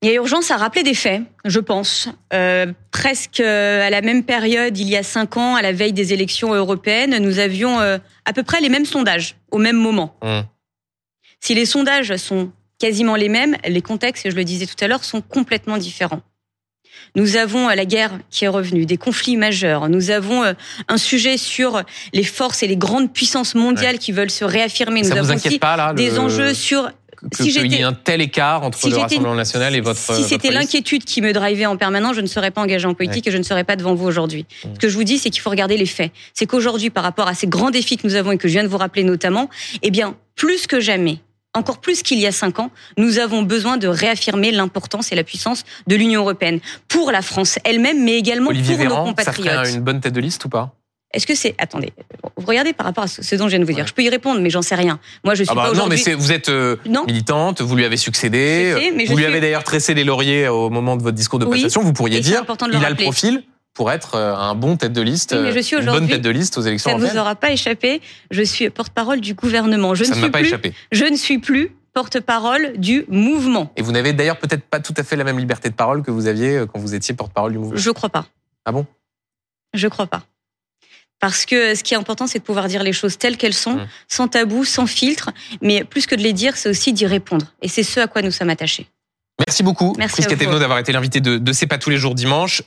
Il 0.03 0.09
y 0.09 0.11
a 0.11 0.15
urgence 0.15 0.51
à 0.51 0.57
rappeler 0.57 0.83
des 0.83 0.93
faits, 0.93 1.23
je 1.43 1.59
pense. 1.59 2.09
Euh, 2.33 2.71
presque 2.91 3.39
à 3.39 3.89
la 3.89 4.01
même 4.01 4.23
période, 4.23 4.77
il 4.77 4.87
y 4.87 4.95
a 4.95 5.01
cinq 5.01 5.37
ans, 5.37 5.55
à 5.55 5.63
la 5.63 5.71
veille 5.71 5.93
des 5.93 6.13
élections 6.13 6.53
européennes, 6.53 7.17
nous 7.17 7.39
avions 7.39 7.79
à 7.79 8.33
peu 8.33 8.43
près 8.43 8.61
les 8.61 8.69
mêmes 8.69 8.85
sondages 8.85 9.37
au 9.49 9.57
même 9.57 9.77
moment. 9.77 10.15
Mmh. 10.21 10.41
Si 11.39 11.55
les 11.55 11.65
sondages 11.65 12.15
sont 12.17 12.51
quasiment 12.79 13.15
les 13.15 13.29
mêmes, 13.29 13.57
les 13.67 13.81
contextes, 13.81 14.25
et 14.25 14.31
je 14.31 14.35
le 14.35 14.43
disais 14.43 14.65
tout 14.65 14.75
à 14.81 14.87
l'heure, 14.87 15.03
sont 15.03 15.21
complètement 15.21 15.77
différents. 15.77 16.21
Nous 17.15 17.35
avons 17.37 17.69
euh, 17.69 17.75
la 17.75 17.85
guerre 17.85 18.11
qui 18.29 18.45
est 18.45 18.49
revenue, 18.49 18.85
des 18.85 18.97
conflits 18.97 19.37
majeurs. 19.37 19.89
Nous 19.89 20.11
avons 20.11 20.43
euh, 20.43 20.53
un 20.87 20.97
sujet 20.97 21.37
sur 21.37 21.83
les 22.13 22.23
forces 22.23 22.63
et 22.63 22.67
les 22.67 22.77
grandes 22.77 23.11
puissances 23.11 23.55
mondiales 23.55 23.99
qui 23.99 24.11
veulent 24.11 24.31
se 24.31 24.45
réaffirmer. 24.45 25.01
Nous 25.01 25.09
Ça 25.09 25.19
avons 25.19 25.35
aussi 25.35 25.59
pas, 25.59 25.75
là, 25.75 25.93
des 25.93 26.19
enjeux 26.19 26.53
sur 26.53 26.89
que, 27.31 27.43
si 27.43 27.49
il 27.49 27.73
y 27.73 27.81
a 27.81 27.87
un 27.87 27.93
tel 27.93 28.21
écart 28.21 28.63
entre 28.63 28.87
le 28.87 28.97
Rassemblement 28.97 29.35
national 29.35 29.75
et 29.75 29.81
votre. 29.81 29.99
Si 29.99 30.23
c'était 30.23 30.51
l'inquiétude 30.51 31.05
qui 31.05 31.21
me 31.21 31.31
drivait 31.33 31.65
en 31.65 31.77
permanence, 31.77 32.15
je 32.15 32.21
ne 32.21 32.27
serais 32.27 32.51
pas 32.51 32.61
engagé 32.61 32.85
en 32.87 32.93
politique 32.93 33.25
et 33.27 33.31
je 33.31 33.37
ne 33.37 33.43
serais 33.43 33.63
pas 33.63 33.75
devant 33.75 33.95
vous 33.95 34.05
aujourd'hui. 34.05 34.45
Mmh. 34.63 34.67
Ce 34.75 34.79
que 34.79 34.89
je 34.89 34.95
vous 34.95 35.03
dis, 35.03 35.17
c'est 35.17 35.29
qu'il 35.29 35.41
faut 35.41 35.49
regarder 35.49 35.77
les 35.77 35.85
faits. 35.85 36.11
C'est 36.33 36.45
qu'aujourd'hui, 36.45 36.89
par 36.89 37.03
rapport 37.03 37.27
à 37.27 37.33
ces 37.33 37.47
grands 37.47 37.71
défis 37.71 37.97
que 37.97 38.05
nous 38.05 38.15
avons 38.15 38.31
et 38.31 38.37
que 38.37 38.47
je 38.47 38.53
viens 38.53 38.63
de 38.63 38.67
vous 38.67 38.77
rappeler 38.77 39.03
notamment, 39.03 39.49
eh 39.81 39.91
bien, 39.91 40.15
plus 40.35 40.67
que 40.67 40.79
jamais, 40.79 41.19
encore 41.55 41.79
plus 41.79 42.03
qu'il 42.03 42.19
y 42.19 42.27
a 42.27 42.31
cinq 42.31 42.59
ans, 42.59 42.71
nous 42.97 43.19
avons 43.19 43.41
besoin 43.41 43.77
de 43.77 43.87
réaffirmer 43.87 44.51
l'importance 44.51 45.11
et 45.11 45.15
la 45.15 45.23
puissance 45.23 45.63
de 45.87 45.95
l'Union 45.95 46.21
européenne 46.21 46.59
pour 46.87 47.11
la 47.11 47.21
France 47.21 47.59
elle-même, 47.63 48.03
mais 48.03 48.17
également 48.17 48.51
pour 48.51 48.77
nos 48.77 49.05
compatriotes. 49.05 49.47
Ça 49.47 49.63
ferait 49.63 49.73
une 49.73 49.81
bonne 49.81 50.01
tête 50.01 50.13
de 50.13 50.21
liste 50.21 50.45
ou 50.45 50.49
pas? 50.49 50.75
Est-ce 51.13 51.25
que 51.25 51.35
c'est 51.35 51.55
attendez, 51.59 51.93
vous 52.35 52.45
regardez 52.45 52.73
par 52.73 52.85
rapport 52.85 53.05
à 53.05 53.07
ce 53.07 53.35
dont 53.35 53.45
je 53.45 53.51
viens 53.51 53.59
de 53.59 53.63
vous 53.63 53.71
dire. 53.71 53.87
Je 53.87 53.93
peux 53.93 54.03
y 54.03 54.09
répondre, 54.09 54.41
mais 54.41 54.49
j'en 54.49 54.61
sais 54.61 54.75
rien. 54.75 54.99
Moi, 55.23 55.33
je 55.33 55.43
suis 55.43 55.51
ah 55.51 55.55
bah 55.55 55.63
pas 55.63 55.71
aujourd'hui. 55.71 55.97
Non, 55.97 56.05
mais 56.05 56.13
vous 56.13 56.33
êtes 56.33 56.49
euh, 56.49 56.75
militante, 57.07 57.61
vous 57.61 57.75
lui 57.75 57.85
avez 57.85 57.95
succédé, 57.95 58.91
vous 59.07 59.15
lui 59.15 59.25
avez 59.25 59.39
d'ailleurs 59.39 59.63
tressé 59.63 59.93
les 59.93 60.03
lauriers 60.03 60.49
au 60.49 60.69
moment 60.69 60.97
de 60.97 61.03
votre 61.03 61.15
discours 61.15 61.39
de 61.39 61.45
prestation. 61.45 61.81
vous 61.81 61.93
pourriez 61.93 62.19
dire, 62.19 62.43
il 62.73 62.83
a 62.83 62.89
le 62.89 62.95
profil 62.97 63.43
pour 63.75 63.91
être 63.91 64.15
euh, 64.15 64.33
un 64.33 64.55
bon 64.55 64.77
tête 64.77 64.93
de 64.93 65.01
liste, 65.01 65.35
mais 65.35 65.51
je 65.51 65.59
suis 65.59 65.75
une 65.75 65.85
bonne 65.85 66.07
tête 66.07 66.21
de 66.21 66.29
liste 66.31 66.57
aux 66.57 66.61
élections 66.61 66.89
Ça 66.89 66.97
ne 66.97 67.05
vous 67.05 67.17
aura 67.17 67.35
pas 67.35 67.51
échappé. 67.51 68.01
Je 68.31 68.41
suis 68.41 68.69
porte-parole 68.71 69.21
du 69.21 69.35
gouvernement. 69.35 69.93
Je 69.93 70.05
ça 70.05 70.15
ne 70.15 70.21
suis 70.21 70.31
pas 70.31 70.39
plus, 70.39 70.47
échappé. 70.47 70.73
Je 70.91 71.05
ne 71.05 71.15
suis 71.15 71.37
plus 71.37 71.75
porte-parole 71.93 72.77
du 72.77 73.05
mouvement. 73.09 73.71
Et 73.75 73.81
vous 73.81 73.91
n'avez 73.91 74.13
d'ailleurs 74.13 74.37
peut-être 74.37 74.63
pas 74.63 74.79
tout 74.79 74.93
à 74.97 75.03
fait 75.03 75.17
la 75.17 75.25
même 75.25 75.37
liberté 75.37 75.69
de 75.69 75.75
parole 75.75 76.03
que 76.03 76.11
vous 76.11 76.27
aviez 76.27 76.57
euh, 76.57 76.65
quand 76.65 76.79
vous 76.79 76.95
étiez 76.95 77.13
porte-parole 77.13 77.51
du 77.51 77.57
mouvement. 77.57 77.77
Je 77.77 77.91
crois 77.91 78.09
pas. 78.09 78.25
Ah 78.63 78.71
bon? 78.71 78.85
Je 79.73 79.87
crois 79.89 80.07
pas. 80.07 80.23
Parce 81.19 81.45
que 81.45 81.75
ce 81.75 81.83
qui 81.83 81.93
est 81.93 81.97
important, 81.97 82.27
c'est 82.27 82.39
de 82.39 82.43
pouvoir 82.43 82.67
dire 82.67 82.81
les 82.81 82.93
choses 82.93 83.17
telles 83.17 83.37
qu'elles 83.37 83.53
sont, 83.53 83.75
mmh. 83.75 83.87
sans 84.07 84.27
tabou, 84.29 84.63
sans 84.63 84.85
filtre. 84.85 85.31
Mais 85.61 85.83
plus 85.83 86.05
que 86.05 86.15
de 86.15 86.21
les 86.21 86.33
dire, 86.33 86.55
c'est 86.55 86.69
aussi 86.69 86.93
d'y 86.93 87.05
répondre. 87.05 87.53
Et 87.61 87.67
c'est 87.67 87.83
ce 87.83 87.99
à 87.99 88.07
quoi 88.07 88.21
nous 88.21 88.31
sommes 88.31 88.49
attachés. 88.49 88.87
Merci 89.39 89.63
beaucoup, 89.63 89.93
Merci 89.97 90.21
Prisca 90.21 90.59
d'avoir 90.59 90.79
été 90.79 90.93
l'invité 90.93 91.19
de, 91.19 91.37
de 91.37 91.51
C'est 91.51 91.67
pas 91.67 91.77
tous 91.77 91.89
les 91.89 91.97
jours 91.97 92.15
dimanche. 92.15 92.61